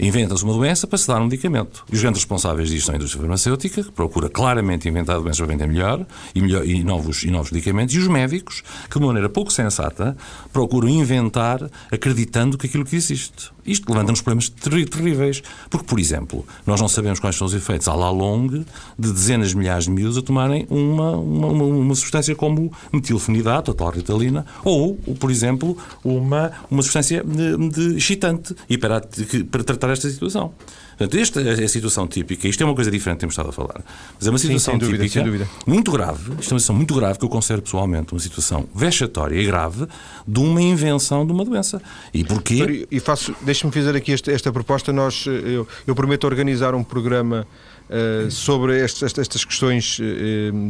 Inventa-se 0.00 0.42
uma 0.42 0.54
doença 0.54 0.86
para 0.86 0.98
se 0.98 1.06
dar 1.06 1.20
um 1.20 1.24
medicamento. 1.24 1.84
E 1.92 1.94
os 1.94 2.00
grandes 2.00 2.22
responsáveis 2.22 2.70
disto 2.70 2.86
são 2.86 2.94
a 2.94 2.96
indústria 2.96 3.20
farmacêutica, 3.20 3.84
que 3.84 3.92
procura 3.92 4.30
claramente 4.30 4.88
inventar 4.88 5.20
doenças 5.20 5.38
para 5.38 5.46
vender 5.46 5.66
melhor 5.66 6.06
e, 6.34 6.40
melhor, 6.40 6.66
e, 6.66 6.82
novos, 6.82 7.22
e 7.22 7.30
novos 7.30 7.50
medicamentos, 7.50 7.94
e 7.94 7.98
os 7.98 8.08
médicos, 8.08 8.62
que 8.90 8.98
de 8.98 9.04
maneira 9.04 9.28
pouco 9.28 9.52
sensata 9.52 10.16
procuram 10.52 10.88
inventar 10.88 11.70
acreditando 11.92 12.56
que 12.56 12.66
aquilo 12.66 12.84
que 12.84 12.96
existe. 12.96 13.50
Isto 13.70 13.90
levanta-nos 13.90 14.20
problemas 14.20 14.48
terríveis. 14.48 15.42
Porque, 15.68 15.86
por 15.86 16.00
exemplo, 16.00 16.44
nós 16.66 16.80
não 16.80 16.88
sabemos 16.88 17.20
quais 17.20 17.36
são 17.36 17.46
os 17.46 17.54
efeitos 17.54 17.88
à 17.88 17.94
la 17.94 18.10
longue 18.10 18.64
de 18.98 19.12
dezenas 19.12 19.50
de 19.50 19.56
milhares 19.56 19.84
de 19.84 19.90
miúdos 19.90 20.18
a 20.18 20.22
tomarem 20.22 20.66
uma, 20.68 21.12
uma, 21.12 21.46
uma, 21.46 21.64
uma 21.64 21.94
substância 21.94 22.34
como 22.34 22.72
metilfenidato, 22.92 23.70
a 23.70 23.74
tal 23.74 23.90
ritalina, 23.90 24.44
ou, 24.64 24.96
por 25.18 25.30
exemplo, 25.30 25.76
uma, 26.02 26.50
uma 26.70 26.82
substância 26.82 27.22
de, 27.24 27.68
de 27.68 27.96
excitante 27.96 28.54
para 28.78 29.64
tratar 29.64 29.90
esta 29.90 30.08
situação. 30.10 30.52
Portanto, 31.00 31.18
esta 31.18 31.40
é 31.40 31.64
a 31.64 31.68
situação 31.68 32.06
típica. 32.06 32.46
Isto 32.46 32.62
é 32.62 32.66
uma 32.66 32.74
coisa 32.74 32.90
diferente 32.90 33.16
que 33.16 33.20
temos 33.20 33.32
estado 33.32 33.48
a 33.48 33.52
falar. 33.52 33.82
Mas 34.18 34.26
é 34.26 34.30
uma 34.30 34.38
situação 34.38 34.74
Sim, 34.74 34.80
dúvida, 34.80 35.08
típica, 35.08 35.48
muito 35.66 35.90
grave. 35.90 36.18
Isto 36.18 36.32
é 36.32 36.34
uma 36.34 36.60
situação 36.60 36.76
muito 36.76 36.94
grave 36.94 37.18
que 37.18 37.24
eu 37.24 37.28
considero 37.30 37.62
pessoalmente 37.62 38.12
uma 38.12 38.20
situação 38.20 38.68
vexatória 38.74 39.34
e 39.40 39.46
grave 39.46 39.86
de 40.28 40.40
uma 40.40 40.60
invenção 40.60 41.24
de 41.24 41.32
uma 41.32 41.42
doença. 41.42 41.80
E 42.12 42.22
porquê? 42.22 42.86
E 42.90 43.00
faço, 43.00 43.34
deixe-me 43.40 43.72
fazer 43.72 43.96
aqui 43.96 44.12
esta, 44.12 44.30
esta 44.30 44.52
proposta. 44.52 44.92
Nós, 44.92 45.24
eu, 45.24 45.66
eu 45.86 45.94
prometo 45.94 46.24
organizar 46.24 46.74
um 46.74 46.84
programa 46.84 47.46
uh, 47.90 48.30
sobre 48.30 48.80
estas, 48.80 49.16
estas 49.18 49.44
questões 49.44 49.98
uh, 49.98 50.02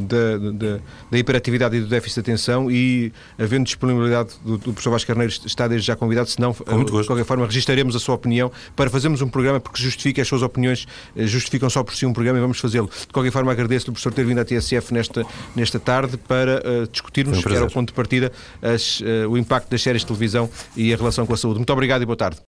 da, 0.07 0.39
da, 0.39 0.81
da, 1.11 1.19
hiperatividade 1.19 1.77
e 1.77 1.81
do 1.81 1.87
déficit 1.87 2.17
de 2.17 2.21
atenção 2.21 2.71
e, 2.71 3.13
havendo 3.39 3.65
disponibilidade 3.65 4.31
do, 4.45 4.57
do 4.59 4.73
professor 4.73 4.91
Vasco 4.91 5.07
Carneiro, 5.07 5.33
está 5.45 5.69
desde 5.69 5.87
já 5.87 5.97
convidado, 5.97 6.29
senão, 6.29 6.51
uh, 6.51 6.85
de 6.85 7.07
qualquer 7.07 7.25
forma, 7.25 7.47
registaremos 7.47 7.95
a 7.95 7.99
sua 7.99 8.15
opinião 8.15 8.51
para 8.75 8.89
fazermos 8.91 9.21
um 9.21 9.29
programa, 9.29 9.61
porque 9.61 9.83
justifica 9.83 10.23
as 10.23 10.29
suas 10.29 10.43
opiniões, 10.43 10.87
justificam 11.17 11.69
só 11.69 11.83
por 11.83 11.95
si 11.95 12.07
um 12.07 12.13
programa 12.13 12.39
e 12.39 12.41
vamos 12.41 12.59
fazê-lo. 12.59 12.89
De 12.89 13.13
qualquer 13.13 13.31
forma, 13.31 13.53
agradeço-lhe, 13.53 13.93
professor, 13.93 14.13
ter 14.13 14.25
vindo 14.25 14.39
à 14.39 14.45
TSF 14.45 14.93
nesta, 14.93 15.25
nesta 15.55 15.79
tarde 15.79 16.17
para 16.17 16.63
discutirmos, 16.91 17.39
um 17.39 17.43
que 17.43 17.55
era 17.55 17.65
o 17.65 17.71
ponto 17.71 17.89
de 17.89 17.95
partida, 17.95 18.33
as, 18.63 19.03
o 19.29 19.37
impacto 19.37 19.71
das 19.71 19.83
séries 19.83 20.03
de 20.03 20.07
televisão 20.07 20.49
e 20.77 20.93
a 20.93 20.97
relação 20.97 21.27
com 21.27 21.35
a 21.35 21.37
saúde. 21.37 21.59
Muito 21.59 21.73
obrigado 21.73 22.03
e 22.03 22.07
boa 22.07 22.17
tarde. 22.17 22.37